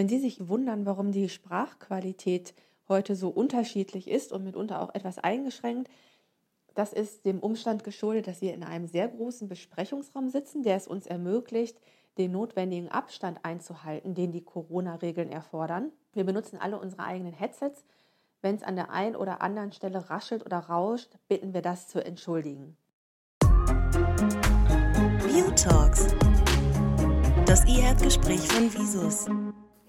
Wenn 0.00 0.08
Sie 0.08 0.18
sich 0.18 0.48
wundern, 0.48 0.86
warum 0.86 1.12
die 1.12 1.28
Sprachqualität 1.28 2.54
heute 2.88 3.14
so 3.14 3.28
unterschiedlich 3.28 4.08
ist 4.08 4.32
und 4.32 4.44
mitunter 4.44 4.80
auch 4.80 4.94
etwas 4.94 5.18
eingeschränkt, 5.18 5.90
das 6.74 6.94
ist 6.94 7.26
dem 7.26 7.38
Umstand 7.38 7.84
geschuldet, 7.84 8.26
dass 8.26 8.40
wir 8.40 8.54
in 8.54 8.64
einem 8.64 8.86
sehr 8.86 9.08
großen 9.08 9.46
Besprechungsraum 9.46 10.30
sitzen, 10.30 10.62
der 10.62 10.76
es 10.76 10.88
uns 10.88 11.06
ermöglicht, 11.06 11.78
den 12.16 12.32
notwendigen 12.32 12.88
Abstand 12.88 13.44
einzuhalten, 13.44 14.14
den 14.14 14.32
die 14.32 14.42
Corona-Regeln 14.42 15.30
erfordern. 15.30 15.92
Wir 16.14 16.24
benutzen 16.24 16.58
alle 16.58 16.80
unsere 16.80 17.04
eigenen 17.04 17.34
Headsets. 17.34 17.84
Wenn 18.40 18.54
es 18.54 18.62
an 18.62 18.76
der 18.76 18.88
einen 18.92 19.16
oder 19.16 19.42
anderen 19.42 19.72
Stelle 19.72 20.08
raschelt 20.08 20.46
oder 20.46 20.60
rauscht, 20.60 21.10
bitten 21.28 21.52
wir 21.52 21.60
das 21.60 21.88
zu 21.88 22.02
entschuldigen. 22.02 22.74
View 25.28 25.50
Talks. 25.54 26.06
Das 27.44 27.66
E-Health-Gespräch 27.66 28.40
von 28.48 28.72
Visus. 28.72 29.26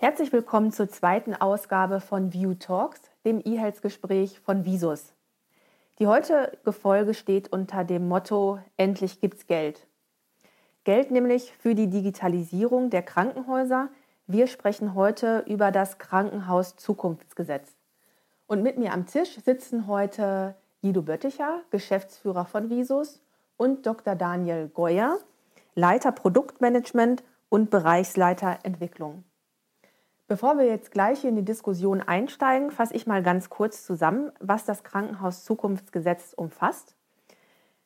Herzlich 0.04 0.34
willkommen 0.34 0.72
zur 0.72 0.90
zweiten 0.90 1.36
Ausgabe 1.36 2.00
von 2.00 2.34
View 2.34 2.56
Talks, 2.56 3.00
dem 3.24 3.40
E-Health-Gespräch 3.40 4.40
von 4.40 4.66
Visus. 4.66 5.14
Die 6.00 6.08
heutige 6.08 6.72
Folge 6.72 7.14
steht 7.14 7.54
unter 7.54 7.84
dem 7.84 8.08
Motto 8.08 8.58
Endlich 8.78 9.22
gibt's 9.22 9.46
Geld. 9.46 9.86
Geld 10.86 11.12
nämlich 11.12 11.54
für 11.60 11.76
die 11.76 11.88
Digitalisierung 11.88 12.90
der 12.90 13.04
Krankenhäuser. 13.04 13.90
Wir 14.26 14.48
sprechen 14.48 14.96
heute 14.96 15.44
über 15.46 15.70
das 15.70 16.00
Krankenhaus-Zukunftsgesetz. 16.00 17.72
Und 18.48 18.64
mit 18.64 18.80
mir 18.80 18.94
am 18.94 19.06
Tisch 19.06 19.38
sitzen 19.46 19.86
heute 19.86 20.56
Guido 20.82 21.04
Bötticher, 21.04 21.62
Geschäftsführer 21.70 22.46
von 22.46 22.72
Visus, 22.72 23.22
und 23.56 23.86
Dr. 23.86 24.16
Daniel 24.16 24.68
Geuer, 24.68 25.20
Leiter 25.76 26.12
Produktmanagement 26.12 27.24
und 27.50 27.70
Bereichsleiter 27.70 28.58
Entwicklung. 28.64 29.26
Bevor 30.32 30.58
wir 30.58 30.66
jetzt 30.66 30.92
gleich 30.92 31.26
in 31.26 31.36
die 31.36 31.44
Diskussion 31.44 32.00
einsteigen, 32.00 32.72
fasse 32.72 32.94
ich 32.94 33.06
mal 33.06 33.22
ganz 33.22 33.50
kurz 33.50 33.86
zusammen, 33.86 34.32
was 34.40 34.64
das 34.64 34.86
Krankenhaus-Zukunftsgesetz 34.86 36.32
umfasst. 36.34 36.96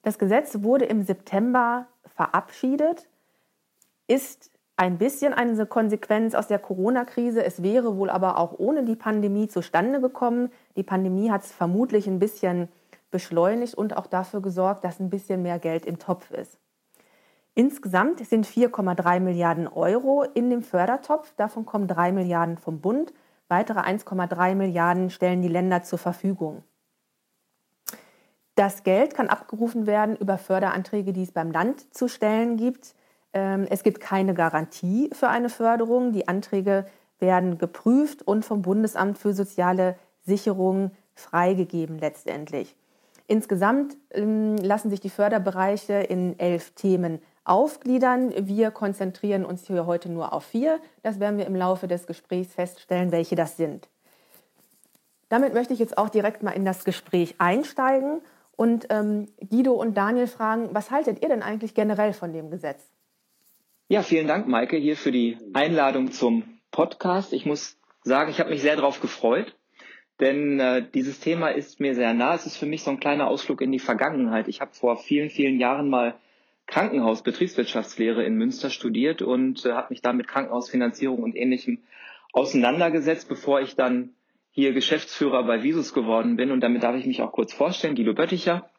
Das 0.03 0.19
Gesetz 0.19 0.61
wurde 0.61 0.85
im 0.85 1.01
September 1.01 1.87
verabschiedet, 2.15 3.09
ist 4.05 4.51
ein 4.77 4.99
bisschen 4.99 5.33
eine 5.33 5.65
Konsequenz 5.65 6.35
aus 6.35 6.45
der 6.45 6.59
Corona-Krise. 6.59 7.43
Es 7.43 7.63
wäre 7.63 7.97
wohl 7.97 8.11
aber 8.11 8.37
auch 8.37 8.53
ohne 8.59 8.83
die 8.83 8.95
Pandemie 8.95 9.47
zustande 9.47 9.99
gekommen. 9.99 10.51
Die 10.77 10.83
Pandemie 10.83 11.31
hat 11.31 11.45
es 11.45 11.51
vermutlich 11.51 12.05
ein 12.05 12.19
bisschen 12.19 12.69
beschleunigt 13.09 13.73
und 13.73 13.97
auch 13.97 14.05
dafür 14.05 14.43
gesorgt, 14.43 14.83
dass 14.83 14.99
ein 14.99 15.09
bisschen 15.09 15.41
mehr 15.41 15.57
Geld 15.57 15.83
im 15.87 15.97
Topf 15.97 16.29
ist. 16.29 16.59
Insgesamt 17.55 18.19
sind 18.27 18.45
4,3 18.45 19.21
Milliarden 19.21 19.69
Euro 19.69 20.23
in 20.23 20.49
dem 20.49 20.61
Fördertopf. 20.61 21.33
Davon 21.37 21.65
kommen 21.65 21.87
3 21.87 22.11
Milliarden 22.11 22.57
vom 22.57 22.81
Bund. 22.81 23.13
Weitere 23.47 23.79
1,3 23.79 24.55
Milliarden 24.55 25.09
stellen 25.09 25.41
die 25.41 25.47
Länder 25.47 25.81
zur 25.81 25.97
Verfügung. 25.97 26.63
Das 28.55 28.83
Geld 28.83 29.13
kann 29.13 29.29
abgerufen 29.29 29.87
werden 29.87 30.17
über 30.17 30.37
Förderanträge, 30.37 31.13
die 31.13 31.23
es 31.23 31.31
beim 31.31 31.51
Land 31.51 31.93
zu 31.93 32.09
stellen 32.09 32.57
gibt. 32.57 32.93
Ähm, 33.31 33.65
es 33.69 33.83
gibt 33.83 34.01
keine 34.01 34.33
Garantie 34.33 35.09
für 35.13 35.29
eine 35.29 35.49
Förderung. 35.49 36.11
Die 36.11 36.27
Anträge 36.27 36.85
werden 37.19 37.57
geprüft 37.57 38.21
und 38.21 38.43
vom 38.43 38.63
Bundesamt 38.63 39.17
für 39.17 39.33
soziale 39.33 39.95
Sicherung 40.23 40.91
freigegeben 41.13 41.99
letztendlich. 41.99 42.75
Insgesamt 43.27 43.97
ähm, 44.11 44.57
lassen 44.57 44.89
sich 44.89 44.99
die 44.99 45.09
Förderbereiche 45.09 45.93
in 45.93 46.37
elf 46.37 46.71
Themen 46.71 47.21
aufgliedern. 47.45 48.33
Wir 48.35 48.71
konzentrieren 48.71 49.45
uns 49.45 49.67
hier 49.67 49.85
heute 49.85 50.11
nur 50.11 50.33
auf 50.33 50.45
vier. 50.45 50.79
Das 51.03 51.19
werden 51.19 51.37
wir 51.37 51.45
im 51.45 51.55
Laufe 51.55 51.87
des 51.87 52.07
Gesprächs 52.07 52.53
feststellen, 52.53 53.11
welche 53.11 53.35
das 53.35 53.55
sind. 53.55 53.87
Damit 55.29 55.53
möchte 55.53 55.73
ich 55.73 55.79
jetzt 55.79 55.97
auch 55.97 56.09
direkt 56.09 56.43
mal 56.43 56.51
in 56.51 56.65
das 56.65 56.83
Gespräch 56.83 57.35
einsteigen 57.37 58.21
und 58.55 58.87
ähm, 58.89 59.27
Guido 59.49 59.73
und 59.73 59.95
Daniel 59.95 60.27
fragen, 60.27 60.69
was 60.71 60.91
haltet 60.91 61.21
ihr 61.21 61.29
denn 61.29 61.41
eigentlich 61.41 61.73
generell 61.73 62.13
von 62.13 62.33
dem 62.33 62.49
Gesetz? 62.49 62.81
Ja, 63.87 64.01
vielen 64.01 64.27
Dank, 64.27 64.47
Maike, 64.47 64.77
hier 64.77 64.97
für 64.97 65.11
die 65.11 65.37
Einladung 65.53 66.11
zum 66.11 66.43
Podcast. 66.71 67.33
Ich 67.33 67.45
muss 67.45 67.77
sagen, 68.03 68.31
ich 68.31 68.39
habe 68.39 68.49
mich 68.49 68.61
sehr 68.61 68.75
darauf 68.75 69.01
gefreut, 69.01 69.55
denn 70.19 70.59
äh, 70.59 70.83
dieses 70.93 71.19
Thema 71.19 71.49
ist 71.49 71.79
mir 71.79 71.95
sehr 71.95 72.13
nah. 72.13 72.33
Es 72.33 72.45
ist 72.45 72.57
für 72.57 72.65
mich 72.65 72.83
so 72.83 72.91
ein 72.91 72.99
kleiner 72.99 73.27
Ausflug 73.27 73.61
in 73.61 73.71
die 73.71 73.79
Vergangenheit. 73.79 74.47
Ich 74.47 74.61
habe 74.61 74.73
vor 74.73 74.97
vielen, 74.97 75.29
vielen 75.29 75.59
Jahren 75.59 75.89
mal 75.89 76.15
Krankenhaus 76.67 77.23
Betriebswirtschaftslehre 77.23 78.23
in 78.23 78.35
Münster 78.35 78.69
studiert 78.69 79.21
und 79.21 79.65
äh, 79.65 79.73
habe 79.73 79.87
mich 79.91 80.01
da 80.01 80.13
mit 80.13 80.27
Krankenhausfinanzierung 80.27 81.21
und 81.21 81.35
ähnlichem 81.35 81.83
auseinandergesetzt, 82.33 83.29
bevor 83.29 83.61
ich 83.61 83.75
dann 83.75 84.09
hier 84.51 84.73
Geschäftsführer 84.73 85.43
bei 85.43 85.63
Visus 85.63 85.93
geworden 85.93 86.37
bin. 86.37 86.51
Und 86.51 86.61
damit 86.61 86.83
darf 86.83 86.95
ich 86.95 87.05
mich 87.05 87.21
auch 87.21 87.31
kurz 87.31 87.53
vorstellen. 87.53 87.95
Guido 87.95 88.13
Bötticher, 88.13 88.69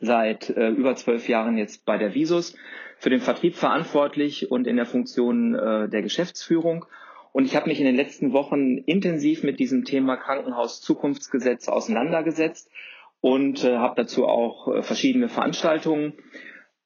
seit 0.00 0.50
äh, 0.50 0.68
über 0.68 0.94
zwölf 0.96 1.28
Jahren 1.28 1.56
jetzt 1.56 1.84
bei 1.86 1.96
der 1.96 2.14
Visus, 2.14 2.56
für 2.98 3.10
den 3.10 3.20
Vertrieb 3.20 3.56
verantwortlich 3.56 4.50
und 4.50 4.66
in 4.66 4.76
der 4.76 4.86
Funktion 4.86 5.54
äh, 5.54 5.88
der 5.88 6.02
Geschäftsführung. 6.02 6.86
Und 7.32 7.44
ich 7.44 7.54
habe 7.54 7.68
mich 7.68 7.80
in 7.80 7.86
den 7.86 7.96
letzten 7.96 8.32
Wochen 8.32 8.78
intensiv 8.78 9.42
mit 9.42 9.58
diesem 9.60 9.84
Thema 9.84 10.16
Krankenhaus 10.16 10.80
Zukunftsgesetz 10.80 11.68
auseinandergesetzt 11.68 12.70
und 13.20 13.64
äh, 13.64 13.76
habe 13.76 13.94
dazu 13.96 14.26
auch 14.26 14.68
äh, 14.68 14.82
verschiedene 14.82 15.28
Veranstaltungen 15.28 16.14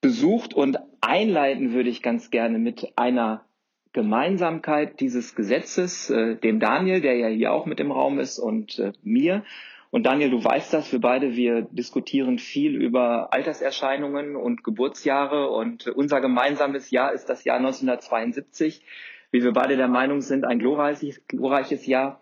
besucht 0.01 0.55
und 0.55 0.79
einleiten 1.01 1.73
würde 1.73 1.91
ich 1.91 2.03
ganz 2.03 2.31
gerne 2.31 2.59
mit 2.59 2.93
einer 2.97 3.45
Gemeinsamkeit 3.93 5.01
dieses 5.01 5.35
Gesetzes, 5.35 6.11
äh, 6.11 6.37
dem 6.37 6.61
Daniel, 6.61 7.01
der 7.01 7.17
ja 7.17 7.29
hier 7.29 7.53
auch 7.53 7.67
mit 7.67 7.81
im 7.81 7.91
Raum 7.91 8.19
ist, 8.19 8.39
und 8.39 8.79
äh, 8.79 8.93
mir. 9.03 9.45
Und 9.91 10.07
Daniel, 10.07 10.31
du 10.31 10.43
weißt 10.43 10.73
das, 10.73 10.93
wir 10.93 11.01
beide, 11.01 11.35
wir 11.35 11.63
diskutieren 11.63 12.39
viel 12.39 12.77
über 12.77 13.33
Alterserscheinungen 13.33 14.37
und 14.37 14.63
Geburtsjahre 14.63 15.51
und 15.51 15.89
unser 15.89 16.21
gemeinsames 16.21 16.93
Jahr 16.93 17.13
ist 17.13 17.27
das 17.27 17.43
Jahr 17.43 17.57
1972, 17.57 18.85
wie 19.33 19.43
wir 19.43 19.53
beide 19.53 19.77
der 19.77 19.89
Meinung 19.89 20.21
sind, 20.21 20.45
ein 20.45 20.61
glorreiches, 20.61 21.27
glorreiches 21.27 21.87
Jahr. 21.87 22.21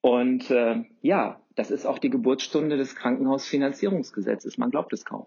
Und 0.00 0.50
äh, 0.50 0.82
ja, 1.02 1.40
das 1.54 1.70
ist 1.70 1.86
auch 1.86 1.98
die 1.98 2.10
Geburtsstunde 2.10 2.76
des 2.76 2.96
Krankenhausfinanzierungsgesetzes. 2.96 4.58
Man 4.58 4.70
glaubt 4.70 4.92
es 4.92 5.04
kaum. 5.04 5.26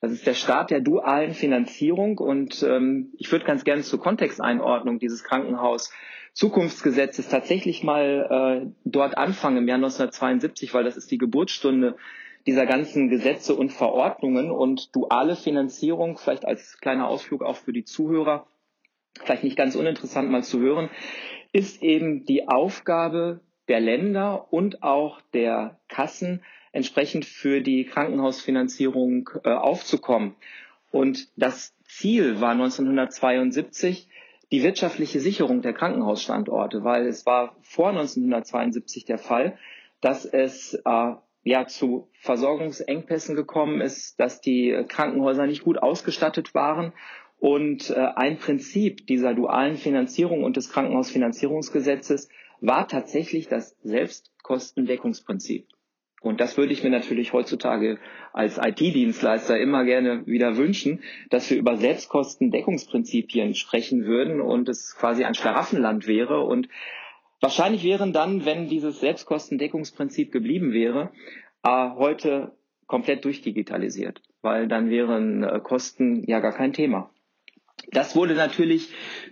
Das 0.00 0.12
ist 0.12 0.26
der 0.26 0.34
Start 0.34 0.70
der 0.70 0.80
dualen 0.80 1.32
Finanzierung 1.32 2.18
und 2.18 2.62
ähm, 2.62 3.12
ich 3.16 3.32
würde 3.32 3.44
ganz 3.44 3.64
gerne 3.64 3.82
zur 3.82 4.00
Kontexteinordnung 4.00 4.98
dieses 4.98 5.24
Krankenhaus 5.24 5.92
Zukunftsgesetzes 6.36 7.28
tatsächlich 7.28 7.82
mal 7.82 8.66
äh, 8.66 8.70
dort 8.84 9.16
anfangen 9.16 9.56
im 9.56 9.68
Jahr 9.68 9.76
1972, 9.76 10.74
weil 10.74 10.84
das 10.84 10.98
ist 10.98 11.10
die 11.10 11.16
Geburtsstunde 11.16 11.96
dieser 12.46 12.66
ganzen 12.66 13.08
Gesetze 13.08 13.54
und 13.54 13.72
Verordnungen 13.72 14.50
und 14.50 14.94
duale 14.94 15.34
Finanzierung, 15.34 16.18
vielleicht 16.18 16.44
als 16.44 16.78
kleiner 16.78 17.08
Ausflug 17.08 17.42
auch 17.42 17.56
für 17.56 17.72
die 17.72 17.84
Zuhörer, 17.84 18.46
vielleicht 19.24 19.44
nicht 19.44 19.56
ganz 19.56 19.76
uninteressant 19.76 20.30
mal 20.30 20.44
zu 20.44 20.60
hören, 20.60 20.90
ist 21.52 21.82
eben 21.82 22.26
die 22.26 22.46
Aufgabe 22.48 23.40
der 23.68 23.80
Länder 23.80 24.52
und 24.52 24.82
auch 24.82 25.22
der 25.32 25.80
Kassen, 25.88 26.42
entsprechend 26.76 27.24
für 27.24 27.62
die 27.62 27.84
Krankenhausfinanzierung 27.84 29.30
äh, 29.44 29.48
aufzukommen. 29.50 30.36
Und 30.90 31.28
das 31.36 31.74
Ziel 31.84 32.42
war 32.42 32.50
1972 32.50 34.08
die 34.52 34.62
wirtschaftliche 34.62 35.18
Sicherung 35.18 35.62
der 35.62 35.72
Krankenhausstandorte, 35.72 36.84
weil 36.84 37.06
es 37.06 37.24
war 37.24 37.56
vor 37.62 37.88
1972 37.88 39.06
der 39.06 39.16
Fall, 39.16 39.58
dass 40.02 40.26
es 40.26 40.74
äh, 40.84 41.12
ja 41.44 41.66
zu 41.66 42.08
Versorgungsengpässen 42.20 43.34
gekommen 43.36 43.80
ist, 43.80 44.20
dass 44.20 44.42
die 44.42 44.84
Krankenhäuser 44.86 45.46
nicht 45.46 45.64
gut 45.64 45.78
ausgestattet 45.78 46.54
waren 46.54 46.92
und 47.38 47.88
äh, 47.88 47.94
ein 47.94 48.38
Prinzip 48.38 49.06
dieser 49.06 49.32
dualen 49.32 49.76
Finanzierung 49.76 50.44
und 50.44 50.58
des 50.58 50.70
Krankenhausfinanzierungsgesetzes 50.70 52.28
war 52.60 52.86
tatsächlich 52.86 53.48
das 53.48 53.76
Selbstkostendeckungsprinzip. 53.82 55.66
Und 56.22 56.40
das 56.40 56.56
würde 56.56 56.72
ich 56.72 56.82
mir 56.82 56.90
natürlich 56.90 57.32
heutzutage 57.32 57.98
als 58.32 58.58
IT-Dienstleister 58.58 59.58
immer 59.58 59.84
gerne 59.84 60.26
wieder 60.26 60.56
wünschen, 60.56 61.02
dass 61.30 61.50
wir 61.50 61.58
über 61.58 61.76
Selbstkostendeckungsprinzipien 61.76 63.54
sprechen 63.54 64.06
würden 64.06 64.40
und 64.40 64.68
es 64.68 64.96
quasi 64.96 65.24
ein 65.24 65.34
Schlaraffenland 65.34 66.06
wäre. 66.06 66.42
Und 66.42 66.68
wahrscheinlich 67.40 67.84
wären 67.84 68.12
dann, 68.12 68.44
wenn 68.44 68.68
dieses 68.68 69.00
Selbstkostendeckungsprinzip 69.00 70.32
geblieben 70.32 70.72
wäre, 70.72 71.12
äh, 71.62 71.90
heute 71.96 72.52
komplett 72.86 73.24
durchdigitalisiert, 73.24 74.22
weil 74.42 74.68
dann 74.68 74.90
wären 74.90 75.42
äh, 75.42 75.60
Kosten 75.60 76.24
ja 76.24 76.40
gar 76.40 76.52
kein 76.52 76.72
Thema. 76.72 77.10
Das 77.92 78.16
wurde 78.16 78.34
natürlich 78.34 78.88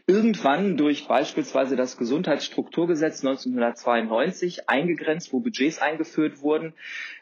irgendwann 0.06 0.76
durch 0.76 1.08
beispielsweise 1.08 1.76
das 1.76 1.96
Gesundheitsstrukturgesetz 1.96 3.24
1992 3.24 4.68
eingegrenzt, 4.68 5.32
wo 5.32 5.40
Budgets 5.40 5.80
eingeführt 5.80 6.42
wurden. 6.42 6.74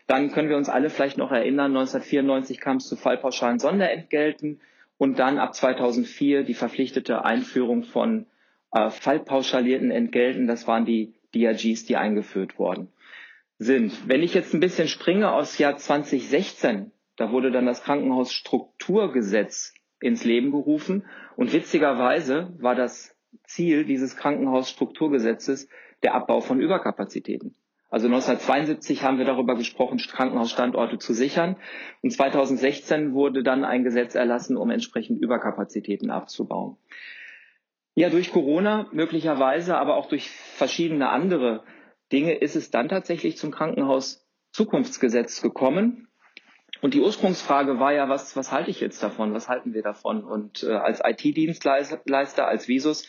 Dann 0.06 0.30
können 0.32 0.48
wir 0.48 0.56
uns 0.56 0.68
alle 0.68 0.90
vielleicht 0.90 1.18
noch 1.18 1.30
erinnern, 1.30 1.76
1994 1.76 2.60
kam 2.60 2.76
es 2.78 2.88
zu 2.88 2.96
fallpauschalen 2.96 3.58
Sonderentgelten 3.58 4.60
und 4.98 5.18
dann 5.18 5.38
ab 5.38 5.54
2004 5.54 6.42
die 6.44 6.54
verpflichtete 6.54 7.24
Einführung 7.24 7.84
von 7.84 8.26
äh, 8.72 8.90
fallpauschalierten 8.90 9.90
Entgelten. 9.90 10.46
Das 10.46 10.66
waren 10.66 10.84
die 10.84 11.14
DRGs, 11.34 11.86
die 11.86 11.96
eingeführt 11.96 12.58
worden 12.58 12.88
sind. 13.58 14.08
Wenn 14.08 14.22
ich 14.22 14.34
jetzt 14.34 14.54
ein 14.54 14.60
bisschen 14.60 14.88
springe 14.88 15.32
aus 15.32 15.58
Jahr 15.58 15.76
2016, 15.76 16.90
da 17.16 17.30
wurde 17.30 17.50
dann 17.50 17.66
das 17.66 17.82
Krankenhausstrukturgesetz 17.84 19.74
ins 20.02 20.24
Leben 20.24 20.50
gerufen 20.50 21.04
und 21.36 21.52
witzigerweise 21.52 22.52
war 22.58 22.74
das 22.74 23.16
Ziel 23.44 23.84
dieses 23.84 24.16
Krankenhausstrukturgesetzes 24.16 25.68
der 26.02 26.14
Abbau 26.14 26.40
von 26.40 26.60
Überkapazitäten. 26.60 27.54
Also 27.92 28.06
1972 28.06 29.02
haben 29.02 29.18
wir 29.18 29.26
darüber 29.26 29.54
gesprochen, 29.54 29.98
Krankenhausstandorte 29.98 30.96
zu 30.96 31.12
sichern. 31.12 31.56
Und 32.00 32.10
2016 32.10 33.12
wurde 33.12 33.42
dann 33.42 33.66
ein 33.66 33.84
Gesetz 33.84 34.14
erlassen, 34.14 34.56
um 34.56 34.70
entsprechend 34.70 35.20
Überkapazitäten 35.20 36.10
abzubauen. 36.10 36.78
Ja, 37.94 38.08
durch 38.08 38.32
Corona 38.32 38.88
möglicherweise, 38.92 39.76
aber 39.76 39.96
auch 39.96 40.06
durch 40.06 40.30
verschiedene 40.30 41.10
andere 41.10 41.64
Dinge 42.10 42.32
ist 42.32 42.56
es 42.56 42.70
dann 42.70 42.88
tatsächlich 42.88 43.36
zum 43.36 43.50
Krankenhaus-Zukunftsgesetz 43.50 45.42
gekommen. 45.42 46.08
Und 46.82 46.94
die 46.94 47.00
Ursprungsfrage 47.00 47.78
war 47.78 47.92
ja, 47.92 48.08
was, 48.08 48.36
was 48.36 48.50
halte 48.50 48.70
ich 48.70 48.80
jetzt 48.80 49.02
davon? 49.04 49.32
Was 49.34 49.48
halten 49.48 49.72
wir 49.72 49.82
davon? 49.82 50.24
Und 50.24 50.64
äh, 50.64 50.72
als 50.72 51.00
IT-Dienstleister, 51.02 52.48
als 52.48 52.66
Visus, 52.66 53.08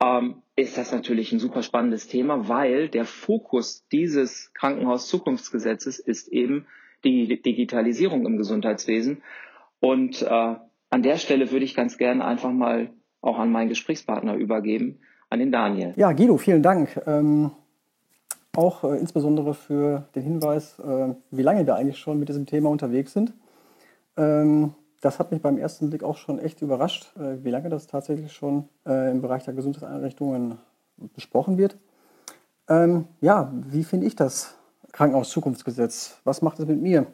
ähm, 0.00 0.42
ist 0.54 0.78
das 0.78 0.92
natürlich 0.92 1.32
ein 1.32 1.40
super 1.40 1.64
spannendes 1.64 2.06
Thema, 2.06 2.48
weil 2.48 2.88
der 2.88 3.04
Fokus 3.04 3.84
dieses 3.90 4.54
Krankenhaus-Zukunftsgesetzes 4.54 5.98
ist 5.98 6.28
eben 6.28 6.66
die 7.02 7.42
Digitalisierung 7.42 8.24
im 8.26 8.36
Gesundheitswesen. 8.36 9.22
Und 9.80 10.22
äh, 10.22 10.54
an 10.90 11.02
der 11.02 11.16
Stelle 11.16 11.50
würde 11.50 11.64
ich 11.64 11.74
ganz 11.74 11.98
gerne 11.98 12.24
einfach 12.24 12.52
mal 12.52 12.90
auch 13.22 13.38
an 13.40 13.50
meinen 13.50 13.70
Gesprächspartner 13.70 14.36
übergeben, 14.36 15.00
an 15.30 15.40
den 15.40 15.50
Daniel. 15.50 15.94
Ja, 15.96 16.12
Guido, 16.12 16.36
vielen 16.36 16.62
Dank. 16.62 17.00
Ähm, 17.06 17.50
auch 18.56 18.84
äh, 18.84 18.98
insbesondere 18.98 19.54
für 19.54 20.04
den 20.14 20.22
Hinweis, 20.22 20.78
äh, 20.78 21.14
wie 21.30 21.42
lange 21.42 21.66
wir 21.66 21.76
eigentlich 21.76 21.98
schon 21.98 22.18
mit 22.18 22.28
diesem 22.28 22.46
Thema 22.46 22.70
unterwegs 22.70 23.12
sind. 23.12 23.32
Ähm, 24.16 24.74
das 25.00 25.18
hat 25.18 25.30
mich 25.30 25.40
beim 25.40 25.56
ersten 25.56 25.88
Blick 25.88 26.02
auch 26.02 26.16
schon 26.16 26.38
echt 26.38 26.60
überrascht, 26.62 27.16
äh, 27.16 27.42
wie 27.42 27.50
lange 27.50 27.68
das 27.68 27.86
tatsächlich 27.86 28.32
schon 28.32 28.68
äh, 28.86 29.10
im 29.10 29.22
Bereich 29.22 29.44
der 29.44 29.54
Gesundheitseinrichtungen 29.54 30.58
besprochen 31.14 31.56
wird. 31.56 31.76
Ähm, 32.68 33.06
ja, 33.20 33.52
wie 33.52 33.84
finde 33.84 34.06
ich 34.06 34.16
das 34.16 34.54
Krankenhaus-Zukunftsgesetz? 34.92 36.20
Was 36.24 36.42
macht 36.42 36.58
es 36.58 36.66
mit 36.66 36.80
mir? 36.80 37.06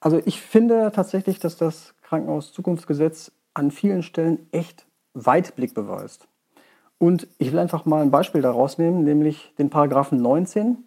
Also 0.00 0.20
ich 0.24 0.40
finde 0.40 0.92
tatsächlich, 0.94 1.38
dass 1.38 1.56
das 1.56 1.94
Krankenhaus-Zukunftsgesetz 2.02 3.32
an 3.54 3.70
vielen 3.70 4.02
Stellen 4.02 4.46
echt 4.52 4.86
Weitblick 5.14 5.74
beweist. 5.74 6.28
Und 6.98 7.26
ich 7.38 7.52
will 7.52 7.58
einfach 7.58 7.84
mal 7.84 8.02
ein 8.02 8.10
Beispiel 8.10 8.42
daraus 8.42 8.78
nehmen, 8.78 9.04
nämlich 9.04 9.54
den 9.58 9.70
Paragraphen 9.70 10.20
19, 10.22 10.78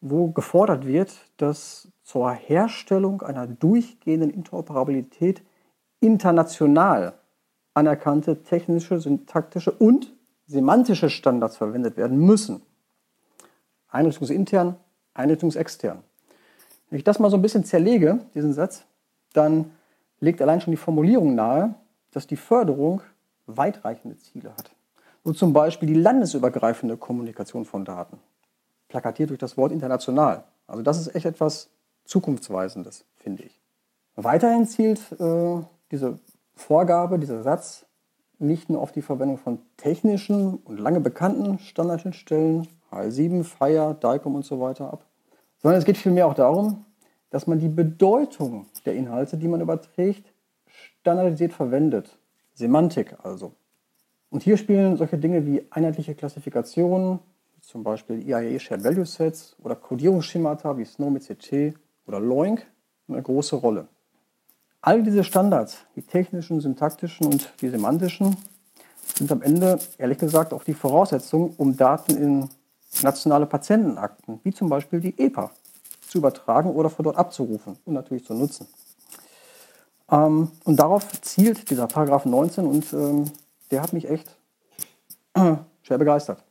wo 0.00 0.28
gefordert 0.28 0.86
wird, 0.86 1.12
dass 1.36 1.88
zur 2.02 2.30
Herstellung 2.30 3.22
einer 3.22 3.46
durchgehenden 3.46 4.30
Interoperabilität 4.30 5.42
international 6.00 7.14
anerkannte 7.72 8.42
technische, 8.42 9.00
syntaktische 9.00 9.72
und 9.72 10.12
semantische 10.46 11.10
Standards 11.10 11.56
verwendet 11.56 11.96
werden 11.96 12.18
müssen. 12.18 12.62
Einrichtungsintern, 13.88 14.76
einrichtungsextern. 15.14 16.02
Wenn 16.90 16.98
ich 16.98 17.04
das 17.04 17.18
mal 17.18 17.30
so 17.30 17.36
ein 17.36 17.42
bisschen 17.42 17.64
zerlege, 17.64 18.20
diesen 18.34 18.52
Satz, 18.52 18.84
dann 19.32 19.72
legt 20.20 20.42
allein 20.42 20.60
schon 20.60 20.72
die 20.72 20.76
Formulierung 20.76 21.34
nahe, 21.34 21.74
dass 22.10 22.26
die 22.26 22.36
Förderung 22.36 23.00
weitreichende 23.46 24.16
Ziele 24.18 24.50
hat. 24.50 24.73
So 25.24 25.32
zum 25.32 25.54
Beispiel 25.54 25.88
die 25.88 25.94
landesübergreifende 25.94 26.98
Kommunikation 26.98 27.64
von 27.64 27.84
Daten, 27.84 28.18
plakatiert 28.88 29.30
durch 29.30 29.38
das 29.38 29.56
Wort 29.56 29.72
international. 29.72 30.44
Also 30.66 30.82
das 30.82 30.98
ist 30.98 31.14
echt 31.14 31.26
etwas 31.26 31.70
Zukunftsweisendes, 32.04 33.06
finde 33.16 33.44
ich. 33.44 33.60
Weiterhin 34.16 34.66
zielt 34.66 35.00
äh, 35.18 35.62
diese 35.90 36.18
Vorgabe, 36.54 37.18
dieser 37.18 37.42
Satz 37.42 37.86
nicht 38.38 38.68
nur 38.68 38.80
auf 38.80 38.92
die 38.92 39.02
Verwendung 39.02 39.38
von 39.38 39.60
technischen 39.76 40.56
und 40.58 40.78
lange 40.78 41.00
bekannten 41.00 41.58
Standardschnittstellen, 41.58 42.68
HL7, 42.90 43.44
FIRE, 43.44 43.94
DICOM 43.94 44.34
und 44.34 44.44
so 44.44 44.60
weiter 44.60 44.92
ab, 44.92 45.06
sondern 45.58 45.78
es 45.78 45.84
geht 45.84 45.96
vielmehr 45.96 46.26
auch 46.26 46.34
darum, 46.34 46.84
dass 47.30 47.46
man 47.46 47.58
die 47.58 47.68
Bedeutung 47.68 48.66
der 48.84 48.94
Inhalte, 48.94 49.36
die 49.36 49.48
man 49.48 49.60
überträgt, 49.60 50.32
standardisiert 51.00 51.52
verwendet. 51.52 52.16
Semantik 52.54 53.16
also. 53.24 53.52
Und 54.34 54.42
hier 54.42 54.56
spielen 54.56 54.96
solche 54.96 55.16
Dinge 55.16 55.46
wie 55.46 55.64
einheitliche 55.70 56.16
Klassifikationen, 56.16 57.20
zum 57.60 57.84
Beispiel 57.84 58.20
IAE 58.28 58.58
Shared 58.58 58.82
Value 58.82 59.06
Sets 59.06 59.54
oder 59.62 59.76
Codierungsschemata 59.76 60.76
wie 60.76 60.84
SNOME-CT 60.84 61.74
oder 62.08 62.18
LOINC, 62.18 62.66
eine 63.06 63.22
große 63.22 63.54
Rolle. 63.54 63.86
All 64.80 65.04
diese 65.04 65.22
Standards, 65.22 65.86
die 65.94 66.02
technischen, 66.02 66.60
syntaktischen 66.60 67.28
und 67.28 67.52
die 67.60 67.68
semantischen, 67.68 68.36
sind 69.14 69.30
am 69.30 69.40
Ende, 69.40 69.78
ehrlich 69.98 70.18
gesagt, 70.18 70.52
auch 70.52 70.64
die 70.64 70.74
Voraussetzung, 70.74 71.54
um 71.56 71.76
Daten 71.76 72.16
in 72.16 72.48
nationale 73.04 73.46
Patientenakten, 73.46 74.40
wie 74.42 74.52
zum 74.52 74.68
Beispiel 74.68 74.98
die 74.98 75.16
EPA, 75.16 75.52
zu 76.08 76.18
übertragen 76.18 76.70
oder 76.70 76.90
von 76.90 77.04
dort 77.04 77.18
abzurufen 77.18 77.78
und 77.84 77.94
natürlich 77.94 78.24
zu 78.24 78.34
nutzen. 78.34 78.66
Ähm, 80.10 80.50
und 80.64 80.76
darauf 80.76 81.20
zielt 81.20 81.70
dieser 81.70 81.86
Paragraph 81.86 82.24
19 82.24 82.66
und 82.66 82.92
ähm, 82.92 83.30
der 83.70 83.82
hat 83.82 83.92
mich 83.92 84.08
echt 84.08 84.36
schwer 85.34 85.98
begeistert. 85.98 86.44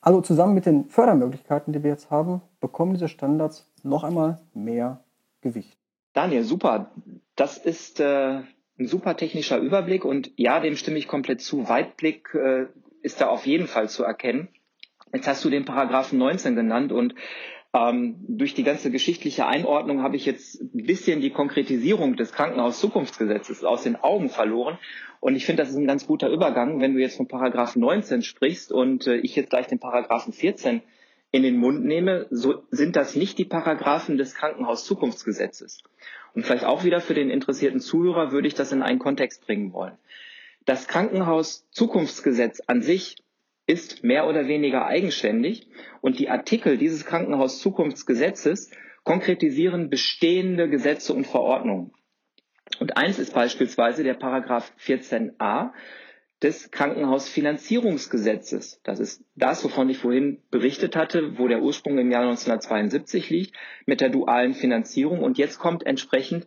Also 0.00 0.20
zusammen 0.20 0.54
mit 0.54 0.66
den 0.66 0.88
Fördermöglichkeiten, 0.90 1.72
die 1.72 1.82
wir 1.82 1.90
jetzt 1.90 2.10
haben, 2.10 2.42
bekommen 2.60 2.92
diese 2.92 3.08
Standards 3.08 3.70
noch 3.82 4.04
einmal 4.04 4.40
mehr 4.52 5.02
Gewicht. 5.40 5.78
Daniel, 6.12 6.44
super. 6.44 6.90
Das 7.36 7.56
ist 7.56 8.00
äh, 8.00 8.42
ein 8.78 8.86
super 8.86 9.16
technischer 9.16 9.58
Überblick 9.58 10.04
und 10.04 10.30
ja, 10.36 10.60
dem 10.60 10.76
stimme 10.76 10.98
ich 10.98 11.08
komplett 11.08 11.40
zu. 11.40 11.68
Weitblick 11.68 12.34
äh, 12.34 12.66
ist 13.02 13.20
da 13.20 13.28
auf 13.28 13.46
jeden 13.46 13.66
Fall 13.66 13.88
zu 13.88 14.04
erkennen. 14.04 14.48
Jetzt 15.12 15.28
hast 15.28 15.44
du 15.44 15.50
den 15.50 15.64
Paragraphen 15.64 16.18
19 16.18 16.54
genannt 16.56 16.92
und 16.92 17.14
ähm, 17.74 18.24
durch 18.28 18.54
die 18.54 18.62
ganze 18.62 18.92
geschichtliche 18.92 19.46
Einordnung 19.46 20.02
habe 20.02 20.14
ich 20.14 20.24
jetzt 20.24 20.60
ein 20.62 20.86
bisschen 20.86 21.20
die 21.20 21.30
Konkretisierung 21.30 22.14
des 22.14 22.32
Krankenhaus-Zukunftsgesetzes 22.32 23.64
aus 23.64 23.82
den 23.82 23.96
Augen 23.96 24.28
verloren. 24.28 24.78
Und 25.18 25.34
ich 25.34 25.44
finde, 25.44 25.62
das 25.62 25.70
ist 25.70 25.76
ein 25.76 25.86
ganz 25.86 26.06
guter 26.06 26.28
Übergang, 26.30 26.80
wenn 26.80 26.94
du 26.94 27.00
jetzt 27.00 27.16
von 27.16 27.26
Paragraphen 27.26 27.80
19 27.80 28.22
sprichst 28.22 28.70
und 28.70 29.08
äh, 29.08 29.16
ich 29.16 29.34
jetzt 29.34 29.50
gleich 29.50 29.66
den 29.66 29.80
Paragraphen 29.80 30.32
14 30.32 30.82
in 31.32 31.42
den 31.42 31.56
Mund 31.56 31.84
nehme, 31.84 32.28
so 32.30 32.62
sind 32.70 32.94
das 32.94 33.16
nicht 33.16 33.38
die 33.38 33.44
Paragraphen 33.44 34.18
des 34.18 34.36
Krankenhaus-Zukunftsgesetzes. 34.36 35.82
Und 36.32 36.46
vielleicht 36.46 36.64
auch 36.64 36.84
wieder 36.84 37.00
für 37.00 37.14
den 37.14 37.28
interessierten 37.28 37.80
Zuhörer 37.80 38.30
würde 38.30 38.46
ich 38.46 38.54
das 38.54 38.70
in 38.70 38.82
einen 38.82 39.00
Kontext 39.00 39.44
bringen 39.44 39.72
wollen. 39.72 39.98
Das 40.64 40.86
Krankenhaus-Zukunftsgesetz 40.86 42.60
an 42.68 42.82
sich 42.82 43.16
ist 43.66 44.04
mehr 44.04 44.28
oder 44.28 44.46
weniger 44.46 44.86
eigenständig 44.86 45.68
und 46.00 46.18
die 46.18 46.28
Artikel 46.28 46.76
dieses 46.76 47.06
Krankenhaus-Zukunftsgesetzes 47.06 48.70
konkretisieren 49.04 49.88
bestehende 49.90 50.68
Gesetze 50.68 51.14
und 51.14 51.26
Verordnungen. 51.26 51.92
Und 52.80 52.96
eins 52.96 53.18
ist 53.18 53.34
beispielsweise 53.34 54.02
der 54.02 54.14
Paragraph 54.14 54.72
14a, 54.80 55.72
des 56.42 56.70
Krankenhausfinanzierungsgesetzes. 56.70 58.80
Das 58.84 59.00
ist 59.00 59.24
das, 59.34 59.64
wovon 59.64 59.88
ich 59.88 59.96
vorhin 59.98 60.42
berichtet 60.50 60.94
hatte, 60.94 61.38
wo 61.38 61.48
der 61.48 61.62
Ursprung 61.62 61.96
im 61.98 62.10
Jahr 62.10 62.20
1972 62.22 63.30
liegt, 63.30 63.56
mit 63.86 64.02
der 64.02 64.10
dualen 64.10 64.52
Finanzierung. 64.52 65.22
Und 65.22 65.38
jetzt 65.38 65.58
kommt 65.58 65.86
entsprechend 65.86 66.46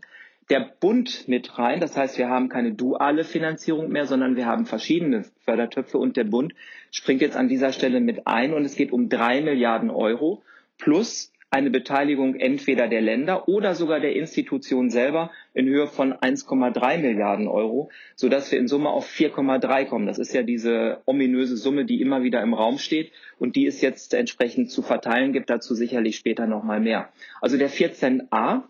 der 0.49 0.71
Bund 0.79 1.27
mit 1.27 1.57
rein. 1.57 1.79
Das 1.79 1.97
heißt, 1.97 2.17
wir 2.17 2.29
haben 2.29 2.49
keine 2.49 2.73
duale 2.73 3.23
Finanzierung 3.23 3.89
mehr, 3.89 4.05
sondern 4.05 4.35
wir 4.35 4.45
haben 4.45 4.65
verschiedene 4.65 5.25
Fördertöpfe 5.43 5.97
und 5.97 6.17
der 6.17 6.23
Bund 6.23 6.53
springt 6.91 7.21
jetzt 7.21 7.35
an 7.35 7.49
dieser 7.49 7.73
Stelle 7.73 7.99
mit 7.99 8.27
ein 8.27 8.53
und 8.53 8.65
es 8.65 8.75
geht 8.75 8.91
um 8.91 9.09
drei 9.09 9.41
Milliarden 9.41 9.89
Euro 9.89 10.43
plus 10.77 11.33
eine 11.49 11.69
Beteiligung 11.69 12.35
entweder 12.35 12.89
der 12.89 13.01
Länder 13.01 13.47
oder 13.47 13.73
sogar 13.73 14.01
der 14.01 14.15
Institution 14.15 14.89
selber 14.89 15.31
in 15.53 15.65
Höhe 15.67 15.87
von 15.87 16.13
1,3 16.13 16.97
Milliarden 16.97 17.47
Euro, 17.47 17.89
sodass 18.15 18.51
wir 18.51 18.59
in 18.59 18.67
Summe 18.67 18.89
auf 18.89 19.09
4,3 19.09 19.85
kommen. 19.85 20.07
Das 20.07 20.19
ist 20.19 20.33
ja 20.33 20.43
diese 20.43 21.01
ominöse 21.05 21.55
Summe, 21.55 21.85
die 21.85 22.01
immer 22.01 22.23
wieder 22.23 22.41
im 22.41 22.53
Raum 22.53 22.77
steht 22.79 23.11
und 23.39 23.55
die 23.55 23.65
es 23.65 23.79
jetzt 23.79 24.13
entsprechend 24.13 24.71
zu 24.71 24.81
verteilen 24.81 25.31
gibt. 25.31 25.49
Dazu 25.49 25.73
sicherlich 25.73 26.17
später 26.17 26.47
nochmal 26.47 26.81
mehr. 26.81 27.09
Also 27.39 27.57
der 27.57 27.69
14a 27.69 28.63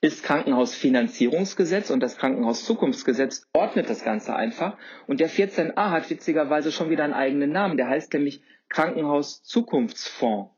ist 0.00 0.22
Krankenhausfinanzierungsgesetz 0.22 1.90
und 1.90 2.00
das 2.00 2.16
Krankenhauszukunftsgesetz 2.16 3.46
ordnet 3.52 3.88
das 3.88 4.04
Ganze 4.04 4.34
einfach. 4.34 4.76
Und 5.06 5.20
der 5.20 5.30
14a 5.30 5.90
hat 5.90 6.08
witzigerweise 6.10 6.72
schon 6.72 6.90
wieder 6.90 7.04
einen 7.04 7.14
eigenen 7.14 7.50
Namen. 7.50 7.76
Der 7.76 7.88
heißt 7.88 8.12
nämlich 8.14 8.42
Krankenhauszukunftsfonds. 8.68 10.50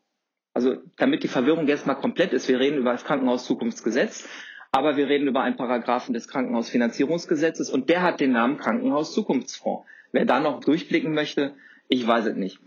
Also 0.55 0.77
damit 0.97 1.23
die 1.23 1.29
Verwirrung 1.29 1.69
jetzt 1.69 1.87
mal 1.87 1.95
komplett 1.95 2.33
ist, 2.33 2.49
wir 2.49 2.59
reden 2.59 2.79
über 2.79 2.93
das 2.93 3.05
Krankenhauszukunftsgesetz, 3.05 4.29
aber 4.73 4.97
wir 4.97 5.09
reden 5.09 5.29
über 5.29 5.43
einen 5.43 5.57
Paragraphen 5.57 6.15
des 6.15 6.27
Krankenhausfinanzierungsgesetzes 6.29 7.71
und 7.71 7.89
der 7.89 8.03
hat 8.03 8.21
den 8.21 8.33
Namen 8.33 8.59
Krankenhauszukunftsfonds. 8.59 9.87
Wer 10.11 10.25
da 10.25 10.41
noch 10.41 10.61
durchblicken 10.61 11.15
möchte, 11.15 11.55
Ich 11.89 12.07
weiß 12.07 12.27
es 12.27 12.37
nicht. 12.37 12.61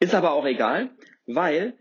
Ist 0.00 0.14
aber 0.14 0.32
auch 0.32 0.46
egal, 0.46 0.90
weil 1.26 1.74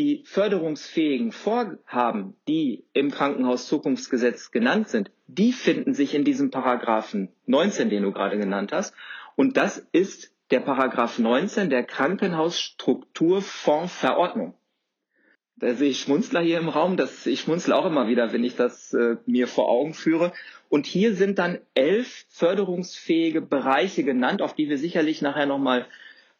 die 0.00 0.22
förderungsfähigen 0.24 1.30
Vorhaben, 1.30 2.34
die 2.48 2.86
im 2.94 3.10
Krankenhauszukunftsgesetz 3.10 4.50
genannt 4.50 4.88
sind, 4.88 5.10
die 5.26 5.52
finden 5.52 5.92
sich 5.92 6.14
in 6.14 6.24
diesem 6.24 6.50
Paragraphen 6.50 7.28
19, 7.44 7.90
den 7.90 8.04
du 8.04 8.12
gerade 8.12 8.38
genannt 8.38 8.72
hast. 8.72 8.94
Und 9.36 9.58
das 9.58 9.86
ist 9.92 10.34
der 10.50 10.60
Paragraph 10.60 11.18
19 11.18 11.68
der 11.68 11.84
Krankenhausstrukturfondsverordnung. 11.84 14.54
Da 15.56 15.74
sehe 15.74 15.90
ich 15.90 16.00
Schmunzler 16.00 16.40
hier 16.40 16.58
im 16.58 16.70
Raum. 16.70 16.96
Das, 16.96 17.26
ich 17.26 17.40
schmunzle 17.40 17.76
auch 17.76 17.84
immer 17.84 18.08
wieder, 18.08 18.32
wenn 18.32 18.42
ich 18.42 18.56
das 18.56 18.94
äh, 18.94 19.16
mir 19.26 19.48
vor 19.48 19.68
Augen 19.68 19.92
führe. 19.92 20.32
Und 20.70 20.86
hier 20.86 21.14
sind 21.14 21.38
dann 21.38 21.58
elf 21.74 22.24
förderungsfähige 22.30 23.42
Bereiche 23.42 24.02
genannt, 24.02 24.40
auf 24.40 24.54
die 24.54 24.70
wir 24.70 24.78
sicherlich 24.78 25.20
nachher 25.20 25.44
nochmal 25.44 25.84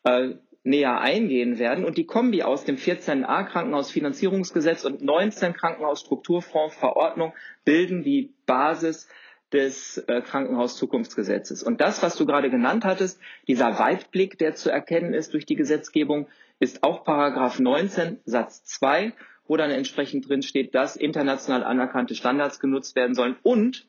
äh, 0.04 0.30
näher 0.62 1.00
eingehen 1.00 1.58
werden. 1.58 1.84
Und 1.84 1.96
die 1.96 2.06
Kombi 2.06 2.42
aus 2.42 2.64
dem 2.64 2.76
14a 2.76 3.44
Krankenhausfinanzierungsgesetz 3.44 4.84
und 4.84 5.02
19 5.02 5.54
Krankenhausstrukturfondsverordnung 5.54 7.32
bilden 7.64 8.02
die 8.02 8.34
Basis 8.46 9.08
des 9.52 9.98
äh, 10.06 10.20
Krankenhauszukunftsgesetzes. 10.20 11.62
Und 11.62 11.80
das, 11.80 12.02
was 12.02 12.16
du 12.16 12.26
gerade 12.26 12.50
genannt 12.50 12.84
hattest, 12.84 13.20
dieser 13.48 13.78
Weitblick, 13.78 14.38
der 14.38 14.54
zu 14.54 14.70
erkennen 14.70 15.12
ist 15.14 15.32
durch 15.32 15.46
die 15.46 15.56
Gesetzgebung, 15.56 16.28
ist 16.60 16.84
auch 16.84 17.04
Paragraph 17.04 17.58
19 17.58 18.18
Satz 18.24 18.64
2, 18.64 19.12
wo 19.48 19.56
dann 19.56 19.70
entsprechend 19.70 20.28
drin 20.28 20.42
steht, 20.42 20.74
dass 20.74 20.94
international 20.94 21.64
anerkannte 21.64 22.14
Standards 22.14 22.60
genutzt 22.60 22.94
werden 22.94 23.14
sollen 23.14 23.36
und 23.42 23.88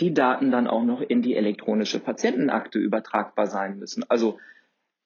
die 0.00 0.12
Daten 0.12 0.50
dann 0.50 0.66
auch 0.66 0.82
noch 0.82 1.00
in 1.00 1.22
die 1.22 1.36
elektronische 1.36 2.00
Patientenakte 2.00 2.78
übertragbar 2.78 3.46
sein 3.46 3.78
müssen. 3.78 4.04
Also 4.08 4.38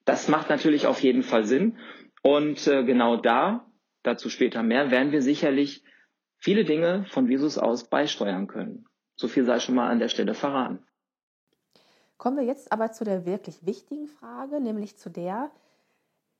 das 0.07 0.29
macht 0.29 0.49
natürlich 0.49 0.87
auf 0.87 1.03
jeden 1.03 1.21
Fall 1.21 1.45
Sinn. 1.45 1.77
Und 2.23 2.65
äh, 2.65 2.83
genau 2.83 3.17
da, 3.17 3.69
dazu 4.03 4.29
später 4.29 4.63
mehr, 4.63 4.89
werden 4.89 5.11
wir 5.11 5.21
sicherlich 5.21 5.83
viele 6.37 6.63
Dinge 6.63 7.05
von 7.09 7.27
Visus 7.27 7.57
aus 7.57 7.89
beisteuern 7.89 8.47
können. 8.47 8.85
So 9.15 9.27
viel 9.27 9.43
sei 9.43 9.59
schon 9.59 9.75
mal 9.75 9.89
an 9.89 9.99
der 9.99 10.07
Stelle 10.07 10.33
verraten. 10.33 10.79
Kommen 12.17 12.37
wir 12.37 12.45
jetzt 12.45 12.71
aber 12.71 12.91
zu 12.91 13.03
der 13.03 13.25
wirklich 13.25 13.65
wichtigen 13.65 14.07
Frage, 14.07 14.61
nämlich 14.61 14.97
zu 14.97 15.09
der, 15.09 15.51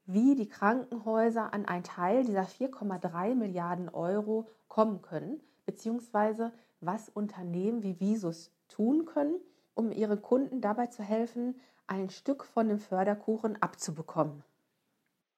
wie 0.06 0.36
die 0.36 0.48
Krankenhäuser 0.48 1.54
an 1.54 1.66
einen 1.66 1.84
Teil 1.84 2.24
dieser 2.24 2.44
4,3 2.44 3.36
Milliarden 3.36 3.90
Euro 3.90 4.48
kommen 4.70 5.02
können, 5.02 5.42
beziehungsweise 5.66 6.54
was 6.80 7.10
Unternehmen 7.10 7.84
wie 7.84 8.00
Visus 8.00 8.52
tun 8.70 9.06
können, 9.06 9.36
um 9.78 9.92
ihre 9.92 10.18
Kunden 10.18 10.62
dabei 10.62 10.88
zu 10.88 11.04
helfen, 11.04 11.56
ein 11.88 12.10
Stück 12.10 12.44
von 12.44 12.68
dem 12.68 12.80
Förderkuchen 12.80 13.62
abzubekommen? 13.62 14.44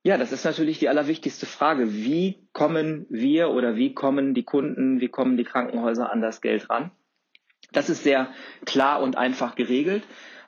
Ja, 0.03 0.17
das 0.17 0.31
ist 0.31 0.45
natürlich 0.45 0.79
die 0.79 0.87
allerwichtigste 0.87 1.45
Frage. 1.45 1.93
Wie 1.93 2.47
kommen 2.53 3.05
wir 3.09 3.49
oder 3.49 3.75
wie 3.75 3.93
kommen 3.93 4.33
die 4.33 4.43
Kunden, 4.43 5.01
wie 5.01 5.09
kommen 5.09 5.35
die 5.35 5.43
Krankenhäuser 5.43 6.11
an 6.11 6.21
das 6.21 6.41
Geld 6.41 6.69
ran? 6.69 6.91
Das 7.73 7.89
ist 7.89 8.03
sehr 8.03 8.29
klar 8.65 9.01
und 9.01 9.17
einfach 9.17 9.55
geregelt. 9.55 10.03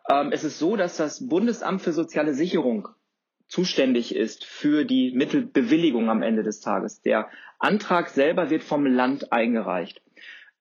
Ähm, 0.09 0.31
es 0.31 0.43
ist 0.43 0.57
so, 0.57 0.77
dass 0.77 0.97
das 0.97 1.27
Bundesamt 1.27 1.81
für 1.81 1.91
soziale 1.91 2.33
Sicherung 2.33 2.87
zuständig 3.47 4.15
ist 4.15 4.45
für 4.45 4.85
die 4.85 5.11
Mittelbewilligung 5.11 6.09
am 6.09 6.21
Ende 6.21 6.43
des 6.43 6.61
Tages. 6.61 7.01
Der 7.01 7.29
Antrag 7.59 8.09
selber 8.09 8.49
wird 8.49 8.63
vom 8.63 8.85
Land 8.85 9.33
eingereicht. 9.33 10.01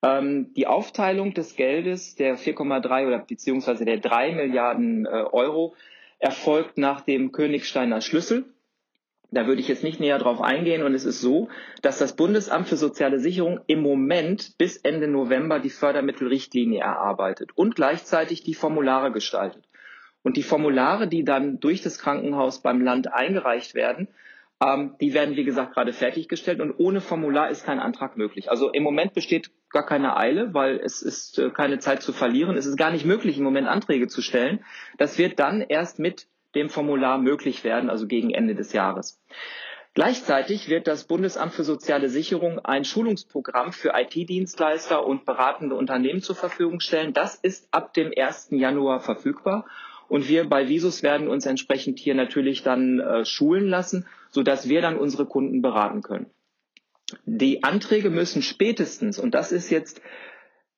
Ähm, 0.03 0.53
die 0.55 0.67
Aufteilung 0.67 1.33
des 1.33 1.55
Geldes 1.55 2.15
der 2.15 2.37
4,3 2.37 3.07
oder 3.07 3.19
beziehungsweise 3.19 3.85
der 3.85 3.97
3 3.97 4.33
Milliarden 4.33 5.05
äh, 5.05 5.09
Euro 5.09 5.75
erfolgt 6.19 6.77
nach 6.77 7.01
dem 7.01 7.31
Königsteiner 7.31 8.01
Schlüssel. 8.01 8.45
Da 9.33 9.47
würde 9.47 9.61
ich 9.61 9.69
jetzt 9.69 9.83
nicht 9.83 9.99
näher 9.99 10.19
drauf 10.19 10.41
eingehen. 10.41 10.83
Und 10.83 10.93
es 10.93 11.05
ist 11.05 11.21
so, 11.21 11.47
dass 11.81 11.99
das 11.99 12.15
Bundesamt 12.15 12.67
für 12.67 12.75
soziale 12.75 13.19
Sicherung 13.19 13.61
im 13.67 13.81
Moment 13.81 14.57
bis 14.57 14.77
Ende 14.77 15.07
November 15.07 15.59
die 15.59 15.69
Fördermittelrichtlinie 15.69 16.81
erarbeitet 16.81 17.51
und 17.55 17.75
gleichzeitig 17.75 18.43
die 18.43 18.53
Formulare 18.53 19.11
gestaltet. 19.11 19.63
Und 20.23 20.37
die 20.37 20.43
Formulare, 20.43 21.07
die 21.07 21.23
dann 21.23 21.59
durch 21.59 21.81
das 21.81 21.97
Krankenhaus 21.97 22.61
beim 22.61 22.81
Land 22.81 23.11
eingereicht 23.11 23.73
werden, 23.73 24.07
ähm, 24.63 24.95
die 25.01 25.13
werden, 25.13 25.35
wie 25.35 25.43
gesagt, 25.43 25.73
gerade 25.73 25.93
fertiggestellt 25.93 26.61
und 26.61 26.73
ohne 26.77 27.01
Formular 27.01 27.49
ist 27.49 27.65
kein 27.65 27.79
Antrag 27.79 28.17
möglich. 28.17 28.51
Also 28.51 28.69
im 28.69 28.83
Moment 28.83 29.13
besteht 29.13 29.51
gar 29.69 29.85
keine 29.85 30.17
Eile, 30.17 30.53
weil 30.53 30.79
es 30.79 31.01
ist 31.01 31.39
äh, 31.39 31.49
keine 31.49 31.79
Zeit 31.79 32.03
zu 32.03 32.13
verlieren. 32.13 32.57
Es 32.57 32.65
ist 32.65 32.77
gar 32.77 32.91
nicht 32.91 33.05
möglich, 33.05 33.37
im 33.37 33.43
Moment 33.43 33.67
Anträge 33.67 34.07
zu 34.07 34.21
stellen. 34.21 34.63
Das 34.97 35.17
wird 35.17 35.39
dann 35.39 35.61
erst 35.61 35.99
mit 35.99 36.27
dem 36.53 36.69
Formular 36.69 37.17
möglich 37.17 37.63
werden, 37.63 37.89
also 37.89 38.07
gegen 38.07 38.31
Ende 38.31 38.55
des 38.55 38.73
Jahres. 38.73 39.19
Gleichzeitig 39.93 40.69
wird 40.69 40.87
das 40.87 41.05
Bundesamt 41.05 41.53
für 41.53 41.65
soziale 41.65 42.07
Sicherung 42.07 42.59
ein 42.59 42.85
Schulungsprogramm 42.85 43.73
für 43.73 43.91
IT-Dienstleister 43.93 45.05
und 45.05 45.25
beratende 45.25 45.75
Unternehmen 45.75 46.21
zur 46.21 46.35
Verfügung 46.35 46.79
stellen. 46.79 47.11
Das 47.13 47.35
ist 47.35 47.67
ab 47.73 47.93
dem 47.93 48.13
1. 48.15 48.49
Januar 48.51 49.01
verfügbar. 49.01 49.65
Und 50.11 50.27
wir 50.27 50.43
bei 50.49 50.67
Visus 50.67 51.03
werden 51.03 51.29
uns 51.29 51.45
entsprechend 51.45 51.97
hier 51.97 52.15
natürlich 52.15 52.63
dann 52.63 52.99
äh, 52.99 53.23
schulen 53.23 53.69
lassen, 53.69 54.05
sodass 54.29 54.67
wir 54.67 54.81
dann 54.81 54.97
unsere 54.97 55.25
Kunden 55.25 55.61
beraten 55.61 56.01
können. 56.01 56.25
Die 57.23 57.63
Anträge 57.63 58.09
müssen 58.09 58.41
spätestens, 58.41 59.17
und 59.17 59.33
das 59.33 59.53
ist 59.53 59.69
jetzt 59.69 60.01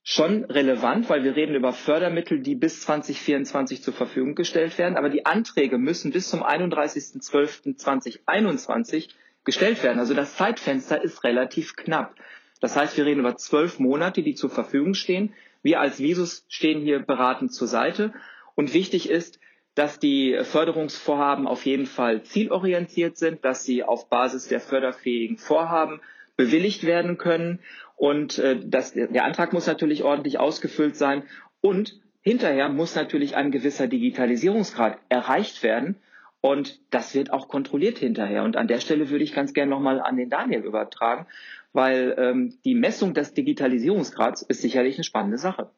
schon 0.04 0.44
relevant, 0.44 1.10
weil 1.10 1.24
wir 1.24 1.36
reden 1.36 1.56
über 1.56 1.74
Fördermittel, 1.74 2.42
die 2.42 2.54
bis 2.54 2.82
2024 2.82 3.82
zur 3.82 3.96
Verfügung 3.96 4.36
gestellt 4.36 4.78
werden, 4.78 4.98
aber 4.98 5.10
die 5.10 5.26
Anträge 5.26 5.80
müssen 5.80 6.12
bis 6.12 6.30
zum 6.30 6.44
31.12.2021 6.44 9.10
gestellt 9.46 9.82
werden. 9.82 9.98
Also 9.98 10.14
das 10.14 10.36
Zeitfenster 10.36 11.04
ist 11.04 11.24
relativ 11.24 11.76
knapp. 11.76 12.14
Das 12.62 12.76
heißt, 12.76 12.98
wir 12.98 13.08
reden 13.08 13.22
über 13.22 13.36
zwölf 13.36 13.80
Monate, 13.80 14.22
die 14.22 14.36
zur 14.36 14.52
Verfügung 14.52 14.94
stehen. 14.94 15.34
Wir 15.64 15.80
als 15.80 15.98
Visus 15.98 16.46
stehen 16.50 16.82
hier 16.82 17.00
beratend 17.00 17.52
zur 17.52 17.68
Seite 17.68 18.14
und 18.56 18.74
wichtig 18.74 19.10
ist, 19.10 19.40
dass 19.76 20.00
die 20.00 20.40
Förderungsvorhaben 20.44 21.48
auf 21.48 21.66
jeden 21.66 21.88
Fall 21.88 22.24
zielorientiert 22.24 23.18
sind, 23.18 23.44
dass 23.44 23.64
sie 23.64 23.84
auf 23.84 24.10
Basis 24.10 24.48
der 24.48 24.60
förderfähigen 24.60 25.38
Vorhaben 25.38 26.00
bewilligt 26.36 26.84
werden 26.84 27.18
können. 27.18 27.60
Und 27.96 28.38
äh, 28.38 28.60
das, 28.64 28.94
der 28.94 29.24
Antrag 29.24 29.54
muss 29.54 29.66
natürlich 29.66 30.04
ordentlich 30.04 30.40
ausgefüllt 30.40 30.96
sein. 30.96 31.24
Und 31.62 32.00
hinterher 32.22 32.70
muss 32.70 32.96
natürlich 32.96 33.36
ein 33.36 33.52
gewisser 33.52 33.88
Digitalisierungsgrad 33.88 35.00
erreicht 35.10 35.64
werden. 35.64 35.96
Und 36.40 36.80
das 36.92 37.16
wird 37.16 37.32
auch 37.32 37.48
kontrolliert 37.48 37.98
hinterher. 37.98 38.44
Und 38.44 38.58
an 38.58 38.68
der 38.68 38.80
Stelle 38.80 39.10
würde 39.10 39.24
ich 39.24 39.34
ganz 39.34 39.54
gerne 39.54 39.72
nochmal 39.72 40.02
an 40.02 40.18
den 40.18 40.30
Daniel 40.30 40.62
übertragen, 40.62 41.26
weil 41.72 42.16
ähm, 42.18 42.60
die 42.66 42.76
Messung 42.76 43.14
des 43.14 43.34
Digitalisierungsgrads 43.34 44.42
ist 44.44 44.62
sicherlich 44.62 44.98
eine 44.98 45.06
spannende 45.06 45.38
Sache. 45.38 45.72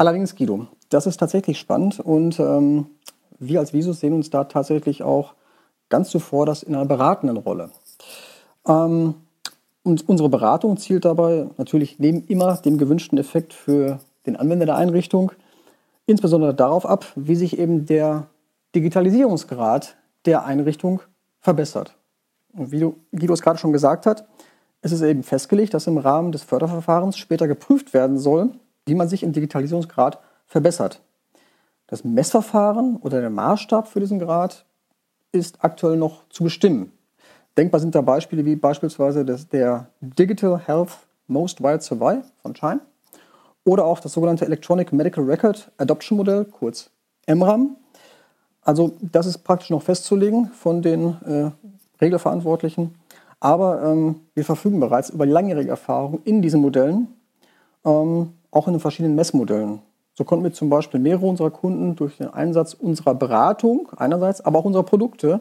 Allerdings, 0.00 0.34
Guido, 0.34 0.66
das 0.88 1.06
ist 1.06 1.18
tatsächlich 1.18 1.58
spannend 1.58 2.00
und 2.00 2.40
ähm, 2.40 2.86
wir 3.38 3.60
als 3.60 3.74
Visus 3.74 4.00
sehen 4.00 4.14
uns 4.14 4.30
da 4.30 4.44
tatsächlich 4.44 5.02
auch 5.02 5.34
ganz 5.90 6.08
zuvorderst 6.08 6.62
in 6.62 6.74
einer 6.74 6.86
beratenden 6.86 7.36
Rolle. 7.36 7.68
Ähm, 8.66 9.12
und 9.82 10.08
unsere 10.08 10.30
Beratung 10.30 10.78
zielt 10.78 11.04
dabei 11.04 11.48
natürlich 11.58 11.98
neben 11.98 12.24
immer 12.28 12.56
dem 12.56 12.78
gewünschten 12.78 13.18
Effekt 13.18 13.52
für 13.52 13.98
den 14.24 14.36
Anwender 14.36 14.64
der 14.64 14.76
Einrichtung 14.76 15.32
insbesondere 16.06 16.54
darauf 16.54 16.86
ab, 16.86 17.04
wie 17.14 17.36
sich 17.36 17.58
eben 17.58 17.84
der 17.84 18.28
Digitalisierungsgrad 18.74 19.98
der 20.24 20.46
Einrichtung 20.46 21.02
verbessert. 21.40 21.94
Und 22.54 22.72
wie 22.72 22.90
Guido 23.14 23.34
es 23.34 23.42
gerade 23.42 23.58
schon 23.58 23.74
gesagt 23.74 24.06
hat, 24.06 24.26
ist 24.80 24.92
es 24.92 25.02
eben 25.02 25.24
festgelegt, 25.24 25.74
dass 25.74 25.86
im 25.86 25.98
Rahmen 25.98 26.32
des 26.32 26.42
Förderverfahrens 26.42 27.18
später 27.18 27.46
geprüft 27.46 27.92
werden 27.92 28.16
soll, 28.16 28.54
wie 28.90 28.96
man 28.96 29.08
sich 29.08 29.22
im 29.22 29.32
Digitalisierungsgrad 29.32 30.18
verbessert. 30.46 31.00
Das 31.86 32.02
Messverfahren 32.02 32.96
oder 32.96 33.20
der 33.20 33.30
Maßstab 33.30 33.86
für 33.86 34.00
diesen 34.00 34.18
Grad 34.18 34.64
ist 35.30 35.58
aktuell 35.64 35.96
noch 35.96 36.28
zu 36.28 36.42
bestimmen. 36.42 36.90
Denkbar 37.56 37.80
sind 37.80 37.94
da 37.94 38.00
Beispiele 38.00 38.44
wie 38.44 38.56
beispielsweise 38.56 39.24
das, 39.24 39.48
der 39.48 39.86
Digital 40.00 40.58
Health 40.58 40.90
Most 41.28 41.62
Wild 41.62 41.82
Survive 41.82 42.24
von 42.42 42.54
Chime 42.54 42.80
oder 43.64 43.84
auch 43.84 44.00
das 44.00 44.12
sogenannte 44.12 44.44
Electronic 44.44 44.92
Medical 44.92 45.22
Record 45.22 45.70
Adoption 45.78 46.18
Modell, 46.18 46.44
kurz 46.44 46.90
MRAM. 47.28 47.76
Also 48.62 48.96
das 49.00 49.26
ist 49.26 49.38
praktisch 49.38 49.70
noch 49.70 49.82
festzulegen 49.82 50.48
von 50.48 50.82
den 50.82 51.16
äh, 51.24 51.50
Regelverantwortlichen. 52.00 52.96
Aber 53.38 53.84
ähm, 53.84 54.16
wir 54.34 54.44
verfügen 54.44 54.80
bereits 54.80 55.10
über 55.10 55.26
langjährige 55.26 55.70
Erfahrung 55.70 56.20
in 56.24 56.42
diesen 56.42 56.60
Modellen. 56.60 57.08
Ähm, 57.84 58.32
auch 58.50 58.66
in 58.66 58.74
den 58.74 58.80
verschiedenen 58.80 59.14
Messmodellen. 59.14 59.80
So 60.14 60.24
konnten 60.24 60.44
wir 60.44 60.52
zum 60.52 60.68
Beispiel 60.68 61.00
mehrere 61.00 61.26
unserer 61.26 61.50
Kunden 61.50 61.96
durch 61.96 62.16
den 62.18 62.28
Einsatz 62.28 62.74
unserer 62.74 63.14
Beratung 63.14 63.88
einerseits, 63.96 64.40
aber 64.40 64.58
auch 64.58 64.64
unserer 64.64 64.82
Produkte, 64.82 65.40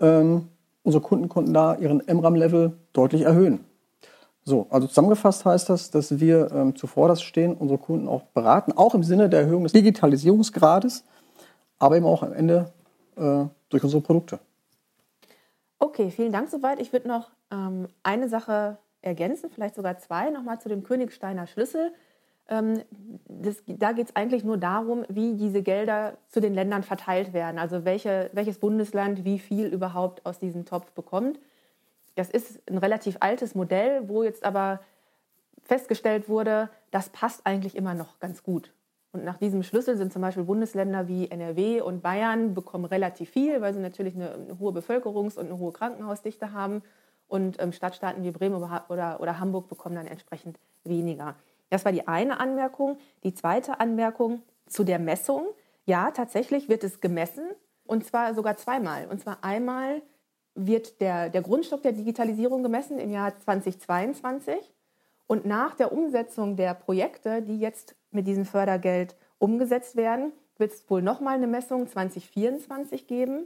ähm, 0.00 0.48
unsere 0.82 1.02
Kunden 1.02 1.28
konnten 1.28 1.52
da 1.52 1.74
ihren 1.74 2.02
MRAM-Level 2.06 2.72
deutlich 2.92 3.22
erhöhen. 3.22 3.64
So, 4.44 4.68
also 4.70 4.86
zusammengefasst 4.86 5.44
heißt 5.44 5.68
das, 5.68 5.90
dass 5.90 6.20
wir 6.20 6.52
ähm, 6.52 6.76
zuvorderst 6.76 7.24
stehen, 7.24 7.54
unsere 7.56 7.78
Kunden 7.78 8.06
auch 8.06 8.22
beraten, 8.22 8.72
auch 8.72 8.94
im 8.94 9.02
Sinne 9.02 9.28
der 9.28 9.40
Erhöhung 9.40 9.64
des 9.64 9.72
Digitalisierungsgrades, 9.72 11.04
aber 11.80 11.96
eben 11.96 12.06
auch 12.06 12.22
am 12.22 12.32
Ende 12.32 12.72
äh, 13.16 13.44
durch 13.68 13.82
unsere 13.82 14.02
Produkte. 14.02 14.38
Okay, 15.80 16.10
vielen 16.10 16.32
Dank 16.32 16.48
soweit. 16.48 16.80
Ich 16.80 16.92
würde 16.92 17.08
noch 17.08 17.30
ähm, 17.50 17.88
eine 18.04 18.28
Sache 18.28 18.78
ergänzen, 19.02 19.50
vielleicht 19.50 19.74
sogar 19.74 19.98
zwei, 19.98 20.30
nochmal 20.30 20.60
zu 20.60 20.68
dem 20.68 20.84
Königsteiner 20.84 21.46
Schlüssel. 21.48 21.92
Ähm, 22.48 22.82
das, 23.28 23.62
da 23.66 23.92
geht 23.92 24.08
es 24.08 24.16
eigentlich 24.16 24.44
nur 24.44 24.56
darum, 24.56 25.04
wie 25.08 25.34
diese 25.34 25.62
Gelder 25.62 26.16
zu 26.28 26.40
den 26.40 26.54
Ländern 26.54 26.82
verteilt 26.82 27.32
werden. 27.32 27.58
Also 27.58 27.84
welche, 27.84 28.30
welches 28.32 28.58
Bundesland 28.58 29.24
wie 29.24 29.38
viel 29.38 29.66
überhaupt 29.66 30.24
aus 30.24 30.38
diesem 30.38 30.64
Topf 30.64 30.92
bekommt. 30.92 31.38
Das 32.14 32.30
ist 32.30 32.60
ein 32.70 32.78
relativ 32.78 33.16
altes 33.20 33.54
Modell, 33.54 34.08
wo 34.08 34.22
jetzt 34.22 34.44
aber 34.44 34.80
festgestellt 35.62 36.28
wurde, 36.28 36.70
das 36.90 37.08
passt 37.08 37.44
eigentlich 37.44 37.76
immer 37.76 37.94
noch 37.94 38.20
ganz 38.20 38.42
gut. 38.42 38.72
Und 39.12 39.24
nach 39.24 39.38
diesem 39.38 39.62
Schlüssel 39.62 39.96
sind 39.96 40.12
zum 40.12 40.22
Beispiel 40.22 40.44
Bundesländer 40.44 41.08
wie 41.08 41.30
NRW 41.30 41.80
und 41.80 42.02
Bayern 42.02 42.54
bekommen 42.54 42.84
relativ 42.84 43.30
viel, 43.30 43.60
weil 43.60 43.74
sie 43.74 43.80
natürlich 43.80 44.14
eine, 44.14 44.32
eine 44.32 44.58
hohe 44.58 44.72
Bevölkerungs- 44.72 45.38
und 45.38 45.46
eine 45.46 45.58
hohe 45.58 45.72
Krankenhausdichte 45.72 46.52
haben. 46.52 46.82
Und 47.28 47.60
ähm, 47.60 47.72
Stadtstaaten 47.72 48.22
wie 48.22 48.30
Bremen 48.30 48.54
oder, 48.56 49.20
oder 49.20 49.40
Hamburg 49.40 49.68
bekommen 49.68 49.96
dann 49.96 50.06
entsprechend 50.06 50.58
weniger. 50.84 51.34
Das 51.70 51.84
war 51.84 51.92
die 51.92 52.06
eine 52.06 52.40
Anmerkung. 52.40 52.98
Die 53.24 53.34
zweite 53.34 53.80
Anmerkung 53.80 54.42
zu 54.66 54.84
der 54.84 54.98
Messung. 54.98 55.46
Ja, 55.84 56.10
tatsächlich 56.10 56.68
wird 56.68 56.84
es 56.84 57.00
gemessen 57.00 57.44
und 57.86 58.04
zwar 58.04 58.34
sogar 58.34 58.56
zweimal. 58.56 59.06
Und 59.06 59.20
zwar 59.20 59.42
einmal 59.42 60.02
wird 60.54 61.00
der, 61.00 61.28
der 61.28 61.42
Grundstock 61.42 61.82
der 61.82 61.92
Digitalisierung 61.92 62.62
gemessen 62.62 62.98
im 62.98 63.10
Jahr 63.10 63.38
2022 63.38 64.72
und 65.26 65.44
nach 65.44 65.74
der 65.74 65.92
Umsetzung 65.92 66.56
der 66.56 66.74
Projekte, 66.74 67.42
die 67.42 67.58
jetzt 67.58 67.96
mit 68.10 68.26
diesem 68.26 68.44
Fördergeld 68.44 69.16
umgesetzt 69.38 69.96
werden, 69.96 70.32
wird 70.56 70.72
es 70.72 70.88
wohl 70.88 71.02
nochmal 71.02 71.34
eine 71.34 71.46
Messung 71.46 71.86
2024 71.86 73.06
geben. 73.06 73.44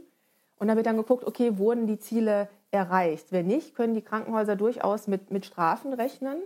Und 0.57 0.67
da 0.67 0.75
wird 0.75 0.85
dann 0.85 0.97
geguckt, 0.97 1.25
okay, 1.25 1.57
wurden 1.57 1.87
die 1.87 1.99
Ziele 1.99 2.47
erreicht? 2.69 3.31
Wenn 3.31 3.47
nicht, 3.47 3.75
können 3.75 3.95
die 3.95 4.03
Krankenhäuser 4.03 4.55
durchaus 4.55 5.07
mit, 5.07 5.31
mit 5.31 5.45
Strafen 5.45 5.91
rechnen. 5.93 6.37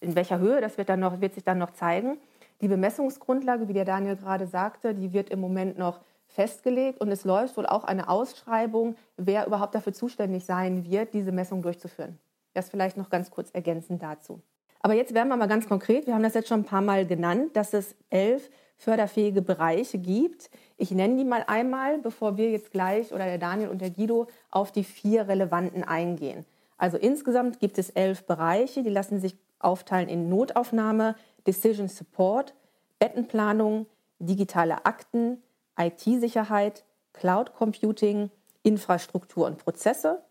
In 0.00 0.14
welcher 0.14 0.38
Höhe, 0.38 0.60
das 0.60 0.78
wird, 0.78 0.88
dann 0.88 1.00
noch, 1.00 1.20
wird 1.20 1.34
sich 1.34 1.44
dann 1.44 1.58
noch 1.58 1.72
zeigen. 1.72 2.18
Die 2.60 2.68
Bemessungsgrundlage, 2.68 3.68
wie 3.68 3.72
der 3.72 3.84
Daniel 3.84 4.16
gerade 4.16 4.46
sagte, 4.46 4.94
die 4.94 5.12
wird 5.12 5.30
im 5.30 5.40
Moment 5.40 5.78
noch 5.78 6.00
festgelegt 6.26 7.00
und 7.00 7.10
es 7.10 7.24
läuft 7.24 7.56
wohl 7.56 7.66
auch 7.66 7.84
eine 7.84 8.08
Ausschreibung, 8.08 8.96
wer 9.16 9.46
überhaupt 9.46 9.74
dafür 9.74 9.92
zuständig 9.92 10.44
sein 10.44 10.90
wird, 10.90 11.14
diese 11.14 11.32
Messung 11.32 11.62
durchzuführen. 11.62 12.18
Das 12.54 12.68
vielleicht 12.68 12.96
noch 12.96 13.10
ganz 13.10 13.30
kurz 13.30 13.50
ergänzend 13.50 14.02
dazu. 14.02 14.40
Aber 14.80 14.94
jetzt 14.94 15.14
werden 15.14 15.28
wir 15.28 15.36
mal 15.36 15.48
ganz 15.48 15.68
konkret. 15.68 16.06
Wir 16.06 16.14
haben 16.14 16.22
das 16.22 16.34
jetzt 16.34 16.48
schon 16.48 16.60
ein 16.60 16.64
paar 16.64 16.82
Mal 16.82 17.06
genannt, 17.06 17.56
dass 17.56 17.74
es 17.74 17.94
elf 18.10 18.50
förderfähige 18.76 19.42
Bereiche 19.42 19.98
gibt. 19.98 20.50
Ich 20.76 20.90
nenne 20.90 21.16
die 21.16 21.24
mal 21.24 21.44
einmal, 21.46 21.98
bevor 21.98 22.36
wir 22.36 22.50
jetzt 22.50 22.70
gleich 22.70 23.12
oder 23.12 23.24
der 23.24 23.38
Daniel 23.38 23.68
und 23.68 23.80
der 23.80 23.90
Guido 23.90 24.28
auf 24.50 24.72
die 24.72 24.84
vier 24.84 25.28
relevanten 25.28 25.82
eingehen. 25.82 26.44
Also 26.78 26.98
insgesamt 26.98 27.58
gibt 27.58 27.78
es 27.78 27.90
elf 27.90 28.24
Bereiche, 28.26 28.82
die 28.82 28.90
lassen 28.90 29.18
sich 29.18 29.36
aufteilen 29.58 30.08
in 30.08 30.28
Notaufnahme, 30.28 31.16
Decision 31.46 31.88
Support, 31.88 32.54
Bettenplanung, 32.98 33.86
digitale 34.18 34.86
Akten, 34.86 35.42
IT-Sicherheit, 35.78 36.84
Cloud 37.12 37.54
Computing, 37.54 38.30
Infrastruktur 38.62 39.46
und 39.46 39.58
Prozesse, 39.58 40.22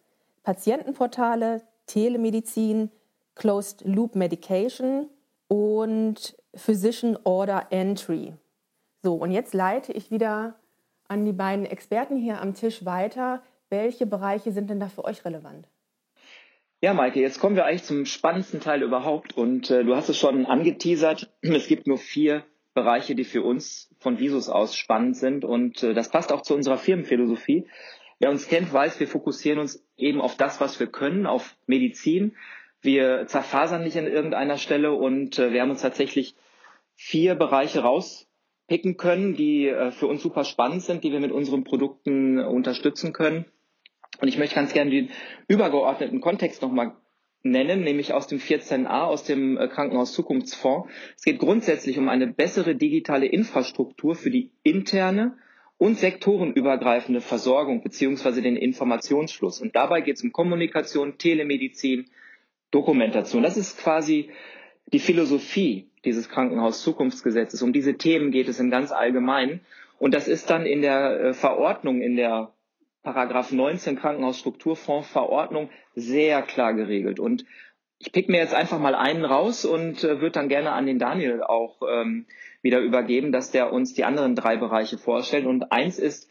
Patientenportale, 0.44 1.62
Telemedizin, 1.88 2.92
Closed 3.36 3.82
Loop 3.86 4.16
Medication 4.16 5.10
und 5.48 6.36
Physician 6.56 7.18
Order 7.24 7.68
Entry. 7.70 8.34
So, 9.04 9.16
und 9.16 9.32
jetzt 9.32 9.54
leite 9.54 9.92
ich 9.92 10.10
wieder 10.10 10.56
an 11.08 11.26
die 11.26 11.34
beiden 11.34 11.66
Experten 11.66 12.18
hier 12.18 12.42
am 12.42 12.54
Tisch 12.54 12.86
weiter. 12.86 13.42
Welche 13.70 14.06
Bereiche 14.06 14.52
sind 14.52 14.70
denn 14.70 14.80
da 14.80 14.90
für 14.90 15.06
euch 15.06 15.26
relevant? 15.26 15.68
Ja, 16.86 16.94
Maike, 16.94 17.20
jetzt 17.20 17.40
kommen 17.40 17.56
wir 17.56 17.66
eigentlich 17.66 17.86
zum 17.86 18.06
spannendsten 18.06 18.60
Teil 18.60 18.84
überhaupt. 18.84 19.36
Und 19.36 19.72
äh, 19.72 19.84
du 19.84 19.96
hast 19.96 20.08
es 20.08 20.20
schon 20.20 20.46
angeteasert. 20.46 21.34
Es 21.42 21.66
gibt 21.66 21.88
nur 21.88 21.98
vier 21.98 22.44
Bereiche, 22.76 23.16
die 23.16 23.24
für 23.24 23.42
uns 23.42 23.90
von 23.98 24.20
Visus 24.20 24.50
aus 24.50 24.78
spannend 24.78 25.18
sind. 25.18 25.46
Und 25.46 25.82
äh, 25.82 25.96
das 25.96 26.10
passt 26.10 26.32
auch 26.32 26.44
zu 26.44 26.54
unserer 26.54 26.78
Firmenphilosophie. 26.78 27.66
Wer 28.20 28.30
uns 28.30 28.48
kennt, 28.48 28.72
weiß, 28.72 29.00
wir 29.00 29.08
fokussieren 29.08 29.58
uns 29.58 29.84
eben 29.98 30.22
auf 30.22 30.38
das, 30.38 30.62
was 30.62 30.80
wir 30.80 30.86
können, 30.86 31.26
auf 31.26 31.58
Medizin. 31.66 32.36
Wir 32.82 33.26
zerfasern 33.26 33.84
nicht 33.84 33.98
an 33.98 34.06
irgendeiner 34.06 34.60
Stelle 34.60 34.94
und 34.94 35.40
äh, 35.40 35.52
wir 35.52 35.64
haben 35.64 35.72
uns 35.72 35.82
tatsächlich 35.82 36.36
vier 36.94 37.34
Bereiche 37.34 37.80
rauspicken 37.80 38.96
können, 38.98 39.34
die 39.34 39.70
äh, 39.70 39.90
für 39.90 40.06
uns 40.06 40.22
super 40.22 40.44
spannend 40.44 40.84
sind, 40.84 41.04
die 41.04 41.12
wir 41.12 41.20
mit 41.20 41.32
unseren 41.32 41.64
Produkten 41.64 42.38
unterstützen 42.38 43.12
können. 43.12 43.46
Und 44.22 44.28
ich 44.28 44.38
möchte 44.38 44.56
ganz 44.56 44.74
gerne 44.74 44.92
den 44.92 45.10
übergeordneten 45.48 46.22
Kontext 46.22 46.62
nochmal 46.62 46.96
nennen, 47.46 47.84
nämlich 47.84 48.14
aus 48.14 48.28
dem 48.28 48.40
14a, 48.40 49.04
aus 49.04 49.24
dem 49.24 49.58
äh, 49.58 49.68
Krankenhaus 49.68 50.14
Zukunftsfonds. 50.14 50.90
Es 51.16 51.24
geht 51.24 51.40
grundsätzlich 51.40 51.98
um 51.98 52.10
eine 52.10 52.28
bessere 52.28 52.76
digitale 52.76 53.28
Infrastruktur 53.28 54.16
für 54.16 54.32
die 54.32 54.52
interne 54.64 55.38
und 55.78 56.00
sektorenübergreifende 56.00 57.22
Versorgung 57.22 57.84
beziehungsweise 57.84 58.42
den 58.42 58.56
Informationsfluss. 58.56 59.62
Und 59.62 59.76
dabei 59.76 60.02
geht 60.02 60.18
es 60.18 60.24
um 60.24 60.32
Kommunikation, 60.32 61.18
Telemedizin, 61.18 62.08
Dokumentation. 62.72 63.44
Das 63.44 63.58
ist 63.58 63.78
quasi 63.78 64.30
die 64.92 65.00
Philosophie 65.00 65.90
dieses 66.04 66.30
Krankenhaus-Zukunftsgesetzes. 66.30 67.62
Um 67.62 67.74
diese 67.74 67.96
Themen 67.96 68.32
geht 68.32 68.48
es 68.48 68.60
im 68.60 68.72
ganz 68.72 68.92
Allgemeinen. 68.92 69.62
Und 70.00 70.14
das 70.14 70.28
ist 70.28 70.50
dann 70.50 70.66
in 70.66 70.82
der 70.82 71.20
äh, 71.20 71.34
Verordnung, 71.34 72.02
in 72.02 72.16
der 72.16 72.55
Paragraph 73.06 73.52
19 73.52 73.96
Krankenhausstrukturfonds 73.96 75.08
Verordnung 75.08 75.70
sehr 75.94 76.42
klar 76.42 76.74
geregelt. 76.74 77.20
Und 77.20 77.46
ich 78.00 78.12
pick 78.12 78.28
mir 78.28 78.38
jetzt 78.38 78.54
einfach 78.54 78.80
mal 78.80 78.96
einen 78.96 79.24
raus 79.24 79.64
und 79.64 80.04
äh, 80.04 80.20
würde 80.20 80.32
dann 80.32 80.50
gerne 80.50 80.72
an 80.72 80.86
den 80.86 81.00
Daniel 81.00 81.44
auch 81.44 81.82
ähm, 81.88 82.26
wieder 82.62 82.80
übergeben, 82.80 83.32
dass 83.32 83.52
der 83.52 83.72
uns 83.72 83.94
die 83.94 84.04
anderen 84.04 84.36
drei 84.36 84.58
Bereiche 84.58 84.98
vorstellt. 84.98 85.46
Und 85.46 85.72
eins 85.72 86.00
ist, 86.00 86.30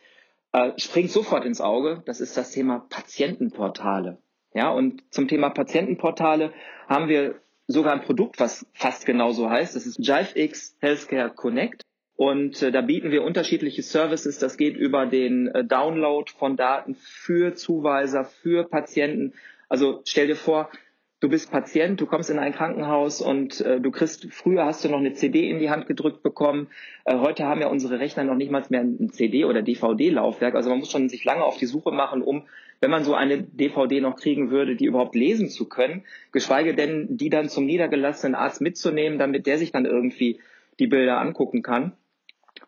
äh, 0.53 0.73
springt 0.77 1.11
sofort 1.11 1.45
ins 1.45 1.61
Auge, 1.61 2.03
das 2.07 2.21
ist 2.21 2.37
das 2.37 2.51
Thema 2.51 2.87
Patientenportale. 2.91 4.19
Ja, 4.53 4.71
und 4.71 5.03
zum 5.11 5.27
Thema 5.29 5.51
Patientenportale 5.51 6.53
haben 6.89 7.09
wir 7.09 7.41
sogar 7.67 7.93
ein 7.93 8.03
Produkt, 8.03 8.41
was 8.41 8.67
fast 8.73 9.07
genauso 9.07 9.49
heißt. 9.49 9.75
Das 9.75 9.87
ist 9.87 9.99
JiveX 9.99 10.77
Healthcare 10.81 11.31
Connect. 11.31 11.83
Und 12.17 12.63
äh, 12.63 12.71
da 12.71 12.81
bieten 12.81 13.11
wir 13.11 13.25
unterschiedliche 13.25 13.83
Services. 13.83 14.39
Das 14.39 14.57
geht 14.57 14.77
über 14.77 15.07
den 15.07 15.49
äh, 15.49 15.65
Download 15.65 16.31
von 16.31 16.57
Daten 16.57 16.95
für 16.95 17.55
Zuweiser, 17.55 18.25
für 18.25 18.65
Patienten. 18.65 19.33
Also 19.69 20.01
stell 20.05 20.29
dir 20.29 20.37
vor, 20.37 20.71
du 21.19 21.29
bist 21.29 21.51
Patient, 21.51 22.01
du 22.01 22.07
kommst 22.07 22.31
in 22.31 22.39
ein 22.39 22.53
Krankenhaus 22.53 23.21
und 23.21 23.61
äh, 23.63 23.81
du 23.81 23.91
kriegst, 23.91 24.29
früher 24.31 24.65
hast 24.65 24.85
du 24.85 24.89
noch 24.89 24.99
eine 24.99 25.15
CD 25.15 25.51
in 25.51 25.59
die 25.59 25.71
Hand 25.71 25.87
gedrückt 25.87 26.23
bekommen. 26.23 26.69
Äh, 27.05 27.19
heute 27.19 27.47
haben 27.47 27.61
ja 27.61 27.67
unsere 27.67 27.99
Rechner 27.99 28.23
noch 28.23 28.37
nicht 28.37 28.51
mal 28.51 28.63
mehr 28.69 28.83
ein 28.83 29.11
CD- 29.11 29.45
oder 29.45 29.63
DVD-Laufwerk. 29.63 30.55
Also 30.55 30.71
man 30.71 30.79
muss 30.79 30.93
schon 30.93 31.09
sich 31.09 31.25
lange 31.25 31.43
auf 31.43 31.57
die 31.57 31.67
Suche 31.67 31.91
machen, 31.91 32.23
um 32.23 32.45
wenn 32.81 32.91
man 32.91 33.05
so 33.05 33.15
eine 33.15 33.43
DVD 33.43 34.01
noch 34.01 34.17
kriegen 34.17 34.51
würde, 34.51 34.77
die 34.77 34.85
überhaupt 34.85 35.15
lesen 35.15 35.49
zu 35.49 35.67
können, 35.69 36.05
geschweige 36.33 36.75
denn 36.75 37.17
die 37.17 37.31
dann 37.31 37.49
zum 37.49 37.65
niedergelassenen 37.65 38.35
Arzt 38.35 38.61
mitzunehmen, 38.61 39.19
damit 39.19 39.47
der 39.47 39.59
sich 39.59 39.73
dann 39.73 39.87
irgendwie 39.87 40.41
die 40.79 40.87
Bilder 40.87 41.19
angucken 41.19 41.63
kann. 41.63 41.95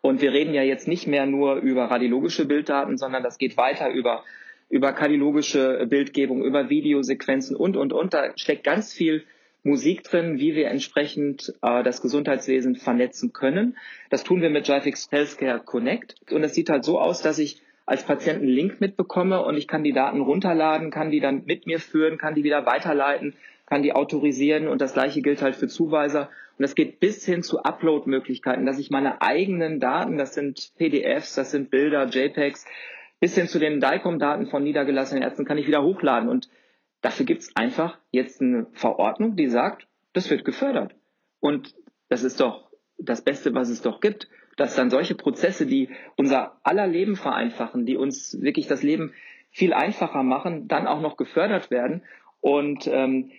Und 0.07 0.21
wir 0.21 0.31
reden 0.31 0.53
ja 0.53 0.63
jetzt 0.63 0.87
nicht 0.87 1.05
mehr 1.05 1.25
nur 1.25 1.55
über 1.55 1.91
radiologische 1.91 2.45
Bilddaten, 2.45 2.97
sondern 2.97 3.23
das 3.23 3.37
geht 3.37 3.57
weiter 3.57 3.89
über, 3.89 4.23
über 4.69 4.93
kardiologische 4.93 5.85
Bildgebung, 5.85 6.45
über 6.45 6.69
Videosequenzen 6.69 7.57
und, 7.57 7.75
und, 7.75 7.91
und. 7.91 8.13
Da 8.13 8.31
steckt 8.37 8.63
ganz 8.63 8.93
viel 8.93 9.25
Musik 9.63 10.03
drin, 10.03 10.39
wie 10.39 10.55
wir 10.55 10.69
entsprechend 10.69 11.53
äh, 11.61 11.83
das 11.83 12.01
Gesundheitswesen 12.01 12.77
vernetzen 12.77 13.33
können. 13.33 13.75
Das 14.09 14.23
tun 14.23 14.41
wir 14.41 14.49
mit 14.49 14.69
Jifix 14.69 15.11
Healthcare 15.11 15.59
Connect. 15.59 16.15
Und 16.31 16.41
es 16.41 16.53
sieht 16.53 16.69
halt 16.69 16.85
so 16.85 17.01
aus, 17.01 17.21
dass 17.21 17.37
ich 17.37 17.61
als 17.85 18.05
Patient 18.05 18.41
einen 18.41 18.47
Link 18.47 18.79
mitbekomme 18.79 19.43
und 19.43 19.57
ich 19.57 19.67
kann 19.67 19.83
die 19.83 19.91
Daten 19.91 20.21
runterladen, 20.21 20.89
kann 20.89 21.11
die 21.11 21.19
dann 21.19 21.43
mit 21.45 21.67
mir 21.67 21.79
führen, 21.79 22.17
kann 22.17 22.33
die 22.33 22.45
wieder 22.45 22.65
weiterleiten, 22.65 23.33
kann 23.65 23.83
die 23.83 23.91
autorisieren 23.91 24.69
und 24.69 24.79
das 24.79 24.93
gleiche 24.93 25.21
gilt 25.21 25.41
halt 25.41 25.57
für 25.57 25.67
Zuweiser. 25.67 26.29
Und 26.57 26.63
das 26.63 26.75
geht 26.75 26.99
bis 26.99 27.25
hin 27.25 27.43
zu 27.43 27.63
Upload-Möglichkeiten, 27.63 28.65
dass 28.65 28.79
ich 28.79 28.89
meine 28.89 29.21
eigenen 29.21 29.79
Daten, 29.79 30.17
das 30.17 30.33
sind 30.33 30.71
PDFs, 30.77 31.35
das 31.35 31.51
sind 31.51 31.69
Bilder, 31.69 32.05
JPEGs, 32.05 32.65
bis 33.19 33.35
hin 33.35 33.47
zu 33.47 33.59
den 33.59 33.79
DICOM-Daten 33.79 34.47
von 34.47 34.63
niedergelassenen 34.63 35.23
Ärzten 35.23 35.45
kann 35.45 35.57
ich 35.57 35.67
wieder 35.67 35.83
hochladen. 35.83 36.29
Und 36.29 36.49
dafür 37.01 37.25
gibt's 37.25 37.55
einfach 37.55 37.99
jetzt 38.11 38.41
eine 38.41 38.67
Verordnung, 38.73 39.35
die 39.35 39.47
sagt, 39.47 39.87
das 40.13 40.29
wird 40.29 40.45
gefördert. 40.45 40.95
Und 41.39 41.75
das 42.09 42.23
ist 42.23 42.39
doch 42.39 42.69
das 42.97 43.21
Beste, 43.23 43.53
was 43.53 43.69
es 43.69 43.81
doch 43.81 43.99
gibt 43.99 44.27
dass 44.57 44.75
dann 44.75 44.89
solche 44.89 45.15
Prozesse, 45.15 45.65
die 45.65 45.89
unser 46.17 46.59
aller 46.63 46.87
Leben 46.87 47.15
vereinfachen, 47.15 47.85
die 47.85 47.95
uns 47.95 48.41
wirklich 48.41 48.67
das 48.67 48.83
Leben 48.83 49.13
viel 49.51 49.71
einfacher 49.71 50.23
machen, 50.23 50.67
dann 50.67 50.87
auch 50.87 50.99
noch 50.99 51.15
gefördert 51.15 51.71
werden. 51.71 52.03
Und 52.41 52.87
ähm, 52.87 53.31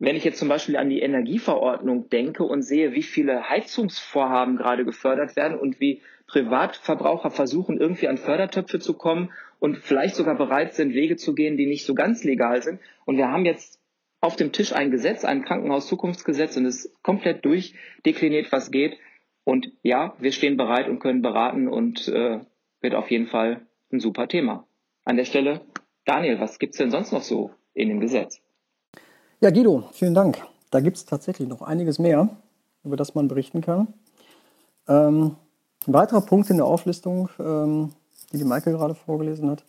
wenn 0.00 0.16
ich 0.16 0.24
jetzt 0.24 0.38
zum 0.38 0.48
Beispiel 0.48 0.78
an 0.78 0.88
die 0.88 1.00
Energieverordnung 1.00 2.08
denke 2.08 2.42
und 2.42 2.62
sehe, 2.62 2.94
wie 2.94 3.02
viele 3.02 3.48
Heizungsvorhaben 3.48 4.56
gerade 4.56 4.86
gefördert 4.86 5.36
werden 5.36 5.58
und 5.58 5.78
wie 5.78 6.00
Privatverbraucher 6.26 7.30
versuchen, 7.30 7.78
irgendwie 7.78 8.08
an 8.08 8.16
Fördertöpfe 8.16 8.80
zu 8.80 8.94
kommen 8.94 9.30
und 9.58 9.76
vielleicht 9.76 10.14
sogar 10.14 10.36
bereit 10.36 10.72
sind, 10.74 10.94
Wege 10.94 11.16
zu 11.16 11.34
gehen, 11.34 11.58
die 11.58 11.66
nicht 11.66 11.84
so 11.84 11.94
ganz 11.94 12.24
legal 12.24 12.62
sind. 12.62 12.80
Und 13.04 13.18
wir 13.18 13.28
haben 13.28 13.44
jetzt 13.44 13.78
auf 14.22 14.36
dem 14.36 14.52
Tisch 14.52 14.72
ein 14.72 14.90
Gesetz, 14.90 15.24
ein 15.24 15.44
Krankenhauszukunftsgesetz 15.44 16.56
und 16.56 16.64
es 16.64 16.86
ist 16.86 17.02
komplett 17.02 17.44
durchdekliniert, 17.44 18.50
was 18.52 18.70
geht. 18.70 18.96
Und 19.44 19.70
ja, 19.82 20.14
wir 20.18 20.32
stehen 20.32 20.56
bereit 20.56 20.88
und 20.88 21.00
können 21.00 21.20
beraten 21.20 21.68
und 21.68 22.08
äh, 22.08 22.40
wird 22.80 22.94
auf 22.94 23.10
jeden 23.10 23.26
Fall 23.26 23.66
ein 23.92 24.00
super 24.00 24.28
Thema. 24.28 24.66
An 25.04 25.16
der 25.16 25.26
Stelle, 25.26 25.60
Daniel, 26.06 26.40
was 26.40 26.58
gibt's 26.58 26.78
denn 26.78 26.90
sonst 26.90 27.12
noch 27.12 27.22
so 27.22 27.50
in 27.74 27.88
dem 27.88 28.00
Gesetz? 28.00 28.40
Ja, 29.42 29.48
Guido, 29.48 29.84
vielen 29.92 30.12
Dank. 30.12 30.36
Da 30.70 30.80
gibt 30.80 30.98
es 30.98 31.06
tatsächlich 31.06 31.48
noch 31.48 31.62
einiges 31.62 31.98
mehr, 31.98 32.28
über 32.84 32.98
das 32.98 33.14
man 33.14 33.26
berichten 33.26 33.62
kann. 33.62 33.88
Ähm, 34.86 35.34
ein 35.86 35.94
weiterer 35.94 36.20
Punkt 36.20 36.50
in 36.50 36.58
der 36.58 36.66
Auflistung, 36.66 37.30
ähm, 37.38 37.94
die 38.30 38.36
die 38.36 38.44
Michael 38.44 38.74
gerade 38.74 38.94
vorgelesen 38.94 39.48
hat, 39.48 39.64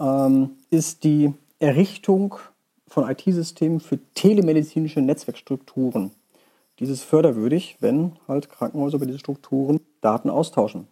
ähm, 0.00 0.56
ist 0.70 1.04
die 1.04 1.32
Errichtung 1.60 2.38
von 2.88 3.08
IT-Systemen 3.08 3.78
für 3.78 4.00
telemedizinische 4.14 5.00
Netzwerkstrukturen. 5.00 6.10
Dies 6.80 6.88
ist 6.88 7.02
förderwürdig, 7.02 7.76
wenn 7.78 8.16
halt 8.26 8.50
Krankenhäuser 8.50 8.96
über 8.96 9.06
diese 9.06 9.20
Strukturen 9.20 9.78
Daten 10.00 10.28
austauschen. 10.28 10.88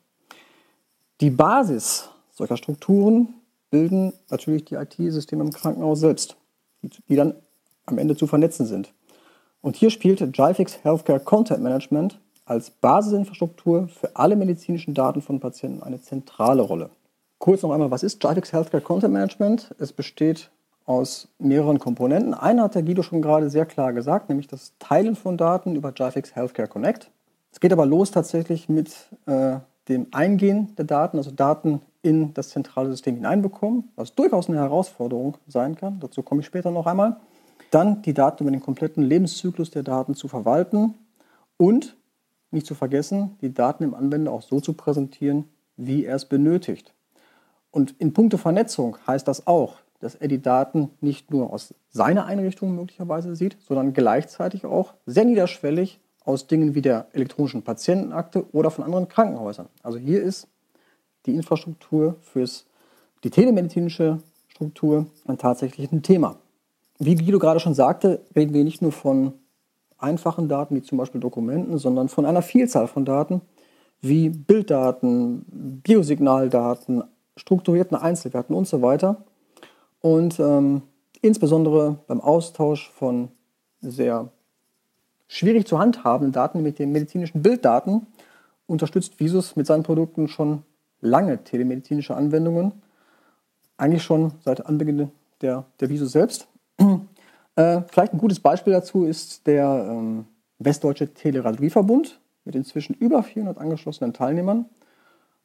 Die 1.20 1.30
Basis 1.30 2.08
solcher 2.30 2.56
Strukturen 2.56 3.34
bilden 3.70 4.12
natürlich 4.30 4.64
die 4.64 4.76
IT-Systeme 4.76 5.42
im 5.42 5.50
Krankenhaus 5.50 5.98
selbst, 5.98 6.36
die 7.08 7.16
dann 7.16 7.34
am 7.86 7.98
Ende 7.98 8.16
zu 8.16 8.26
vernetzen 8.26 8.66
sind. 8.66 8.92
Und 9.62 9.76
hier 9.76 9.90
spielt 9.90 10.20
Jifix 10.20 10.84
Healthcare 10.84 11.20
Content 11.20 11.62
Management 11.62 12.20
als 12.44 12.70
Basisinfrastruktur 12.70 13.88
für 13.88 14.14
alle 14.14 14.36
medizinischen 14.36 14.94
Daten 14.94 15.22
von 15.22 15.40
Patienten 15.40 15.82
eine 15.82 16.00
zentrale 16.00 16.62
Rolle. 16.62 16.90
Kurz 17.38 17.62
noch 17.62 17.72
einmal, 17.72 17.90
was 17.90 18.02
ist 18.02 18.22
Jifix 18.22 18.52
Healthcare 18.52 18.82
Content 18.82 19.12
Management? 19.12 19.74
Es 19.78 19.92
besteht 19.92 20.50
aus 20.84 21.28
mehreren 21.38 21.78
Komponenten. 21.78 22.32
Eine 22.32 22.62
hat 22.62 22.76
der 22.76 22.82
Guido 22.82 23.02
schon 23.02 23.20
gerade 23.20 23.50
sehr 23.50 23.66
klar 23.66 23.92
gesagt, 23.92 24.28
nämlich 24.28 24.46
das 24.46 24.72
Teilen 24.78 25.16
von 25.16 25.36
Daten 25.36 25.74
über 25.74 25.92
Jifix 25.94 26.34
Healthcare 26.36 26.68
Connect. 26.68 27.10
Es 27.50 27.60
geht 27.60 27.72
aber 27.72 27.86
los 27.86 28.10
tatsächlich 28.10 28.68
mit 28.68 28.92
äh, 29.26 29.56
dem 29.88 30.06
Eingehen 30.12 30.74
der 30.76 30.84
Daten, 30.84 31.16
also 31.16 31.30
Daten 31.30 31.80
in 32.02 32.32
das 32.34 32.50
zentrale 32.50 32.90
System 32.90 33.16
hineinbekommen, 33.16 33.90
was 33.96 34.14
durchaus 34.14 34.48
eine 34.48 34.58
Herausforderung 34.58 35.38
sein 35.48 35.74
kann. 35.74 35.98
Dazu 35.98 36.22
komme 36.22 36.40
ich 36.40 36.46
später 36.46 36.70
noch 36.70 36.86
einmal. 36.86 37.16
Dann 37.70 38.02
die 38.02 38.14
Daten 38.14 38.44
über 38.44 38.50
den 38.50 38.60
kompletten 38.60 39.02
Lebenszyklus 39.02 39.70
der 39.70 39.82
Daten 39.82 40.14
zu 40.14 40.28
verwalten 40.28 40.94
und 41.56 41.96
nicht 42.50 42.66
zu 42.66 42.74
vergessen, 42.74 43.36
die 43.40 43.52
Daten 43.52 43.84
im 43.84 43.94
Anwender 43.94 44.32
auch 44.32 44.42
so 44.42 44.60
zu 44.60 44.72
präsentieren, 44.72 45.44
wie 45.76 46.04
er 46.04 46.16
es 46.16 46.24
benötigt. 46.26 46.94
Und 47.70 47.94
in 47.98 48.12
puncto 48.12 48.38
Vernetzung 48.38 48.96
heißt 49.06 49.26
das 49.28 49.46
auch, 49.46 49.76
dass 50.00 50.14
er 50.14 50.28
die 50.28 50.40
Daten 50.40 50.90
nicht 51.00 51.30
nur 51.30 51.52
aus 51.52 51.74
seiner 51.90 52.26
Einrichtung 52.26 52.74
möglicherweise 52.74 53.34
sieht, 53.34 53.56
sondern 53.60 53.92
gleichzeitig 53.92 54.64
auch 54.64 54.94
sehr 55.06 55.24
niederschwellig 55.24 56.00
aus 56.24 56.46
Dingen 56.46 56.74
wie 56.74 56.82
der 56.82 57.08
elektronischen 57.12 57.62
Patientenakte 57.62 58.46
oder 58.52 58.70
von 58.70 58.84
anderen 58.84 59.08
Krankenhäusern. 59.08 59.68
Also 59.82 59.98
hier 59.98 60.22
ist 60.22 60.48
die 61.26 61.34
Infrastruktur 61.34 62.16
fürs 62.20 62.66
die 63.24 63.30
telemedizinische 63.30 64.22
Struktur 64.48 65.06
ein 65.26 65.38
tatsächliches 65.38 66.02
Thema 66.02 66.38
wie 66.98 67.14
Guido 67.14 67.38
gerade 67.38 67.60
schon 67.60 67.74
sagte, 67.74 68.22
reden 68.34 68.54
wir 68.54 68.64
nicht 68.64 68.82
nur 68.82 68.92
von 68.92 69.34
einfachen 69.98 70.48
Daten, 70.48 70.74
wie 70.74 70.82
zum 70.82 70.98
Beispiel 70.98 71.20
Dokumenten, 71.20 71.78
sondern 71.78 72.08
von 72.08 72.26
einer 72.26 72.42
Vielzahl 72.42 72.86
von 72.86 73.04
Daten, 73.04 73.40
wie 74.00 74.28
Bilddaten, 74.28 75.44
Biosignaldaten, 75.82 77.04
strukturierten 77.36 77.96
Einzelwerten 77.96 78.54
und 78.54 78.68
so 78.68 78.82
weiter. 78.82 79.24
Und 80.00 80.38
ähm, 80.38 80.82
insbesondere 81.22 81.98
beim 82.06 82.20
Austausch 82.20 82.90
von 82.90 83.28
sehr 83.80 84.30
schwierig 85.28 85.66
zu 85.66 85.78
handhabenden 85.78 86.32
Daten 86.32 86.62
mit 86.62 86.78
den 86.78 86.92
medizinischen 86.92 87.42
Bilddaten 87.42 88.06
unterstützt 88.66 89.18
Visus 89.20 89.56
mit 89.56 89.66
seinen 89.66 89.82
Produkten 89.82 90.28
schon 90.28 90.62
lange 91.00 91.42
telemedizinische 91.44 92.14
Anwendungen. 92.14 92.72
Eigentlich 93.76 94.02
schon 94.02 94.32
seit 94.44 94.66
Anbeginn 94.66 95.10
der, 95.40 95.64
der 95.80 95.88
Visus 95.88 96.12
selbst. 96.12 96.48
Äh, 96.78 97.80
vielleicht 97.88 98.12
ein 98.12 98.18
gutes 98.18 98.38
Beispiel 98.38 98.74
dazu 98.74 99.04
ist 99.04 99.46
der 99.46 99.88
ähm, 99.90 100.26
Westdeutsche 100.58 101.14
Teleradiologieverbund 101.14 102.20
mit 102.44 102.54
inzwischen 102.54 102.94
über 102.94 103.22
400 103.22 103.56
angeschlossenen 103.56 104.12
Teilnehmern. 104.12 104.66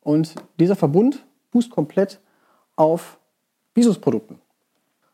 Und 0.02 0.36
dieser 0.60 0.76
Verbund 0.76 1.26
fußt 1.52 1.70
komplett 1.72 2.20
auf 2.76 3.18
Visus-Produkten. 3.76 4.40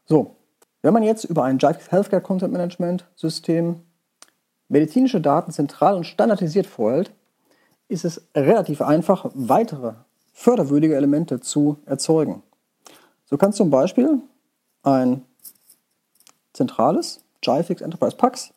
So, 0.06 0.36
wenn 0.82 0.94
man 0.94 1.04
jetzt 1.04 1.26
über 1.26 1.44
ein 1.44 1.60
Jive 1.60 1.80
Healthcare 1.90 2.22
Content 2.22 2.52
Management 2.52 3.06
System 3.16 3.82
medizinische 4.70 5.22
Daten 5.22 5.52
zentral 5.52 5.96
und 5.96 6.06
standardisiert 6.06 6.66
vorhält, 6.66 7.12
ist 7.90 8.06
es 8.06 8.22
relativ 8.36 8.82
einfach, 8.82 9.30
weitere 9.34 9.94
förderwürdige 10.34 10.96
Elemente 10.96 11.40
zu 11.40 11.78
erzeugen. 11.86 12.44
So 13.26 13.38
kann 13.38 13.54
zum 13.54 13.70
Beispiel 13.70 14.20
ein 14.84 15.24
zentrales, 16.58 17.24
JFix 17.44 17.82
Enterprise 17.82 18.18
PAX, 18.18 18.54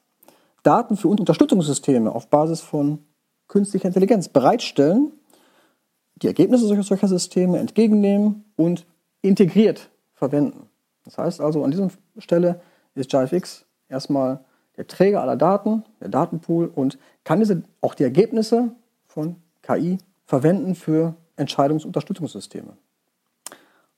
Daten 0.63 0.97
für 0.97 1.09
Unterstützungssysteme 1.09 2.13
auf 2.13 2.29
Basis 2.29 2.61
von 2.61 2.99
künstlicher 3.49 3.87
Intelligenz 3.87 4.29
bereitstellen, 4.29 5.13
die 6.17 6.27
Ergebnisse 6.27 6.67
solcher, 6.67 6.83
solcher 6.83 7.09
Systeme 7.09 7.59
entgegennehmen 7.59 8.45
und 8.57 8.87
integriert 9.23 9.91
verwenden. 10.15 10.69
Das 11.05 11.19
heißt 11.19 11.41
also, 11.41 11.65
an 11.65 11.71
dieser 11.71 11.91
Stelle 12.19 12.61
ist 12.95 13.13
JFX 13.13 13.65
erstmal 13.89 14.41
der 14.77 14.87
Träger 14.87 15.23
aller 15.23 15.37
Daten, 15.37 15.85
der 16.01 16.09
Datenpool 16.09 16.71
und 16.75 16.99
kann 17.25 17.41
diese, 17.41 17.63
auch 17.81 17.95
die 17.95 18.05
Ergebnisse 18.05 18.73
von 19.07 19.37
KI 19.63 19.99
verwenden 20.27 20.75
für 20.75 21.15
Entscheidungsunterstützungssysteme. 21.37 22.77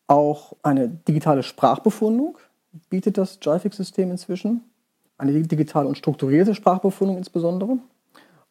Auch 0.07 0.55
eine 0.63 0.89
digitale 0.89 1.43
Sprachbefundung 1.43 2.39
bietet 2.91 3.19
das 3.19 3.39
JIFIX-System 3.43 4.11
inzwischen. 4.11 4.63
Eine 5.19 5.33
digitale 5.43 5.89
und 5.89 5.99
strukturierte 5.99 6.55
Sprachbefundung 6.55 7.17
insbesondere. 7.17 7.79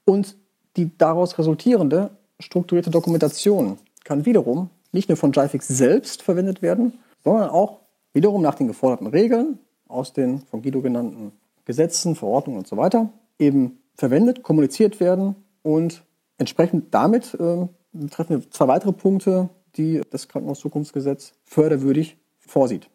Und 0.05 0.35
die 0.77 0.95
daraus 0.97 1.37
resultierende 1.37 2.11
strukturierte 2.39 2.91
Dokumentation 2.91 3.77
kann 4.03 4.25
wiederum 4.25 4.69
nicht 4.91 5.09
nur 5.09 5.17
von 5.17 5.31
JIFIX 5.31 5.67
selbst 5.67 6.21
verwendet 6.21 6.61
werden, 6.61 6.93
sondern 7.23 7.49
auch 7.49 7.79
wiederum 8.13 8.41
nach 8.41 8.55
den 8.55 8.67
geforderten 8.67 9.07
Regeln 9.07 9.59
aus 9.87 10.13
den 10.13 10.39
von 10.39 10.61
Guido 10.61 10.81
genannten 10.81 11.31
Gesetzen, 11.65 12.15
Verordnungen 12.15 12.59
und 12.59 12.67
so 12.67 12.77
weiter 12.77 13.09
eben 13.39 13.79
verwendet, 13.95 14.43
kommuniziert 14.43 14.99
werden 14.99 15.35
und 15.63 16.03
entsprechend 16.37 16.93
damit 16.93 17.33
äh, 17.35 17.67
betreffen 17.91 18.41
wir 18.41 18.51
zwei 18.51 18.67
weitere 18.67 18.93
Punkte, 18.93 19.49
die 19.75 20.01
das 20.09 20.27
Krankenhauszukunftsgesetz 20.27 21.33
förderwürdig 21.43 22.17
vorsieht. 22.39 22.89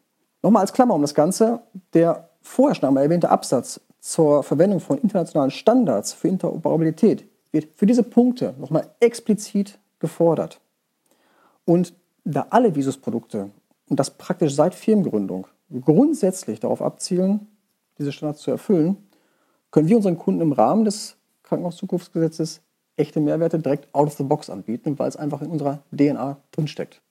Nochmal 0.46 0.60
als 0.60 0.72
Klammer 0.72 0.94
um 0.94 1.02
das 1.02 1.16
Ganze, 1.16 1.62
der 1.92 2.28
vorher 2.40 2.76
schon 2.76 2.86
einmal 2.86 3.02
erwähnte 3.02 3.30
Absatz 3.30 3.80
zur 3.98 4.44
Verwendung 4.44 4.78
von 4.78 4.96
internationalen 4.96 5.50
Standards 5.50 6.12
für 6.12 6.28
Interoperabilität 6.28 7.24
wird 7.50 7.66
für 7.74 7.84
diese 7.84 8.04
Punkte 8.04 8.54
nochmal 8.56 8.88
explizit 9.00 9.80
gefordert. 9.98 10.60
Und 11.64 11.94
da 12.22 12.46
alle 12.50 12.76
Visus-Produkte, 12.76 13.50
und 13.88 13.98
das 13.98 14.10
praktisch 14.10 14.54
seit 14.54 14.76
Firmengründung, 14.76 15.48
grundsätzlich 15.84 16.60
darauf 16.60 16.80
abzielen, 16.80 17.48
diese 17.98 18.12
Standards 18.12 18.42
zu 18.42 18.52
erfüllen, 18.52 18.98
können 19.72 19.88
wir 19.88 19.96
unseren 19.96 20.16
Kunden 20.16 20.42
im 20.42 20.52
Rahmen 20.52 20.84
des 20.84 21.16
Krankenhauszukunftsgesetzes 21.42 22.60
echte 22.96 23.18
Mehrwerte 23.18 23.58
direkt 23.58 23.92
out 23.92 24.06
of 24.06 24.14
the 24.14 24.22
box 24.22 24.48
anbieten, 24.48 24.96
weil 24.96 25.08
es 25.08 25.16
einfach 25.16 25.42
in 25.42 25.50
unserer 25.50 25.82
DNA 25.90 26.36
drinsteckt. 26.52 27.02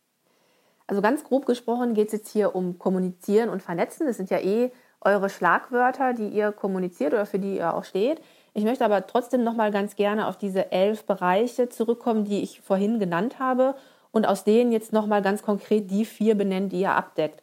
Also 0.88 1.02
ganz 1.02 1.24
grob 1.24 1.46
gesprochen 1.46 1.94
geht 1.94 2.08
es 2.08 2.14
jetzt 2.14 2.30
hier 2.30 2.56
um 2.56 2.78
Kommunizieren 2.78 3.50
und 3.50 3.64
Vernetzen. 3.64 4.06
Das 4.06 4.18
sind 4.18 4.30
ja 4.30 4.40
eh 4.40 4.72
eure 5.02 5.30
Schlagwörter, 5.30 6.14
die 6.14 6.30
ihr 6.30 6.52
kommuniziert 6.52 7.14
oder 7.14 7.26
für 7.26 7.40
die 7.40 7.58
ihr 7.58 7.74
auch 7.74 7.84
steht. 7.84 8.22
Ich 8.54 8.64
möchte 8.64 8.86
aber 8.86 9.06
trotzdem 9.06 9.44
noch 9.44 9.54
mal 9.54 9.72
ganz 9.72 9.96
gerne 9.96 10.28
auf 10.28 10.38
diese 10.38 10.72
elf 10.72 11.06
Bereiche 11.06 11.70
zurückkommen, 11.70 12.26
die 12.26 12.42
ich 12.42 12.62
vorhin 12.62 13.00
genannt 13.00 13.40
habe 13.40 13.76
und 14.12 14.26
aus 14.26 14.44
denen 14.44 14.72
jetzt 14.72 14.94
noch 14.94 15.08
mal 15.08 15.22
ganz 15.22 15.44
konkret 15.44 15.92
die 15.92 16.06
vier 16.06 16.36
benennen, 16.36 16.70
die 16.70 16.82
ihr 16.82 16.92
abdeckt. 16.92 17.42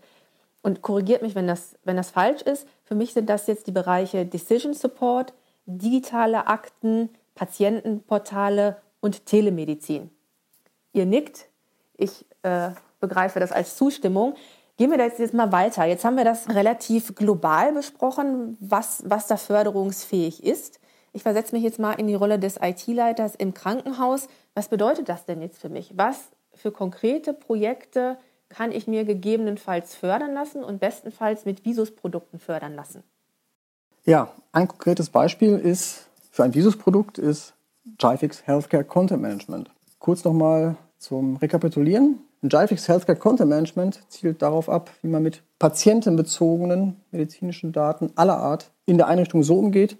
Und 0.63 0.83
korrigiert 0.83 1.23
mich, 1.23 1.35
wenn 1.35 1.47
das, 1.47 1.77
wenn 1.85 1.97
das 1.97 2.11
falsch 2.11 2.43
ist. 2.43 2.67
Für 2.85 2.95
mich 2.95 3.13
sind 3.13 3.29
das 3.29 3.47
jetzt 3.47 3.67
die 3.67 3.73
Bereiche 3.73 4.25
Decision 4.25 4.75
Support, 4.75 5.35
digitale 5.67 6.47
Akten, 6.47 7.11
Patientenportale 7.35 8.77
und 9.01 9.27
Telemedizin. 9.27 10.11
Ihr 10.93 11.07
nickt. 11.07 11.49
Ich 11.97 12.25
äh, 12.43 12.71
begreife 13.03 13.39
das 13.39 13.53
als 13.53 13.77
Zustimmung. 13.77 14.35
Gehen 14.79 14.91
wir 14.91 14.97
da 14.97 15.05
jetzt 15.05 15.35
mal 15.35 15.53
weiter. 15.53 15.85
Jetzt 15.85 16.07
haben 16.07 16.17
wir 16.17 16.25
das 16.25 16.49
relativ 16.49 17.15
global 17.15 17.75
besprochen, 17.75 18.57
was, 18.59 19.03
was 19.07 19.27
da 19.27 19.37
förderungsfähig 19.37 20.43
ist. 20.43 20.81
Ich 21.13 21.23
versetze 21.23 21.55
mich 21.55 21.63
jetzt 21.63 21.79
mal 21.79 21.93
in 21.93 22.07
die 22.07 22.15
Rolle 22.15 22.39
des 22.39 22.57
IT-Leiters 22.57 23.35
im 23.35 23.53
Krankenhaus. 23.53 24.29
Was 24.55 24.69
bedeutet 24.69 25.11
das 25.11 25.27
denn 25.27 25.43
jetzt 25.43 25.61
für 25.61 25.69
mich? 25.69 25.93
Was 25.95 26.31
für 26.55 26.73
konkrete 26.73 27.35
Projekte 27.35 28.17
kann 28.49 28.73
ich 28.73 28.87
mir 28.87 29.05
gegebenenfalls 29.05 29.95
fördern 29.95 30.33
lassen 30.33 30.65
und 30.65 30.81
bestenfalls 30.81 31.45
mit 31.45 31.67
Visus-Produkten 31.67 32.39
fördern 32.39 32.75
lassen? 32.75 33.03
Ja, 34.05 34.33
ein 34.53 34.69
konkretes 34.69 35.11
Beispiel 35.11 35.59
ist 35.59 36.09
für 36.31 36.45
ein 36.45 36.55
Visus-Produkt 36.55 37.19
ist 37.19 37.55
Jifix 38.01 38.47
Healthcare 38.47 38.85
Content 38.85 39.21
Management. 39.21 39.71
Kurz 39.99 40.25
nochmal 40.25 40.77
zum 40.99 41.37
Rekapitulieren. 41.37 42.21
Jifix 42.43 42.89
Healthcare 42.89 43.19
Content 43.19 43.49
Management 43.49 44.01
zielt 44.09 44.43
darauf 44.43 44.69
ab, 44.69 44.91
wie 45.03 45.09
man 45.09 45.23
mit 45.23 45.43
patientenbezogenen 45.61 46.97
medizinischen 47.13 47.73
Daten 47.73 48.11
aller 48.17 48.37
Art 48.37 48.71
in 48.85 48.97
der 48.97 49.07
Einrichtung 49.07 49.45
so 49.45 49.59
umgeht, 49.59 49.97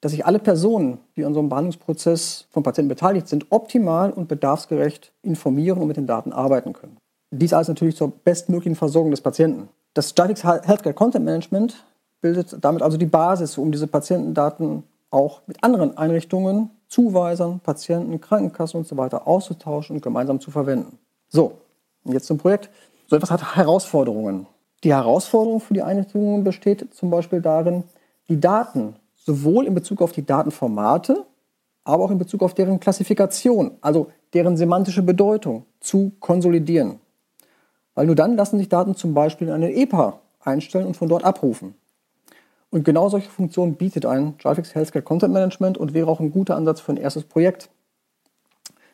dass 0.00 0.12
sich 0.12 0.24
alle 0.24 0.38
Personen, 0.38 0.98
die 1.16 1.24
an 1.24 1.36
einem 1.36 1.48
Behandlungsprozess 1.48 2.46
vom 2.50 2.62
Patienten 2.62 2.88
beteiligt 2.88 3.28
sind, 3.28 3.46
optimal 3.50 4.12
und 4.12 4.28
bedarfsgerecht 4.28 5.12
informieren 5.22 5.80
und 5.80 5.88
mit 5.88 5.96
den 5.96 6.06
Daten 6.06 6.32
arbeiten 6.32 6.72
können. 6.72 6.96
Dies 7.32 7.52
alles 7.52 7.68
natürlich 7.68 7.96
zur 7.96 8.10
bestmöglichen 8.10 8.76
Versorgung 8.76 9.10
des 9.10 9.20
Patienten. 9.20 9.68
Das 9.92 10.14
Jifix 10.16 10.44
Healthcare 10.44 10.94
Content 10.94 11.24
Management 11.24 11.84
bildet 12.20 12.56
damit 12.60 12.82
also 12.82 12.98
die 12.98 13.06
Basis, 13.06 13.58
um 13.58 13.72
diese 13.72 13.88
Patientendaten 13.88 14.84
auch 15.10 15.42
mit 15.46 15.62
anderen 15.64 15.98
Einrichtungen, 15.98 16.70
Zuweisern, 16.88 17.60
Patienten, 17.60 18.20
Krankenkassen 18.20 18.78
und 18.78 18.86
so 18.86 18.96
auszutauschen 18.96 19.96
und 19.96 20.02
gemeinsam 20.02 20.40
zu 20.40 20.50
verwenden. 20.50 20.98
So, 21.28 21.59
jetzt 22.04 22.26
zum 22.26 22.38
Projekt. 22.38 22.70
So 23.06 23.16
etwas 23.16 23.30
hat 23.30 23.56
Herausforderungen. 23.56 24.46
Die 24.84 24.94
Herausforderung 24.94 25.60
für 25.60 25.74
die 25.74 25.82
Einrichtungen 25.82 26.44
besteht 26.44 26.94
zum 26.94 27.10
Beispiel 27.10 27.40
darin, 27.40 27.84
die 28.28 28.40
Daten 28.40 28.94
sowohl 29.16 29.66
in 29.66 29.74
Bezug 29.74 30.00
auf 30.00 30.12
die 30.12 30.24
Datenformate, 30.24 31.26
aber 31.84 32.04
auch 32.04 32.10
in 32.10 32.18
Bezug 32.18 32.42
auf 32.42 32.54
deren 32.54 32.80
Klassifikation, 32.80 33.72
also 33.80 34.10
deren 34.32 34.56
semantische 34.56 35.02
Bedeutung, 35.02 35.64
zu 35.80 36.12
konsolidieren. 36.20 37.00
Weil 37.94 38.06
nur 38.06 38.14
dann 38.14 38.36
lassen 38.36 38.58
sich 38.58 38.68
Daten 38.68 38.94
zum 38.94 39.12
Beispiel 39.12 39.48
in 39.48 39.54
eine 39.54 39.72
EPA 39.72 40.20
einstellen 40.40 40.86
und 40.86 40.96
von 40.96 41.08
dort 41.08 41.24
abrufen. 41.24 41.74
Und 42.70 42.84
genau 42.84 43.08
solche 43.08 43.28
Funktionen 43.28 43.74
bietet 43.74 44.06
ein 44.06 44.38
Traffic 44.38 44.72
Healthcare 44.74 45.02
Content 45.02 45.34
Management 45.34 45.76
und 45.76 45.92
wäre 45.92 46.08
auch 46.08 46.20
ein 46.20 46.30
guter 46.30 46.56
Ansatz 46.56 46.80
für 46.80 46.92
ein 46.92 46.98
erstes 46.98 47.24
Projekt. 47.24 47.68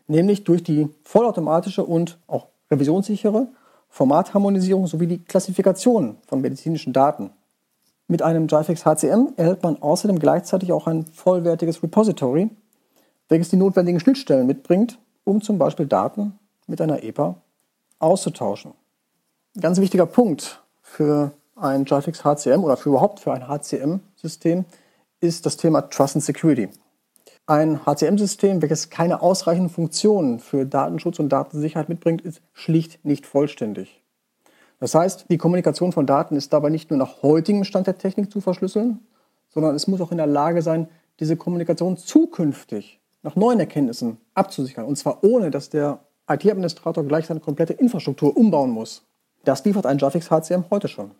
Nämlich 0.09 0.45
durch 0.45 0.63
die 0.63 0.89
vollautomatische 1.05 1.85
und 1.85 2.19
auch 2.27 2.49
revisionssichere 2.71 3.49
Formatharmonisierung 3.89 4.87
sowie 4.87 5.07
die 5.07 5.25
Klassifikation 5.25 6.17
von 6.27 6.41
medizinischen 6.41 6.93
Daten. 6.93 7.31
Mit 8.09 8.23
einem 8.23 8.47
JFX 8.47 8.85
HCM 8.85 9.35
erhält 9.37 9.63
man 9.63 9.83
außerdem 9.83 10.19
gleichzeitig 10.19 10.73
auch 10.73 10.87
ein 10.87 11.07
vollwertiges 11.07 11.83
Repository, 11.83 12.51
welches 13.29 13.51
die 13.51 13.57
notwendigen 13.57 13.99
Schnittstellen 13.99 14.47
mitbringt, 14.47 14.99
um 15.25 15.43
zum 15.43 15.59
Beispiel 15.59 15.87
Daten 15.87 16.39
mit 16.67 16.81
einer 16.81 17.03
EPA 17.03 17.37
auszutauschen. 17.99 18.73
Ein 19.57 19.61
ganz 19.61 19.81
wichtiger 19.81 20.07
Punkt 20.07 20.63
für 20.83 21.33
ein 21.57 21.85
JFX 21.85 22.23
HCM 22.25 22.63
oder 22.63 22.77
für 22.77 22.91
überhaupt 22.91 23.21
für 23.21 23.33
ein 23.33 23.49
HCM-System 23.49 24.67
ist 25.21 25.47
das 25.47 25.57
Thema 25.57 25.83
Trust 25.83 26.17
and 26.17 26.25
Security. 26.25 26.69
Ein 27.49 27.87
HCM-System, 27.87 28.61
welches 28.61 28.91
keine 28.91 29.23
ausreichenden 29.23 29.71
Funktionen 29.71 30.41
für 30.41 30.67
Datenschutz 30.67 31.21
und 31.21 31.29
Datensicherheit 31.29 31.89
mitbringt, 31.89 32.21
ist 32.23 32.43
schlicht 32.53 33.05
nicht 33.05 33.25
vollständig. 33.25 34.03
Das 34.81 34.97
heißt, 34.97 35.27
die 35.31 35.39
Kommunikation 35.39 35.93
von 35.93 36.07
Daten 36.07 36.35
ist 36.35 36.53
dabei 36.53 36.71
nicht 36.71 36.91
nur 36.91 36.99
nach 36.99 37.23
heutigem 37.23 37.63
Stand 37.63 37.87
der 37.87 37.99
Technik 37.99 38.33
zu 38.33 38.41
verschlüsseln, 38.41 38.99
sondern 39.49 39.77
es 39.77 39.87
muss 39.87 40.01
auch 40.01 40.11
in 40.11 40.17
der 40.17 40.27
Lage 40.27 40.61
sein, 40.61 40.89
diese 41.21 41.37
Kommunikation 41.37 41.97
zukünftig 41.97 43.01
nach 43.23 43.37
neuen 43.37 43.61
Erkenntnissen 43.61 44.19
abzusichern. 44.35 44.85
Und 44.85 44.97
zwar 44.97 45.23
ohne, 45.23 45.53
dass 45.53 45.71
der 45.71 46.01
IT-Administrator 46.29 47.05
gleich 47.05 47.27
seine 47.27 47.41
komplette 47.41 47.75
Infrastruktur 47.75 48.37
umbauen 48.37 48.71
muss. 48.73 49.05
Das 49.45 49.65
liefert 49.65 49.87
ein 49.87 49.99
JAFIX 49.99 50.31
HCM 50.33 50.65
heute 50.71 50.89
schon. 50.89 51.13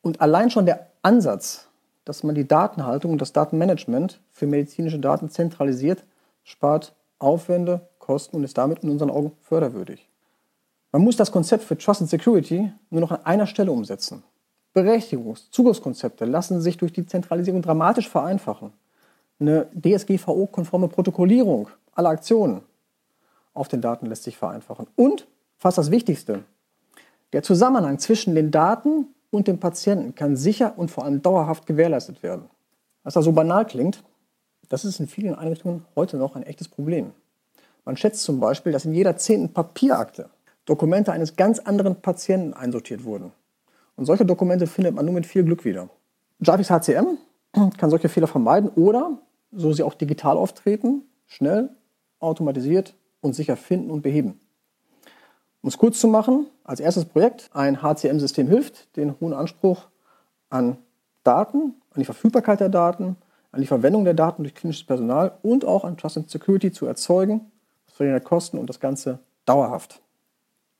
Und 0.00 0.22
allein 0.22 0.50
schon 0.50 0.64
der 0.64 0.86
Ansatz, 1.02 1.67
dass 2.08 2.22
man 2.22 2.34
die 2.34 2.48
Datenhaltung 2.48 3.12
und 3.12 3.20
das 3.20 3.34
Datenmanagement 3.34 4.18
für 4.32 4.46
medizinische 4.46 4.98
Daten 4.98 5.28
zentralisiert, 5.28 6.04
spart 6.42 6.94
Aufwände, 7.18 7.82
Kosten 7.98 8.36
und 8.36 8.44
ist 8.44 8.56
damit 8.56 8.82
in 8.82 8.88
unseren 8.88 9.10
Augen 9.10 9.32
förderwürdig. 9.42 10.08
Man 10.90 11.02
muss 11.02 11.16
das 11.16 11.30
Konzept 11.30 11.64
für 11.64 11.76
Trust 11.76 12.00
and 12.00 12.08
Security 12.08 12.72
nur 12.88 13.02
noch 13.02 13.10
an 13.10 13.26
einer 13.26 13.46
Stelle 13.46 13.70
umsetzen. 13.70 14.22
Berechtigungs-, 14.74 15.50
Zugriffskonzepte 15.50 16.24
lassen 16.24 16.62
sich 16.62 16.78
durch 16.78 16.94
die 16.94 17.04
Zentralisierung 17.04 17.60
dramatisch 17.60 18.08
vereinfachen. 18.08 18.72
Eine 19.38 19.66
DSGVO-konforme 19.74 20.88
Protokollierung 20.88 21.68
aller 21.92 22.08
Aktionen 22.08 22.62
auf 23.52 23.68
den 23.68 23.82
Daten 23.82 24.06
lässt 24.06 24.22
sich 24.22 24.38
vereinfachen. 24.38 24.86
Und, 24.96 25.26
fast 25.58 25.76
das 25.76 25.90
Wichtigste, 25.90 26.44
der 27.34 27.42
Zusammenhang 27.42 27.98
zwischen 27.98 28.34
den 28.34 28.50
Daten 28.50 29.08
und 29.30 29.48
dem 29.48 29.58
Patienten 29.58 30.14
kann 30.14 30.36
sicher 30.36 30.74
und 30.76 30.90
vor 30.90 31.04
allem 31.04 31.22
dauerhaft 31.22 31.66
gewährleistet 31.66 32.22
werden. 32.22 32.48
Was 33.02 33.14
da 33.14 33.22
so 33.22 33.32
banal 33.32 33.66
klingt, 33.66 34.02
das 34.68 34.84
ist 34.84 35.00
in 35.00 35.06
vielen 35.06 35.34
Einrichtungen 35.34 35.84
heute 35.96 36.16
noch 36.16 36.36
ein 36.36 36.42
echtes 36.42 36.68
Problem. 36.68 37.12
Man 37.84 37.96
schätzt 37.96 38.22
zum 38.22 38.38
Beispiel, 38.38 38.72
dass 38.72 38.84
in 38.84 38.92
jeder 38.92 39.16
zehnten 39.16 39.52
Papierakte 39.52 40.28
Dokumente 40.66 41.12
eines 41.12 41.36
ganz 41.36 41.58
anderen 41.58 41.96
Patienten 42.02 42.52
einsortiert 42.52 43.04
wurden. 43.04 43.32
Und 43.96 44.04
solche 44.04 44.26
Dokumente 44.26 44.66
findet 44.66 44.94
man 44.94 45.06
nur 45.06 45.14
mit 45.14 45.26
viel 45.26 45.42
Glück 45.42 45.64
wieder. 45.64 45.88
JAVIX 46.40 46.70
HCM 46.70 47.18
kann 47.78 47.90
solche 47.90 48.08
Fehler 48.08 48.26
vermeiden 48.26 48.70
oder, 48.70 49.18
so 49.50 49.72
sie 49.72 49.82
auch 49.82 49.94
digital 49.94 50.36
auftreten, 50.36 51.02
schnell, 51.26 51.70
automatisiert 52.20 52.94
und 53.20 53.34
sicher 53.34 53.56
finden 53.56 53.90
und 53.90 54.02
beheben. 54.02 54.38
Um 55.60 55.68
es 55.68 55.78
kurz 55.78 55.98
zu 55.98 56.08
machen, 56.08 56.46
als 56.64 56.80
erstes 56.80 57.04
Projekt, 57.04 57.50
ein 57.52 57.82
HCM-System 57.82 58.46
hilft, 58.48 58.96
den 58.96 59.18
hohen 59.20 59.32
Anspruch 59.32 59.88
an 60.50 60.78
Daten, 61.24 61.74
an 61.90 61.98
die 61.98 62.04
Verfügbarkeit 62.04 62.60
der 62.60 62.68
Daten, 62.68 63.16
an 63.50 63.60
die 63.60 63.66
Verwendung 63.66 64.04
der 64.04 64.14
Daten 64.14 64.44
durch 64.44 64.54
klinisches 64.54 64.84
Personal 64.84 65.38
und 65.42 65.64
auch 65.64 65.84
an 65.84 65.96
Trust 65.96 66.18
and 66.18 66.30
Security 66.30 66.70
zu 66.70 66.86
erzeugen, 66.86 67.50
das 67.86 67.96
verringert 67.96 68.24
Kosten 68.24 68.58
und 68.58 68.68
das 68.68 68.80
Ganze 68.80 69.18
dauerhaft. 69.46 70.00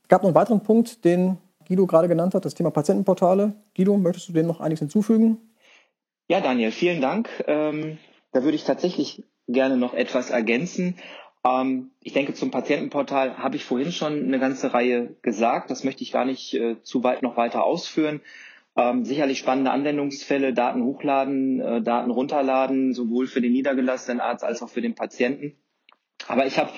Es 0.03 0.09
gab 0.09 0.23
noch 0.23 0.29
einen 0.29 0.37
weiteren 0.37 0.63
Punkt, 0.63 1.05
den 1.05 1.39
Guido 1.67 1.87
gerade 1.87 2.09
genannt 2.09 2.35
hat, 2.35 2.45
das 2.45 2.55
Thema 2.55 2.71
Patientenportale. 2.71 3.53
Guido, 3.77 3.97
möchtest 3.97 4.29
du 4.29 4.33
dem 4.33 4.47
noch 4.47 4.61
einiges 4.61 4.79
hinzufügen? 4.79 5.39
Ja, 6.29 6.41
Daniel, 6.41 6.71
vielen 6.71 7.01
Dank. 7.01 7.29
Ähm, 7.47 7.99
da 8.33 8.43
würde 8.43 8.55
ich 8.57 8.65
tatsächlich 8.65 9.25
gerne 9.49 9.77
noch 9.77 9.95
etwas 9.95 10.31
ergänzen. 10.31 10.97
Ähm, 11.45 11.91
ich 12.03 12.13
denke, 12.13 12.35
zum 12.35 12.51
Patientenportal 12.51 13.39
habe 13.39 13.57
ich 13.57 13.65
vorhin 13.65 13.93
schon 13.93 14.25
eine 14.25 14.39
ganze 14.39 14.75
Reihe 14.75 15.17
gesagt. 15.23 15.71
Das 15.71 15.85
möchte 15.85 16.03
ich 16.03 16.13
gar 16.13 16.25
nicht 16.25 16.55
äh, 16.55 16.83
zu 16.83 17.05
weit 17.05 17.23
noch 17.23 17.37
weiter 17.37 17.65
ausführen. 17.65 18.21
Ähm, 18.77 19.05
sicherlich 19.05 19.39
spannende 19.39 19.73
Anwendungsfälle, 19.73 20.55
Daten 20.55 20.85
hochladen, 20.85 21.61
äh, 21.61 21.83
Daten 21.83 22.11
runterladen, 22.11 22.95
sowohl 22.95 23.27
für 23.27 23.41
den 23.41 23.53
niedergelassenen 23.53 24.21
Arzt 24.21 24.45
als 24.45 24.63
auch 24.63 24.69
für 24.69 24.83
den 24.83 24.95
Patienten. 24.95 25.57
Aber 26.29 26.47
ich 26.47 26.59
habe 26.59 26.71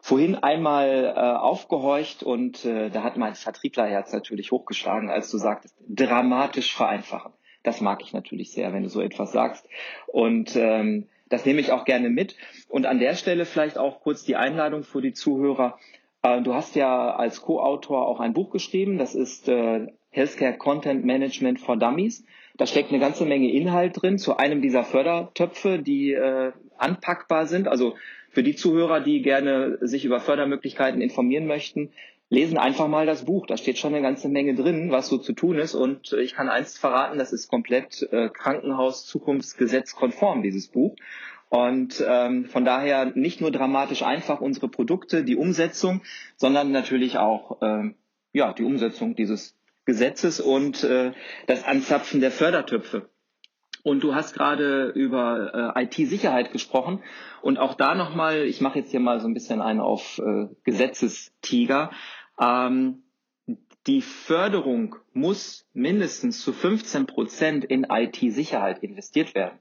vorhin 0.00 0.34
einmal 0.34 1.14
äh, 1.16 1.18
aufgehorcht 1.18 2.22
und 2.22 2.64
äh, 2.64 2.90
da 2.90 3.02
hat 3.02 3.16
mein 3.16 3.34
Vertrieblerherz 3.34 4.12
natürlich 4.12 4.50
hochgeschlagen, 4.50 5.10
als 5.10 5.30
du 5.30 5.38
sagtest, 5.38 5.76
dramatisch 5.88 6.74
vereinfachen. 6.74 7.32
Das 7.62 7.80
mag 7.80 8.02
ich 8.02 8.12
natürlich 8.12 8.52
sehr, 8.52 8.72
wenn 8.72 8.82
du 8.82 8.88
so 8.88 9.00
etwas 9.00 9.32
sagst. 9.32 9.66
Und 10.06 10.56
ähm, 10.56 11.08
das 11.28 11.46
nehme 11.46 11.60
ich 11.60 11.72
auch 11.72 11.84
gerne 11.84 12.10
mit. 12.10 12.36
Und 12.68 12.86
an 12.86 12.98
der 12.98 13.14
Stelle 13.14 13.44
vielleicht 13.44 13.78
auch 13.78 14.00
kurz 14.00 14.24
die 14.24 14.36
Einladung 14.36 14.82
für 14.82 15.02
die 15.02 15.12
Zuhörer. 15.12 15.78
Äh, 16.22 16.42
du 16.42 16.54
hast 16.54 16.76
ja 16.76 17.14
als 17.14 17.42
Co-Autor 17.42 18.06
auch 18.06 18.20
ein 18.20 18.34
Buch 18.34 18.50
geschrieben. 18.50 18.98
Das 18.98 19.14
ist 19.14 19.48
äh, 19.48 19.86
Healthcare 20.10 20.56
Content 20.56 21.04
Management 21.04 21.60
for 21.60 21.76
Dummies. 21.76 22.24
Da 22.56 22.66
steckt 22.66 22.90
eine 22.90 23.00
ganze 23.00 23.24
Menge 23.24 23.50
Inhalt 23.50 24.00
drin 24.00 24.18
zu 24.18 24.36
einem 24.36 24.62
dieser 24.62 24.84
Fördertöpfe, 24.84 25.80
die 25.80 26.12
äh, 26.12 26.52
anpackbar 26.78 27.46
sind. 27.46 27.66
Also 27.66 27.96
für 28.30 28.42
die 28.42 28.54
Zuhörer, 28.54 29.00
die 29.00 29.22
gerne 29.22 29.78
sich 29.80 30.04
über 30.04 30.20
Fördermöglichkeiten 30.20 31.00
informieren 31.00 31.46
möchten, 31.46 31.92
lesen 32.34 32.58
einfach 32.58 32.88
mal 32.88 33.06
das 33.06 33.24
Buch. 33.24 33.46
Da 33.46 33.56
steht 33.56 33.78
schon 33.78 33.94
eine 33.94 34.02
ganze 34.02 34.28
Menge 34.28 34.54
drin, 34.54 34.90
was 34.90 35.08
so 35.08 35.18
zu 35.18 35.32
tun 35.32 35.58
ist. 35.58 35.74
Und 35.74 36.12
ich 36.12 36.34
kann 36.34 36.48
eins 36.48 36.76
verraten, 36.76 37.18
das 37.18 37.32
ist 37.32 37.48
komplett 37.48 38.02
äh, 38.10 38.28
Krankenhaus-Zukunftsgesetz 38.28 39.94
konform, 39.94 40.42
dieses 40.42 40.68
Buch. 40.68 40.96
Und 41.48 42.04
ähm, 42.06 42.46
von 42.46 42.64
daher 42.64 43.12
nicht 43.14 43.40
nur 43.40 43.52
dramatisch 43.52 44.02
einfach 44.02 44.40
unsere 44.40 44.68
Produkte, 44.68 45.24
die 45.24 45.36
Umsetzung, 45.36 46.02
sondern 46.36 46.72
natürlich 46.72 47.16
auch 47.16 47.62
äh, 47.62 47.94
ja, 48.32 48.52
die 48.52 48.64
Umsetzung 48.64 49.14
dieses 49.14 49.56
Gesetzes 49.84 50.40
und 50.40 50.82
äh, 50.82 51.12
das 51.46 51.64
Anzapfen 51.64 52.20
der 52.20 52.32
Fördertöpfe. 52.32 53.08
Und 53.84 54.02
du 54.02 54.14
hast 54.14 54.32
gerade 54.32 54.86
über 54.86 55.74
äh, 55.76 55.84
IT-Sicherheit 55.84 56.52
gesprochen. 56.52 57.02
Und 57.42 57.58
auch 57.58 57.74
da 57.74 57.94
nochmal, 57.94 58.44
ich 58.44 58.62
mache 58.62 58.78
jetzt 58.78 58.90
hier 58.90 59.00
mal 59.00 59.20
so 59.20 59.28
ein 59.28 59.34
bisschen 59.34 59.60
einen 59.60 59.80
auf 59.80 60.18
äh, 60.18 60.48
Gesetzestiger. 60.64 61.90
Ähm, 62.40 63.02
die 63.86 64.00
Förderung 64.00 64.96
muss 65.12 65.66
mindestens 65.74 66.40
zu 66.40 66.52
15 66.52 67.06
Prozent 67.06 67.64
in 67.64 67.84
IT-Sicherheit 67.84 68.82
investiert 68.82 69.34
werden. 69.34 69.58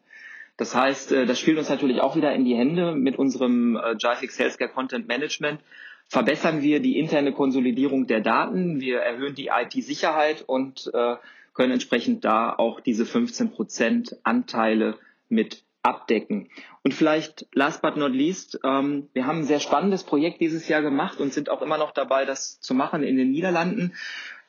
Das 0.57 0.75
heißt, 0.75 1.11
äh, 1.11 1.25
das 1.25 1.39
spielt 1.39 1.57
uns 1.57 1.69
natürlich 1.69 1.99
auch 2.01 2.15
wieder 2.15 2.33
in 2.33 2.45
die 2.45 2.55
Hände 2.55 2.95
mit 2.95 3.17
unserem 3.17 3.75
äh, 3.75 3.95
JFX 3.97 4.39
Healthcare 4.39 4.69
Content 4.71 5.07
Management. 5.07 5.61
Verbessern 6.07 6.61
wir 6.61 6.79
die 6.79 6.99
interne 6.99 7.31
Konsolidierung 7.33 8.07
der 8.07 8.21
Daten, 8.21 8.79
wir 8.79 8.99
erhöhen 8.99 9.35
die 9.35 9.47
IT-Sicherheit 9.47 10.43
und 10.45 10.91
äh, 10.93 11.15
können 11.53 11.71
entsprechend 11.73 12.23
da 12.23 12.53
auch 12.53 12.79
diese 12.81 13.05
15 13.05 13.51
Prozent 13.51 14.17
Anteile 14.23 14.97
mit 15.29 15.63
abdecken. 15.83 16.49
Und 16.81 16.93
vielleicht 16.93 17.45
last 17.53 17.81
but 17.81 17.97
not 17.97 18.11
least, 18.13 18.59
ähm, 18.63 19.09
wir 19.13 19.27
haben 19.27 19.39
ein 19.39 19.43
sehr 19.43 19.59
spannendes 19.59 20.03
Projekt 20.03 20.41
dieses 20.41 20.67
Jahr 20.67 20.81
gemacht 20.81 21.19
und 21.19 21.33
sind 21.33 21.49
auch 21.49 21.61
immer 21.61 21.77
noch 21.77 21.91
dabei, 21.91 22.25
das 22.25 22.59
zu 22.59 22.73
machen 22.73 23.03
in 23.03 23.17
den 23.17 23.31
Niederlanden. 23.31 23.93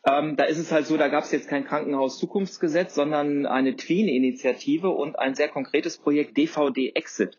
Ähm, 0.07 0.37
da 0.37 0.45
ist 0.45 0.59
es 0.59 0.71
halt 0.71 0.87
so, 0.87 0.97
da 0.97 1.09
gab 1.09 1.25
es 1.25 1.33
jetzt 1.33 1.49
kein 1.49 1.65
Krankenhaus-Zukunftsgesetz, 1.65 2.95
sondern 2.95 3.47
eine 3.47 3.75
Tween-Initiative 3.77 4.91
und 4.91 5.19
ein 5.19 5.35
sehr 5.35 5.49
konkretes 5.49 5.99
Projekt 5.99 6.37
DVD 6.37 6.93
Exit. 6.95 7.39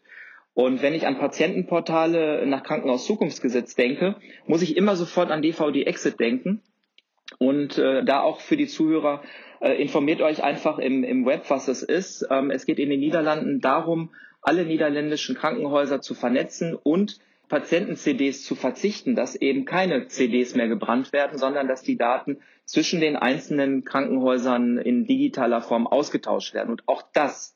Und 0.54 0.82
wenn 0.82 0.94
ich 0.94 1.06
an 1.06 1.20
Patientenportale 1.20 2.46
nach 2.48 2.64
Krankenhaus-Zukunftsgesetz 2.64 3.76
denke, 3.76 4.16
muss 4.48 4.62
ich 4.62 4.78
immer 4.78 4.96
sofort 4.96 5.30
an 5.30 5.42
DVD 5.42 5.84
Exit 5.84 6.20
denken. 6.20 6.62
Und 7.38 7.78
äh, 7.78 8.04
da 8.04 8.22
auch 8.22 8.40
für 8.40 8.58
die 8.58 8.68
Zuhörer, 8.68 9.22
äh, 9.60 9.74
informiert 9.82 10.22
euch 10.22 10.44
einfach 10.44 10.80
im, 10.80 11.04
im 11.04 11.26
Web, 11.26 11.46
was 11.50 11.68
es 11.68 11.84
ist. 11.84 12.28
Ähm, 12.30 12.52
es 12.52 12.65
geht 12.65 12.80
in 12.80 12.89
den 12.89 13.00
Niederlanden 13.00 13.62
darum, 13.62 14.12
alle 14.41 14.65
niederländischen 14.65 15.36
Krankenhäuser 15.36 16.02
zu 16.02 16.13
vernetzen 16.13 16.76
und 16.76 17.20
Patienten-CDs 17.48 18.44
zu 18.44 18.56
verzichten, 18.56 19.15
dass 19.15 19.36
eben 19.36 19.65
keine 19.65 20.08
CDs 20.08 20.56
mehr 20.56 20.68
gebrannt 20.68 21.13
werden, 21.13 21.38
sondern 21.38 21.68
dass 21.68 21.84
die 21.84 21.98
Daten 21.98 22.39
zwischen 22.65 23.00
den 23.00 23.15
einzelnen 23.15 23.84
Krankenhäusern 23.84 24.78
in 24.78 25.06
digitaler 25.06 25.62
Form 25.62 25.88
ausgetauscht 25.88 26.54
werden. 26.54 26.72
Und 26.72 26.88
auch 26.88 27.04
das 27.13 27.56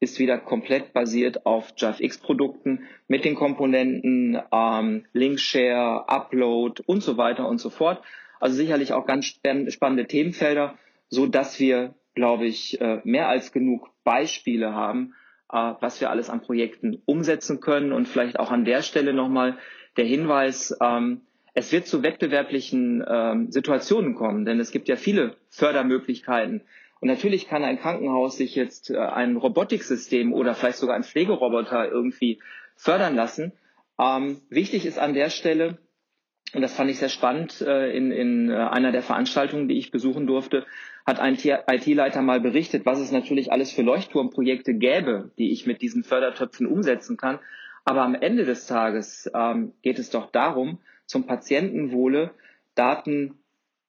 ist 0.00 0.18
wieder 0.18 0.38
komplett 0.38 0.92
basiert 0.92 1.46
auf 1.46 1.72
JavaFX-Produkten 1.76 2.84
mit 3.08 3.24
den 3.24 3.34
Komponenten 3.34 4.40
ähm, 4.52 5.04
Linkshare, 5.12 6.08
Upload 6.08 6.82
und 6.86 7.02
so 7.02 7.16
weiter 7.16 7.48
und 7.48 7.58
so 7.58 7.70
fort. 7.70 8.02
Also 8.40 8.56
sicherlich 8.56 8.92
auch 8.92 9.06
ganz 9.06 9.26
spannende 9.26 10.06
Themenfelder, 10.06 10.78
so 11.08 11.26
dass 11.26 11.58
wir, 11.58 11.94
glaube 12.14 12.46
ich, 12.46 12.80
äh, 12.80 13.00
mehr 13.04 13.28
als 13.28 13.52
genug 13.52 13.90
Beispiele 14.04 14.74
haben, 14.74 15.14
äh, 15.50 15.74
was 15.80 16.00
wir 16.00 16.10
alles 16.10 16.30
an 16.30 16.40
Projekten 16.40 17.02
umsetzen 17.06 17.60
können. 17.60 17.92
Und 17.92 18.08
vielleicht 18.08 18.38
auch 18.38 18.50
an 18.50 18.64
der 18.64 18.82
Stelle 18.82 19.12
nochmal 19.12 19.58
der 19.96 20.04
Hinweis, 20.04 20.76
ähm, 20.80 21.22
es 21.54 21.72
wird 21.72 21.86
zu 21.86 22.02
wettbewerblichen 22.02 23.04
ähm, 23.08 23.50
Situationen 23.50 24.14
kommen, 24.14 24.44
denn 24.44 24.60
es 24.60 24.70
gibt 24.70 24.88
ja 24.88 24.96
viele 24.96 25.36
Fördermöglichkeiten. 25.48 26.62
Und 27.00 27.08
natürlich 27.08 27.48
kann 27.48 27.64
ein 27.64 27.80
Krankenhaus 27.80 28.36
sich 28.36 28.54
jetzt 28.54 28.90
äh, 28.90 28.98
ein 28.98 29.36
Robotiksystem 29.36 30.32
oder 30.32 30.54
vielleicht 30.54 30.78
sogar 30.78 30.94
ein 30.94 31.04
Pflegeroboter 31.04 31.90
irgendwie 31.90 32.40
fördern 32.76 33.16
lassen. 33.16 33.52
Ähm, 33.98 34.40
wichtig 34.50 34.86
ist 34.86 34.98
an 34.98 35.14
der 35.14 35.30
Stelle, 35.30 35.78
und 36.54 36.62
das 36.62 36.74
fand 36.74 36.90
ich 36.90 36.98
sehr 36.98 37.08
spannend 37.08 37.60
äh, 37.60 37.90
in, 37.90 38.10
in 38.10 38.50
äh, 38.50 38.54
einer 38.54 38.92
der 38.92 39.02
Veranstaltungen, 39.02 39.68
die 39.68 39.78
ich 39.78 39.90
besuchen 39.90 40.26
durfte, 40.26 40.66
hat 41.06 41.20
ein 41.20 41.34
IT-Leiter 41.34 42.22
mal 42.22 42.40
berichtet, 42.40 42.86
was 42.86 43.00
es 43.00 43.12
natürlich 43.12 43.52
alles 43.52 43.72
für 43.72 43.82
Leuchtturmprojekte 43.82 44.74
gäbe, 44.74 45.30
die 45.38 45.52
ich 45.52 45.66
mit 45.66 45.82
diesen 45.82 46.04
Fördertöpfen 46.04 46.66
umsetzen 46.66 47.16
kann. 47.16 47.38
Aber 47.84 48.02
am 48.02 48.14
Ende 48.14 48.44
des 48.44 48.66
Tages 48.66 49.30
ähm, 49.34 49.72
geht 49.82 49.98
es 49.98 50.10
doch 50.10 50.30
darum, 50.30 50.80
zum 51.06 51.26
Patientenwohle 51.26 52.32
Daten 52.74 53.38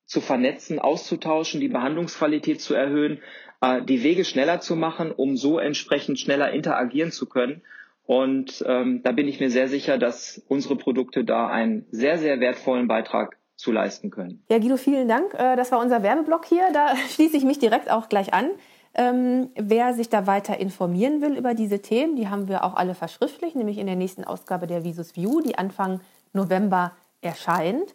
zu 0.06 0.22
vernetzen, 0.22 0.80
auszutauschen, 0.80 1.60
die 1.60 1.68
Behandlungsqualität 1.68 2.62
zu 2.62 2.74
erhöhen, 2.74 3.20
äh, 3.62 3.82
die 3.84 4.04
Wege 4.04 4.26
schneller 4.26 4.60
zu 4.60 4.76
machen, 4.76 5.12
um 5.12 5.38
so 5.38 5.60
entsprechend 5.60 6.20
schneller 6.20 6.52
interagieren 6.52 7.12
zu 7.12 7.28
können. 7.28 7.62
Und 8.10 8.64
ähm, 8.66 9.02
da 9.04 9.12
bin 9.12 9.28
ich 9.28 9.40
mir 9.40 9.52
sehr 9.52 9.68
sicher, 9.68 10.00
dass 10.00 10.42
unsere 10.48 10.76
Produkte 10.76 11.24
da 11.24 11.46
einen 11.46 11.86
sehr, 11.92 12.18
sehr 12.18 12.40
wertvollen 12.40 12.88
Beitrag 12.88 13.38
zu 13.56 13.72
leisten 13.72 14.10
können. 14.10 14.44
Ja, 14.50 14.58
Guido, 14.58 14.78
vielen 14.78 15.08
Dank. 15.08 15.36
Äh, 15.36 15.56
das 15.56 15.72
war 15.72 15.80
unser 15.80 16.02
Werbeblock 16.02 16.44
hier. 16.46 16.70
Da 16.74 16.96
schließe 17.14 17.38
ich 17.38 17.44
mich 17.44 17.60
direkt 17.60 17.92
auch 17.92 18.10
gleich 18.10 18.34
an. 18.34 18.50
Ähm, 18.96 19.52
wer 19.56 19.94
sich 19.94 20.10
da 20.10 20.26
weiter 20.26 20.60
informieren 20.60 21.22
will 21.22 21.38
über 21.38 21.54
diese 21.54 21.84
Themen, 21.84 22.16
die 22.16 22.30
haben 22.30 22.48
wir 22.48 22.64
auch 22.64 22.74
alle 22.74 22.96
verschriftlich, 22.96 23.54
nämlich 23.54 23.78
in 23.78 23.86
der 23.86 23.96
nächsten 23.96 24.24
Ausgabe 24.24 24.66
der 24.66 24.84
Visus 24.84 25.16
View, 25.16 25.42
die 25.42 25.60
Anfang 25.60 26.02
November 26.34 26.94
erscheint. 27.22 27.94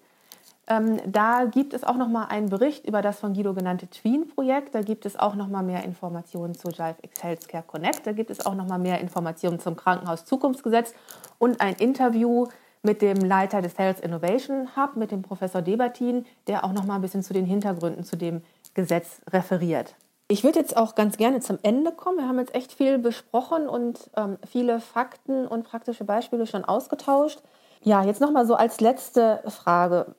Ähm, 0.67 1.01
da 1.07 1.45
gibt 1.45 1.75
es 1.75 1.85
auch 1.85 1.97
noch 1.97 2.09
mal 2.09 2.27
einen 2.27 2.49
Bericht 2.49 2.87
über 2.87 3.03
das 3.03 3.19
von 3.21 3.35
Guido 3.35 3.53
genannte 3.53 3.89
Tween-Projekt. 3.89 4.75
Da 4.75 4.83
gibt 4.83 5.05
es 5.05 5.19
auch 5.19 5.35
noch 5.35 5.49
mal 5.49 5.63
mehr 5.63 5.85
Informationen 5.85 6.55
zu 6.55 6.69
JiveX 6.69 7.23
Healthcare 7.23 7.65
Connect. 7.67 8.07
Da 8.07 8.13
gibt 8.13 8.31
es 8.31 8.45
auch 8.45 8.55
noch 8.55 8.67
mal 8.67 8.79
mehr 8.79 9.01
Informationen 9.01 9.61
zum 9.61 9.77
Krankenhaus 9.77 10.25
Zukunftsgesetz 10.25 10.95
und 11.39 11.61
ein 11.61 11.75
Interview 11.75 12.47
mit 12.83 13.03
dem 13.03 13.19
Leiter 13.19 13.63
des 13.63 13.79
Health 13.79 14.01
Innovation 14.01 14.69
Hub, 14.77 14.97
mit 14.97 15.11
dem 15.11 15.23
Professor 15.23 15.63
Debertin, 15.63 16.27
der 16.47 16.65
auch 16.65 16.73
noch 16.73 16.85
mal 16.85 16.97
ein 16.97 17.03
bisschen 17.03 17.23
zu 17.23 17.33
den 17.33 17.47
Hintergründen 17.47 18.05
zu 18.05 18.17
dem 18.17 18.43
Gesetz 18.75 19.21
referiert. 19.31 19.95
Ich 20.29 20.45
würde 20.45 20.59
jetzt 20.59 20.77
auch 20.77 20.95
ganz 20.95 21.17
gerne 21.17 21.41
zum 21.41 21.59
Ende 21.63 21.93
kommen. 21.93 22.19
Wir 22.19 22.29
haben 22.29 22.39
jetzt 22.39 22.55
echt 22.55 22.73
viel 22.73 22.99
besprochen 22.99 23.69
und 23.69 24.11
ähm, 24.17 24.39
viele 24.47 24.81
Fakten 24.81 25.47
und 25.47 25.65
praktische 25.65 26.05
Beispiele 26.05 26.47
schon 26.47 26.65
ausgetauscht. 26.65 27.41
Ja, 27.83 28.03
jetzt 28.03 28.21
noch 28.23 28.31
mal 28.31 28.47
so 28.47 28.55
als 28.55 28.81
letzte 28.81 29.43
Frage. 29.49 30.15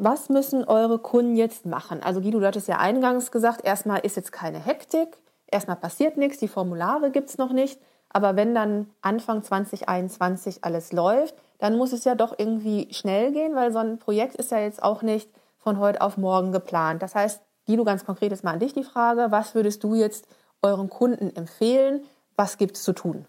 Was 0.00 0.28
müssen 0.28 0.62
eure 0.62 1.00
Kunden 1.00 1.34
jetzt 1.34 1.66
machen? 1.66 2.04
Also 2.04 2.20
Guido, 2.20 2.38
du 2.38 2.46
hattest 2.46 2.68
ja 2.68 2.78
eingangs 2.78 3.32
gesagt, 3.32 3.64
erstmal 3.64 3.98
ist 4.06 4.14
jetzt 4.14 4.30
keine 4.30 4.60
Hektik, 4.60 5.18
erstmal 5.48 5.74
passiert 5.74 6.16
nichts, 6.16 6.38
die 6.38 6.46
Formulare 6.46 7.10
gibt 7.10 7.30
es 7.30 7.36
noch 7.36 7.52
nicht. 7.52 7.80
Aber 8.08 8.36
wenn 8.36 8.54
dann 8.54 8.88
Anfang 9.00 9.42
2021 9.42 10.62
alles 10.62 10.92
läuft, 10.92 11.34
dann 11.58 11.76
muss 11.76 11.92
es 11.92 12.04
ja 12.04 12.14
doch 12.14 12.32
irgendwie 12.38 12.86
schnell 12.94 13.32
gehen, 13.32 13.56
weil 13.56 13.72
so 13.72 13.78
ein 13.78 13.98
Projekt 13.98 14.36
ist 14.36 14.52
ja 14.52 14.60
jetzt 14.60 14.84
auch 14.84 15.02
nicht 15.02 15.28
von 15.58 15.80
heute 15.80 16.00
auf 16.00 16.16
morgen 16.16 16.52
geplant. 16.52 17.02
Das 17.02 17.16
heißt, 17.16 17.42
Guido, 17.66 17.82
ganz 17.82 18.04
konkret 18.04 18.30
ist 18.30 18.44
mal 18.44 18.52
an 18.52 18.60
dich 18.60 18.74
die 18.74 18.84
Frage, 18.84 19.32
was 19.32 19.56
würdest 19.56 19.82
du 19.82 19.96
jetzt 19.96 20.28
euren 20.62 20.90
Kunden 20.90 21.34
empfehlen? 21.34 22.04
Was 22.36 22.56
gibt 22.56 22.76
es 22.76 22.84
zu 22.84 22.92
tun? 22.92 23.26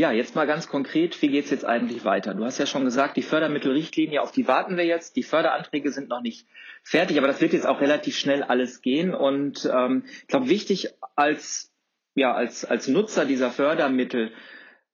Ja, 0.00 0.12
jetzt 0.12 0.34
mal 0.34 0.46
ganz 0.46 0.66
konkret, 0.66 1.20
wie 1.20 1.28
geht 1.28 1.44
es 1.44 1.50
jetzt 1.50 1.66
eigentlich 1.66 2.06
weiter? 2.06 2.32
Du 2.32 2.42
hast 2.46 2.56
ja 2.56 2.64
schon 2.64 2.86
gesagt, 2.86 3.18
die 3.18 3.22
Fördermittelrichtlinie, 3.22 4.22
auf 4.22 4.32
die 4.32 4.48
warten 4.48 4.78
wir 4.78 4.86
jetzt. 4.86 5.14
Die 5.14 5.22
Förderanträge 5.22 5.92
sind 5.92 6.08
noch 6.08 6.22
nicht 6.22 6.46
fertig, 6.82 7.18
aber 7.18 7.26
das 7.26 7.42
wird 7.42 7.52
jetzt 7.52 7.66
auch 7.66 7.82
relativ 7.82 8.16
schnell 8.16 8.42
alles 8.42 8.80
gehen. 8.80 9.12
Und 9.12 9.70
ähm, 9.70 10.04
ich 10.22 10.28
glaube, 10.28 10.48
wichtig 10.48 10.88
als, 11.16 11.70
ja, 12.14 12.32
als, 12.32 12.64
als 12.64 12.88
Nutzer 12.88 13.26
dieser 13.26 13.50
Fördermittel 13.50 14.32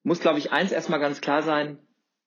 muss, 0.03 0.19
glaube 0.19 0.41
ich, 0.41 0.51
eins 0.51 0.73
erstmal 0.73 0.99
ganz 0.99 1.21
klar 1.21 1.43
sein, 1.43 1.79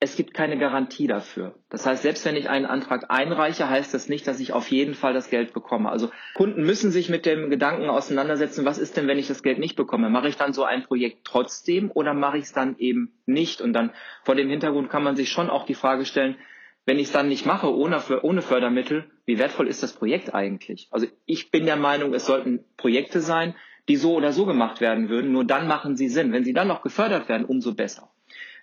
es 0.02 0.16
gibt 0.16 0.34
keine 0.34 0.58
Garantie 0.58 1.08
dafür. 1.08 1.56
Das 1.70 1.86
heißt, 1.86 2.04
selbst 2.04 2.24
wenn 2.24 2.38
ich 2.38 2.50
einen 2.50 2.66
Antrag 2.66 3.12
einreiche, 3.12 3.70
heißt 3.70 3.94
das 3.94 4.08
nicht, 4.08 4.26
dass 4.28 4.40
ich 4.40 4.54
auf 4.54 4.72
jeden 4.72 4.94
Fall 4.94 5.14
das 5.14 5.30
Geld 5.30 5.54
bekomme. 5.54 5.90
Also 5.90 6.10
Kunden 6.36 6.64
müssen 6.64 6.92
sich 6.92 7.10
mit 7.10 7.26
dem 7.26 7.50
Gedanken 7.50 7.90
auseinandersetzen, 7.90 8.64
was 8.64 8.78
ist 8.78 8.96
denn, 8.96 9.08
wenn 9.08 9.20
ich 9.20 9.28
das 9.28 9.44
Geld 9.44 9.60
nicht 9.60 9.76
bekomme? 9.76 10.10
Mache 10.10 10.30
ich 10.30 10.38
dann 10.38 10.54
so 10.54 10.64
ein 10.64 10.84
Projekt 10.84 11.26
trotzdem 11.26 11.92
oder 11.92 12.14
mache 12.14 12.38
ich 12.38 12.46
es 12.46 12.54
dann 12.54 12.78
eben 12.78 13.12
nicht? 13.26 13.60
Und 13.60 13.74
dann 13.74 13.92
vor 14.24 14.36
dem 14.36 14.50
Hintergrund 14.50 14.90
kann 14.90 15.04
man 15.04 15.18
sich 15.18 15.30
schon 15.30 15.50
auch 15.50 15.66
die 15.66 15.76
Frage 15.76 16.06
stellen, 16.06 16.38
wenn 16.86 16.98
ich 16.98 17.08
es 17.08 17.12
dann 17.12 17.28
nicht 17.28 17.46
mache 17.46 17.76
ohne, 17.76 18.02
ohne 18.22 18.42
Fördermittel, 18.42 19.04
wie 19.26 19.38
wertvoll 19.38 19.68
ist 19.68 19.84
das 19.84 19.94
Projekt 19.94 20.34
eigentlich? 20.34 20.88
Also 20.92 21.08
ich 21.26 21.52
bin 21.52 21.66
der 21.66 21.76
Meinung, 21.76 22.14
es 22.14 22.26
sollten 22.26 22.64
Projekte 22.78 23.20
sein, 23.20 23.54
die 23.90 23.98
so 23.98 24.16
oder 24.16 24.32
so 24.32 24.46
gemacht 24.46 24.80
werden 24.80 25.10
würden. 25.10 25.34
Nur 25.34 25.44
dann 25.44 25.68
machen 25.68 25.98
sie 25.98 26.08
Sinn. 26.08 26.32
Wenn 26.32 26.46
sie 26.46 26.54
dann 26.54 26.70
noch 26.70 26.84
gefördert 26.84 27.28
werden, 27.28 27.46
umso 27.46 27.74
besser. 27.74 28.10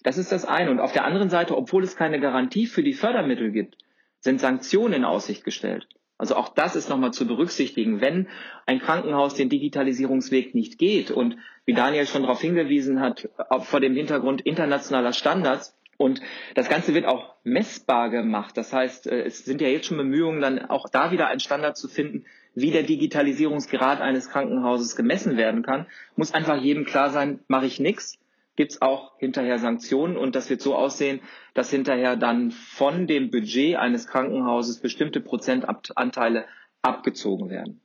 Das 0.03 0.19
ist 0.19 0.33
das 0.33 0.45
eine. 0.45 0.71
Und 0.71 0.81
auf 0.81 0.93
der 0.93 1.05
anderen 1.05 1.31
Seite, 1.31 1.57
obwohl 1.57 1.83
es 1.83 1.97
keine 1.97 2.21
Garantie 2.21 2.67
für 2.67 2.83
die 2.83 2.95
Fördermittel 2.95 3.51
gibt, 3.51 3.77
sind 4.21 4.41
Sanktionen 4.41 4.95
in 4.95 5.05
Aussicht 5.05 5.45
gestellt. 5.45 5.89
Also 6.19 6.35
auch 6.37 6.49
das 6.49 6.77
ist 6.77 6.89
nochmal 6.89 7.13
zu 7.13 7.27
berücksichtigen. 7.27 8.01
Wenn 8.01 8.29
ein 8.65 8.81
Krankenhaus 8.81 9.35
den 9.35 9.51
Digitalisierungsweg 9.51 10.55
nicht 10.55 10.79
geht 10.79 11.11
und 11.11 11.37
wie 11.67 11.75
Daniel 11.75 12.07
schon 12.07 12.23
darauf 12.23 12.41
hingewiesen 12.41 13.01
hat, 13.01 13.29
vor 13.61 13.81
dem 13.81 13.95
Hintergrund 13.95 14.41
internationaler 14.41 15.13
Standards, 15.13 15.77
und 15.99 16.21
das 16.55 16.69
Ganze 16.69 16.95
wird 16.95 17.07
auch 17.07 17.35
messbar 17.43 18.11
gemacht. 18.11 18.57
Das 18.57 18.73
heißt, 18.73 19.07
äh, 19.07 19.23
es 19.23 19.45
sind 19.45 19.61
ja 19.61 19.69
jetzt 19.69 19.87
schon 19.87 19.97
Bemühungen, 19.97 20.41
dann 20.41 20.67
auch 20.67 20.89
da 20.89 21.11
wieder 21.11 21.29
einen 21.29 21.41
Standard 21.41 21.77
zu 21.77 21.89
finden, 21.89 22.27
wie 22.55 22.71
der 22.71 22.83
Digitalisierungsgrad 22.83 24.01
eines 24.01 24.31
Krankenhauses 24.31 24.97
gemessen 24.97 25.37
werden 25.37 25.63
kann. 25.63 25.87
Muss 26.15 26.35
einfach 26.35 26.61
jedem 26.61 26.85
klar 26.85 27.11
sein, 27.11 27.41
mache 27.49 27.67
ich 27.67 27.81
nichts, 27.81 28.19
gibt 28.57 28.73
es 28.73 28.83
auch 28.83 29.19
hinterher 29.19 29.59
Sanktionen 29.59 30.17
und 30.17 30.35
das 30.35 30.51
wird 30.51 30.61
so 30.61 30.75
aussehen, 30.75 31.21
dass 31.55 31.71
hinterher 31.71 32.17
dann 32.17 32.51
von 32.51 33.07
dem 33.07 33.31
Budget 33.31 33.77
eines 33.77 34.07
Krankenhauses 34.07 34.81
bestimmte 34.81 35.21
Prozentanteile 35.21 36.47
abgezogen 36.83 37.51
werden. 37.51 37.81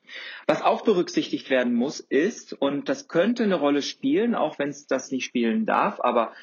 Was 0.47 0.61
auch 0.61 0.81
berücksichtigt 0.83 1.49
werden 1.49 1.73
muss, 1.73 1.99
ist, 1.99 2.53
und 2.53 2.87
das 2.87 3.07
könnte 3.07 3.43
eine 3.43 3.55
Rolle 3.55 3.81
spielen, 3.81 4.35
auch 4.35 4.59
wenn 4.59 4.69
es 4.69 4.87
das 4.87 5.11
nicht 5.11 5.25
spielen 5.25 5.65
darf, 5.65 5.99
aber 5.99 6.33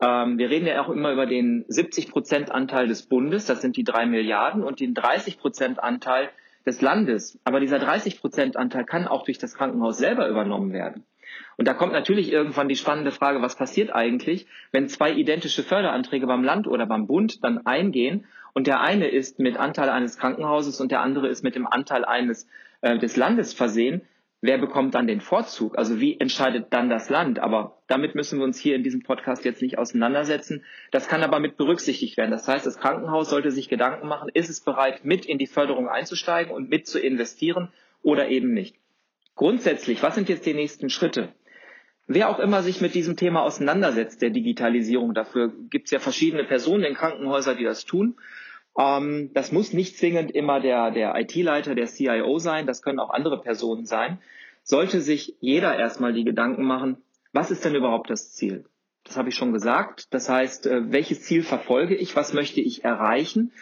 ähm, 0.00 0.38
wir 0.38 0.50
reden 0.50 0.66
ja 0.66 0.82
auch 0.82 0.88
immer 0.88 1.12
über 1.12 1.26
den 1.26 1.64
70 1.68 2.10
Prozent 2.10 2.50
Anteil 2.50 2.88
des 2.88 3.06
Bundes, 3.06 3.46
das 3.46 3.60
sind 3.60 3.76
die 3.76 3.84
drei 3.84 4.06
Milliarden, 4.06 4.62
und 4.62 4.80
den 4.80 4.94
30 4.94 5.38
Prozent 5.38 5.82
Anteil 5.82 6.30
des 6.66 6.80
Landes. 6.80 7.38
Aber 7.44 7.60
dieser 7.60 7.78
30 7.78 8.20
Prozent 8.20 8.56
Anteil 8.56 8.84
kann 8.84 9.08
auch 9.08 9.24
durch 9.24 9.38
das 9.38 9.54
Krankenhaus 9.54 9.98
selber 9.98 10.28
übernommen 10.28 10.72
werden. 10.72 11.04
Und 11.58 11.66
da 11.66 11.74
kommt 11.74 11.92
natürlich 11.92 12.32
irgendwann 12.32 12.68
die 12.68 12.76
spannende 12.76 13.10
Frage, 13.10 13.42
was 13.42 13.56
passiert 13.56 13.92
eigentlich, 13.92 14.46
wenn 14.70 14.88
zwei 14.88 15.12
identische 15.12 15.64
Förderanträge 15.64 16.28
beim 16.28 16.44
Land 16.44 16.68
oder 16.68 16.86
beim 16.86 17.08
Bund 17.08 17.42
dann 17.42 17.66
eingehen 17.66 18.26
und 18.54 18.68
der 18.68 18.80
eine 18.80 19.08
ist 19.08 19.40
mit 19.40 19.56
Anteil 19.56 19.90
eines 19.90 20.18
Krankenhauses 20.18 20.80
und 20.80 20.92
der 20.92 21.00
andere 21.00 21.26
ist 21.26 21.42
mit 21.42 21.56
dem 21.56 21.66
Anteil 21.66 22.04
eines 22.04 22.48
äh, 22.80 22.96
des 22.96 23.16
Landes 23.16 23.54
versehen, 23.54 24.02
wer 24.40 24.56
bekommt 24.58 24.94
dann 24.94 25.08
den 25.08 25.20
Vorzug? 25.20 25.76
Also 25.76 26.00
wie 26.00 26.18
entscheidet 26.20 26.66
dann 26.70 26.88
das 26.88 27.10
Land? 27.10 27.40
Aber 27.40 27.78
damit 27.88 28.14
müssen 28.14 28.38
wir 28.38 28.44
uns 28.44 28.60
hier 28.60 28.76
in 28.76 28.84
diesem 28.84 29.02
Podcast 29.02 29.44
jetzt 29.44 29.60
nicht 29.60 29.78
auseinandersetzen. 29.78 30.64
Das 30.92 31.08
kann 31.08 31.24
aber 31.24 31.40
mit 31.40 31.56
berücksichtigt 31.56 32.16
werden. 32.16 32.30
Das 32.30 32.46
heißt, 32.46 32.66
das 32.66 32.78
Krankenhaus 32.78 33.30
sollte 33.30 33.50
sich 33.50 33.68
Gedanken 33.68 34.06
machen, 34.06 34.30
ist 34.32 34.48
es 34.48 34.60
bereit, 34.60 35.04
mit 35.04 35.26
in 35.26 35.38
die 35.38 35.48
Förderung 35.48 35.88
einzusteigen 35.88 36.52
und 36.52 36.70
mit 36.70 36.86
zu 36.86 37.00
investieren 37.00 37.72
oder 38.02 38.28
eben 38.28 38.54
nicht. 38.54 38.76
Grundsätzlich, 39.34 40.02
was 40.04 40.14
sind 40.14 40.28
jetzt 40.28 40.46
die 40.46 40.54
nächsten 40.54 40.88
Schritte? 40.88 41.32
Wer 42.10 42.30
auch 42.30 42.38
immer 42.38 42.62
sich 42.62 42.80
mit 42.80 42.94
diesem 42.94 43.16
Thema 43.16 43.42
auseinandersetzt, 43.42 44.22
der 44.22 44.30
Digitalisierung, 44.30 45.12
dafür 45.12 45.52
gibt 45.68 45.84
es 45.84 45.90
ja 45.90 45.98
verschiedene 45.98 46.44
Personen 46.44 46.84
in 46.84 46.94
Krankenhäusern, 46.94 47.58
die 47.58 47.64
das 47.64 47.84
tun. 47.84 48.16
Ähm, 48.78 49.30
das 49.34 49.52
muss 49.52 49.74
nicht 49.74 49.98
zwingend 49.98 50.30
immer 50.30 50.58
der, 50.58 50.90
der 50.90 51.14
IT-Leiter, 51.20 51.74
der 51.74 51.86
CIO 51.86 52.38
sein, 52.38 52.66
das 52.66 52.80
können 52.80 52.98
auch 52.98 53.10
andere 53.10 53.42
Personen 53.42 53.84
sein. 53.84 54.18
Sollte 54.62 55.02
sich 55.02 55.36
jeder 55.40 55.76
erstmal 55.78 56.14
die 56.14 56.24
Gedanken 56.24 56.64
machen, 56.64 56.96
was 57.34 57.50
ist 57.50 57.66
denn 57.66 57.74
überhaupt 57.74 58.08
das 58.08 58.32
Ziel? 58.32 58.64
Das 59.04 59.18
habe 59.18 59.28
ich 59.28 59.34
schon 59.34 59.52
gesagt. 59.52 60.06
Das 60.14 60.30
heißt, 60.30 60.66
äh, 60.66 60.90
welches 60.90 61.22
Ziel 61.24 61.42
verfolge 61.42 61.94
ich? 61.94 62.16
Was 62.16 62.32
möchte 62.32 62.62
ich 62.62 62.84
erreichen? 62.84 63.52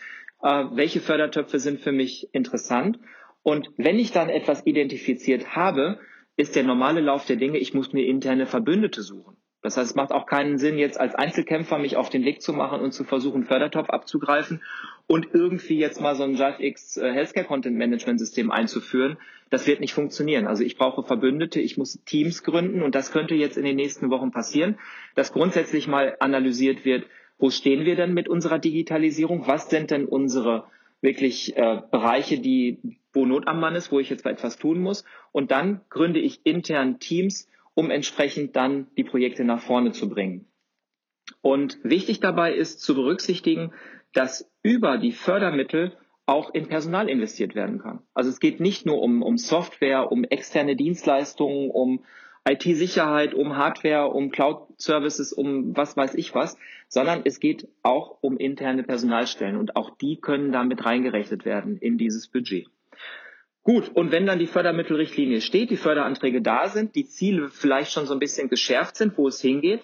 Äh, 0.40 0.66
welche 0.70 1.00
Fördertöpfe 1.00 1.58
sind 1.58 1.80
für 1.80 1.92
mich 1.92 2.32
interessant? 2.32 3.00
Und 3.42 3.70
wenn 3.76 3.98
ich 3.98 4.12
dann 4.12 4.28
etwas 4.28 4.66
identifiziert 4.66 5.56
habe, 5.56 5.98
ist 6.36 6.56
der 6.56 6.64
normale 6.64 7.00
Lauf 7.00 7.26
der 7.26 7.36
Dinge, 7.36 7.58
ich 7.58 7.74
muss 7.74 7.92
mir 7.92 8.06
interne 8.06 8.46
Verbündete 8.46 9.02
suchen. 9.02 9.36
Das 9.62 9.76
heißt, 9.76 9.90
es 9.90 9.96
macht 9.96 10.12
auch 10.12 10.26
keinen 10.26 10.58
Sinn, 10.58 10.78
jetzt 10.78 11.00
als 11.00 11.14
Einzelkämpfer 11.16 11.78
mich 11.78 11.96
auf 11.96 12.08
den 12.08 12.24
Weg 12.24 12.40
zu 12.40 12.52
machen 12.52 12.80
und 12.80 12.92
zu 12.92 13.02
versuchen, 13.02 13.44
Fördertopf 13.44 13.90
abzugreifen 13.90 14.62
und 15.08 15.28
irgendwie 15.32 15.78
jetzt 15.78 16.00
mal 16.00 16.14
so 16.14 16.22
ein 16.22 16.34
JiveX 16.34 16.98
äh, 16.98 17.12
Healthcare 17.12 17.46
Content 17.46 17.76
Management 17.76 18.20
System 18.20 18.52
einzuführen. 18.52 19.16
Das 19.50 19.66
wird 19.66 19.80
nicht 19.80 19.92
funktionieren. 19.92 20.46
Also 20.46 20.62
ich 20.62 20.76
brauche 20.76 21.02
Verbündete, 21.02 21.60
ich 21.60 21.76
muss 21.76 22.00
Teams 22.04 22.44
gründen 22.44 22.82
und 22.82 22.94
das 22.94 23.10
könnte 23.10 23.34
jetzt 23.34 23.56
in 23.56 23.64
den 23.64 23.76
nächsten 23.76 24.10
Wochen 24.10 24.30
passieren, 24.30 24.78
dass 25.14 25.32
grundsätzlich 25.32 25.88
mal 25.88 26.16
analysiert 26.20 26.84
wird, 26.84 27.06
wo 27.38 27.50
stehen 27.50 27.84
wir 27.84 27.96
denn 27.96 28.14
mit 28.14 28.28
unserer 28.28 28.58
Digitalisierung? 28.58 29.46
Was 29.46 29.68
sind 29.68 29.90
denn 29.90 30.06
unsere 30.06 30.64
wirklich 31.00 31.56
äh, 31.56 31.82
Bereiche, 31.90 32.38
die, 32.38 32.98
wo 33.12 33.26
Not 33.26 33.46
am 33.46 33.60
Mann 33.60 33.74
ist, 33.74 33.92
wo 33.92 34.00
ich 34.00 34.10
jetzt 34.10 34.26
etwas 34.26 34.58
tun 34.58 34.80
muss? 34.80 35.04
Und 35.32 35.50
dann 35.50 35.82
gründe 35.88 36.20
ich 36.20 36.44
intern 36.44 36.98
Teams, 36.98 37.48
um 37.74 37.90
entsprechend 37.90 38.56
dann 38.56 38.88
die 38.96 39.04
Projekte 39.04 39.44
nach 39.44 39.60
vorne 39.60 39.92
zu 39.92 40.08
bringen. 40.08 40.46
Und 41.42 41.78
wichtig 41.82 42.20
dabei 42.20 42.54
ist 42.54 42.80
zu 42.80 42.94
berücksichtigen, 42.94 43.72
dass 44.12 44.50
über 44.62 44.98
die 44.98 45.12
Fördermittel 45.12 45.96
auch 46.24 46.52
in 46.52 46.66
Personal 46.66 47.08
investiert 47.08 47.54
werden 47.54 47.78
kann. 47.78 48.00
Also 48.14 48.30
es 48.30 48.40
geht 48.40 48.58
nicht 48.58 48.84
nur 48.84 49.00
um, 49.00 49.22
um 49.22 49.38
Software, 49.38 50.10
um 50.10 50.24
externe 50.24 50.74
Dienstleistungen, 50.74 51.70
um 51.70 52.04
IT-Sicherheit, 52.46 53.34
um 53.34 53.56
Hardware, 53.56 54.08
um 54.08 54.30
Cloud-Services, 54.30 55.32
um 55.32 55.76
was 55.76 55.96
weiß 55.96 56.14
ich 56.14 56.34
was, 56.34 56.56
sondern 56.88 57.22
es 57.24 57.40
geht 57.40 57.68
auch 57.82 58.18
um 58.20 58.38
interne 58.38 58.84
Personalstellen 58.84 59.56
und 59.56 59.74
auch 59.74 59.96
die 59.96 60.20
können 60.20 60.52
damit 60.52 60.84
reingerechnet 60.84 61.44
werden 61.44 61.76
in 61.76 61.98
dieses 61.98 62.28
Budget. 62.28 62.68
Gut, 63.64 63.90
und 63.94 64.12
wenn 64.12 64.26
dann 64.26 64.38
die 64.38 64.46
Fördermittelrichtlinie 64.46 65.40
steht, 65.40 65.70
die 65.70 65.76
Förderanträge 65.76 66.40
da 66.40 66.68
sind, 66.68 66.94
die 66.94 67.06
Ziele 67.06 67.48
vielleicht 67.48 67.90
schon 67.90 68.06
so 68.06 68.12
ein 68.12 68.20
bisschen 68.20 68.48
geschärft 68.48 68.96
sind, 68.96 69.18
wo 69.18 69.26
es 69.26 69.40
hingeht, 69.40 69.82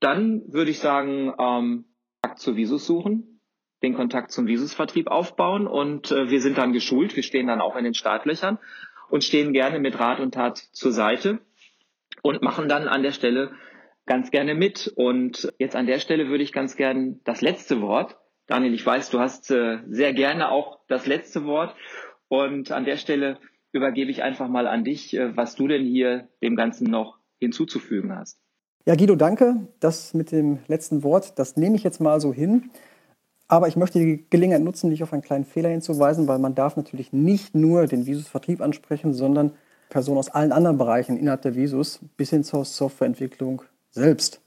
dann 0.00 0.42
würde 0.52 0.72
ich 0.72 0.80
sagen, 0.80 1.32
ähm, 1.38 1.84
Kontakt 2.20 2.40
zu 2.40 2.56
Visus 2.56 2.84
suchen, 2.84 3.40
den 3.84 3.94
Kontakt 3.94 4.32
zum 4.32 4.48
Visusvertrieb 4.48 5.06
aufbauen 5.06 5.68
und 5.68 6.10
äh, 6.10 6.30
wir 6.30 6.40
sind 6.40 6.58
dann 6.58 6.72
geschult, 6.72 7.14
wir 7.14 7.22
stehen 7.22 7.46
dann 7.46 7.60
auch 7.60 7.76
in 7.76 7.84
den 7.84 7.94
Startlöchern 7.94 8.58
und 9.08 9.22
stehen 9.22 9.52
gerne 9.52 9.78
mit 9.78 10.00
Rat 10.00 10.18
und 10.18 10.34
Tat 10.34 10.58
zur 10.58 10.90
Seite 10.90 11.38
und 12.22 12.42
machen 12.42 12.68
dann 12.68 12.88
an 12.88 13.02
der 13.02 13.12
Stelle 13.12 13.52
ganz 14.06 14.30
gerne 14.30 14.54
mit. 14.54 14.92
Und 14.96 15.52
jetzt 15.58 15.76
an 15.76 15.86
der 15.86 15.98
Stelle 15.98 16.28
würde 16.28 16.44
ich 16.44 16.52
ganz 16.52 16.76
gern 16.76 17.20
das 17.24 17.40
letzte 17.40 17.80
Wort. 17.80 18.16
Daniel, 18.46 18.74
ich 18.74 18.84
weiß, 18.84 19.10
du 19.10 19.20
hast 19.20 19.50
äh, 19.50 19.78
sehr 19.88 20.12
gerne 20.12 20.50
auch 20.50 20.80
das 20.88 21.06
letzte 21.06 21.44
Wort 21.44 21.74
und 22.28 22.72
an 22.72 22.84
der 22.84 22.96
Stelle 22.96 23.38
übergebe 23.72 24.10
ich 24.10 24.22
einfach 24.22 24.48
mal 24.48 24.66
an 24.66 24.84
dich, 24.84 25.14
äh, 25.16 25.36
was 25.36 25.54
du 25.54 25.68
denn 25.68 25.84
hier 25.84 26.28
dem 26.42 26.56
Ganzen 26.56 26.90
noch 26.90 27.18
hinzuzufügen 27.38 28.14
hast. 28.14 28.38
Ja, 28.84 28.96
Guido, 28.96 29.14
danke. 29.14 29.68
Das 29.80 30.12
mit 30.12 30.32
dem 30.32 30.58
letzten 30.66 31.02
Wort, 31.04 31.38
das 31.38 31.56
nehme 31.56 31.76
ich 31.76 31.84
jetzt 31.84 32.00
mal 32.00 32.20
so 32.20 32.32
hin. 32.32 32.70
Aber 33.48 33.68
ich 33.68 33.76
möchte 33.76 33.98
die 33.98 34.26
Gelegenheit 34.30 34.62
nutzen, 34.62 34.90
dich 34.90 35.02
auf 35.02 35.12
einen 35.12 35.22
kleinen 35.22 35.44
Fehler 35.44 35.68
hinzuweisen, 35.68 36.26
weil 36.26 36.38
man 36.38 36.54
darf 36.54 36.76
natürlich 36.76 37.12
nicht 37.12 37.54
nur 37.54 37.86
den 37.86 38.06
Visus-Vertrieb 38.06 38.60
ansprechen, 38.60 39.12
sondern 39.12 39.52
Personen 39.92 40.16
aus 40.16 40.30
allen 40.30 40.52
anderen 40.52 40.78
Bereichen 40.78 41.18
innerhalb 41.18 41.42
der 41.42 41.54
Visus 41.54 42.00
bis 42.16 42.30
hin 42.30 42.44
zur 42.44 42.64
Softwareentwicklung 42.64 43.60
selbst. 43.90 44.40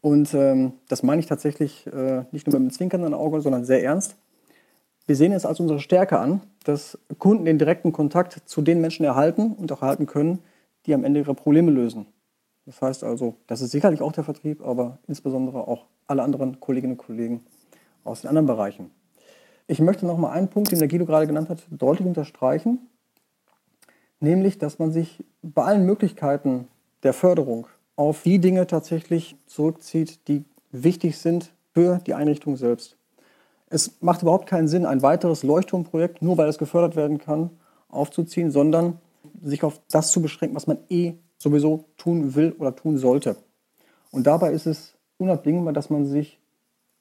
Und 0.00 0.32
ähm, 0.32 0.74
das 0.88 1.02
meine 1.02 1.18
ich 1.18 1.26
tatsächlich 1.26 1.88
äh, 1.88 2.22
nicht 2.30 2.46
nur 2.46 2.52
mit 2.52 2.60
einem 2.60 2.70
zwinkernden 2.70 3.12
Auge, 3.12 3.40
sondern 3.40 3.64
sehr 3.64 3.82
ernst. 3.82 4.14
Wir 5.06 5.16
sehen 5.16 5.32
es 5.32 5.44
als 5.44 5.58
unsere 5.58 5.80
Stärke 5.80 6.20
an, 6.20 6.40
dass 6.62 6.98
Kunden 7.18 7.44
den 7.46 7.58
direkten 7.58 7.90
Kontakt 7.90 8.42
zu 8.46 8.62
den 8.62 8.80
Menschen 8.80 9.04
erhalten 9.04 9.54
und 9.54 9.72
auch 9.72 9.82
erhalten 9.82 10.06
können, 10.06 10.38
die 10.86 10.94
am 10.94 11.02
Ende 11.02 11.18
ihre 11.18 11.34
Probleme 11.34 11.72
lösen. 11.72 12.06
Das 12.64 12.80
heißt 12.80 13.02
also, 13.02 13.34
das 13.48 13.62
ist 13.62 13.72
sicherlich 13.72 14.02
auch 14.02 14.12
der 14.12 14.22
Vertrieb, 14.22 14.64
aber 14.64 14.98
insbesondere 15.08 15.66
auch 15.66 15.86
alle 16.06 16.22
anderen 16.22 16.60
Kolleginnen 16.60 16.92
und 16.92 16.98
Kollegen 16.98 17.44
aus 18.04 18.20
den 18.20 18.28
anderen 18.28 18.46
Bereichen. 18.46 18.92
Ich 19.66 19.80
möchte 19.80 20.06
noch 20.06 20.16
mal 20.16 20.30
einen 20.30 20.46
Punkt, 20.46 20.70
den 20.70 20.78
der 20.78 20.86
Guido 20.86 21.06
gerade 21.06 21.26
genannt 21.26 21.48
hat, 21.48 21.66
deutlich 21.70 22.06
unterstreichen, 22.06 22.88
nämlich, 24.20 24.58
dass 24.58 24.78
man 24.78 24.92
sich 24.92 25.24
bei 25.42 25.64
allen 25.64 25.86
Möglichkeiten 25.86 26.68
der 27.02 27.12
Förderung 27.12 27.66
auf 27.96 28.22
die 28.22 28.38
Dinge 28.38 28.66
tatsächlich 28.66 29.36
zurückzieht, 29.46 30.28
die 30.28 30.44
wichtig 30.70 31.18
sind 31.18 31.52
für 31.72 31.98
die 32.06 32.14
Einrichtung 32.14 32.56
selbst. 32.56 32.96
Es 33.68 34.00
macht 34.00 34.22
überhaupt 34.22 34.48
keinen 34.48 34.68
Sinn, 34.68 34.86
ein 34.86 35.02
weiteres 35.02 35.42
Leuchtturmprojekt, 35.42 36.22
nur 36.22 36.38
weil 36.38 36.48
es 36.48 36.58
gefördert 36.58 36.94
werden 36.94 37.18
kann, 37.18 37.50
aufzuziehen, 37.88 38.50
sondern 38.50 38.98
sich 39.42 39.64
auf 39.64 39.80
das 39.90 40.12
zu 40.12 40.22
beschränken, 40.22 40.56
was 40.56 40.66
man 40.66 40.78
eh 40.88 41.14
sowieso 41.38 41.84
tun 41.96 42.34
will 42.34 42.54
oder 42.58 42.74
tun 42.74 42.98
sollte. 42.98 43.36
Und 44.12 44.26
dabei 44.26 44.52
ist 44.52 44.66
es 44.66 44.94
unabdingbar, 45.18 45.72
dass 45.72 45.90
man 45.90 46.06
sich 46.06 46.40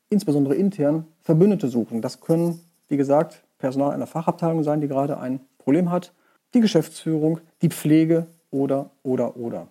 insbesondere 0.09 0.55
intern 0.55 1.05
Verbündete 1.21 1.67
suchen. 1.67 2.01
Das 2.01 2.19
können, 2.19 2.59
wie 2.87 2.97
gesagt, 2.97 3.43
Personal 3.57 3.91
einer 3.91 4.07
Fachabteilung 4.07 4.63
sein, 4.63 4.81
die 4.81 4.87
gerade 4.87 5.17
ein 5.17 5.39
Problem 5.57 5.91
hat, 5.91 6.13
die 6.55 6.61
Geschäftsführung, 6.61 7.39
die 7.61 7.69
Pflege 7.69 8.25
oder, 8.49 8.89
oder, 9.03 9.37
oder. 9.37 9.67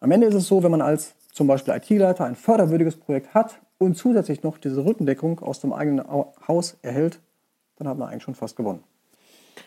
Am 0.00 0.10
Ende 0.10 0.26
ist 0.26 0.34
es 0.34 0.46
so, 0.46 0.62
wenn 0.62 0.70
man 0.70 0.82
als 0.82 1.14
zum 1.32 1.46
Beispiel 1.46 1.74
IT-Leiter 1.74 2.24
ein 2.24 2.36
förderwürdiges 2.36 2.96
Projekt 2.96 3.32
hat 3.32 3.58
und 3.78 3.96
zusätzlich 3.96 4.42
noch 4.42 4.58
diese 4.58 4.84
Rückendeckung 4.84 5.40
aus 5.40 5.60
dem 5.60 5.72
eigenen 5.72 6.04
Haus 6.46 6.76
erhält, 6.82 7.20
dann 7.76 7.88
hat 7.88 7.98
man 7.98 8.08
eigentlich 8.08 8.22
schon 8.22 8.34
fast 8.34 8.56
gewonnen. 8.56 8.82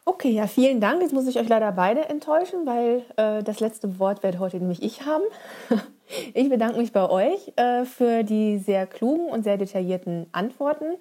Okay, 0.05 0.30
ja, 0.30 0.47
vielen 0.47 0.80
Dank. 0.80 1.01
Jetzt 1.01 1.13
muss 1.13 1.28
ich 1.28 1.38
euch 1.38 1.49
leider 1.49 1.72
beide 1.72 2.07
enttäuschen, 2.07 2.65
weil 2.65 3.03
äh, 3.18 3.43
das 3.43 3.59
letzte 3.59 3.99
Wort 3.99 4.24
werde 4.24 4.39
heute 4.39 4.57
nämlich 4.57 4.82
ich 4.82 5.05
haben. 5.05 5.24
ich 6.34 6.49
bedanke 6.49 6.78
mich 6.78 6.91
bei 6.91 7.09
euch 7.09 7.51
äh, 7.55 7.84
für 7.86 8.24
die 8.24 8.57
sehr 8.57 8.88
klugen 8.88 9.28
und 9.28 9.43
sehr 9.43 9.57
detaillierten 9.57 10.28
Antworten 10.32 10.95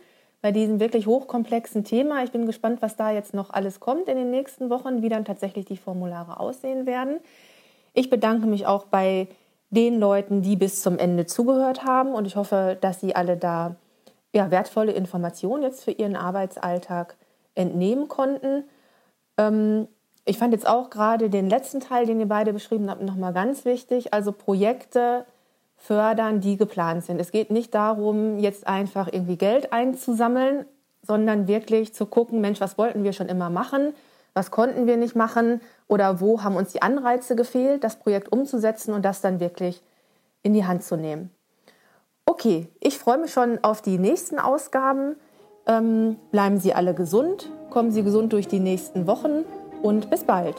bei 0.47 0.53
diesem 0.53 0.78
wirklich 0.78 1.09
hochkomplexen 1.09 1.82
Thema. 1.82 2.22
Ich 2.22 2.30
bin 2.30 2.47
gespannt, 2.47 2.80
was 2.80 2.94
da 2.94 3.11
jetzt 3.11 3.34
noch 3.34 3.51
alles 3.51 3.80
kommt 3.80 4.07
in 4.07 4.14
den 4.14 4.30
nächsten 4.30 4.70
Wochen, 4.70 5.03
wie 5.03 5.09
dann 5.09 5.24
tatsächlich 5.24 5.64
die 5.64 5.76
Formulare 5.76 6.38
aussehen 6.38 6.86
werden. 6.86 7.18
Ich 7.94 8.11
bedanke 8.11 8.47
mich 8.47 8.64
auch 8.64 8.84
bei 8.84 9.26
den 9.70 9.99
Leuten, 9.99 10.42
die 10.42 10.55
bis 10.55 10.82
zum 10.82 11.01
Ende 11.01 11.26
zugehört 11.26 11.84
haben. 11.84 12.12
Und 12.12 12.26
ich 12.26 12.36
hoffe, 12.36 12.78
dass 12.80 13.01
Sie 13.01 13.16
alle 13.16 13.36
da 13.36 13.74
ja, 14.32 14.53
wertvolle 14.53 14.92
Informationen 14.92 15.64
jetzt 15.64 15.82
für 15.82 15.90
Ihren 15.90 16.14
Arbeitsalltag 16.14 17.16
entnehmen 17.57 18.07
konnten. 18.07 18.62
Ähm, 19.38 19.88
ich 20.24 20.38
fand 20.38 20.53
jetzt 20.53 20.68
auch 20.68 20.90
gerade 20.90 21.28
den 21.28 21.51
letzten 21.51 21.80
Teil, 21.80 22.07
den 22.07 22.20
ihr 22.20 22.28
beide 22.28 22.53
beschrieben 22.53 22.88
habt, 22.88 23.03
nochmal 23.03 23.32
ganz 23.32 23.64
wichtig. 23.64 24.14
Also 24.14 24.30
Projekte 24.30 25.26
fördern, 25.77 26.41
die 26.41 26.57
geplant 26.57 27.05
sind. 27.05 27.20
Es 27.20 27.31
geht 27.31 27.51
nicht 27.51 27.74
darum, 27.74 28.39
jetzt 28.39 28.66
einfach 28.66 29.09
irgendwie 29.12 29.37
Geld 29.37 29.72
einzusammeln, 29.72 30.64
sondern 31.03 31.47
wirklich 31.47 31.95
zu 31.95 32.07
gucken, 32.07 32.41
Mensch, 32.41 32.61
was 32.61 32.79
wollten 32.79 33.05
wir 33.05 33.12
schon 33.12 33.29
immer 33.29 33.51
machen? 33.51 33.95
Was 34.35 34.51
konnten 34.51 34.87
wir 34.87 34.97
nicht 34.97 35.16
machen? 35.16 35.61
oder 35.89 36.20
wo 36.20 36.43
haben 36.43 36.57
uns 36.57 36.72
die 36.72 36.83
Anreize 36.83 37.37
gefehlt, 37.37 37.85
das 37.85 37.97
Projekt 37.97 38.33
umzusetzen 38.33 38.93
und 38.93 39.05
das 39.05 39.20
dann 39.20 39.41
wirklich 39.41 39.83
in 40.43 40.53
die 40.55 40.64
Hand 40.64 40.83
zu 40.83 40.97
nehmen. 40.97 41.31
Okay, 42.24 42.68
ich 42.81 42.99
freue 42.99 43.18
mich 43.18 43.33
schon 43.33 43.62
auf 43.62 43.83
die 43.83 43.99
nächsten 43.99 44.39
Ausgaben. 44.39 45.16
Ähm, 45.66 46.16
bleiben 46.31 46.59
Sie 46.59 46.74
alle 46.74 46.95
gesund, 46.95 47.51
kommen 47.70 47.93
Sie 47.93 48.03
gesund 48.03 48.33
durch 48.33 48.49
die 48.49 48.61
nächsten 48.61 49.07
Wochen 49.07 49.45
und 49.83 50.11
bis 50.11 50.24
bald. 50.24 50.57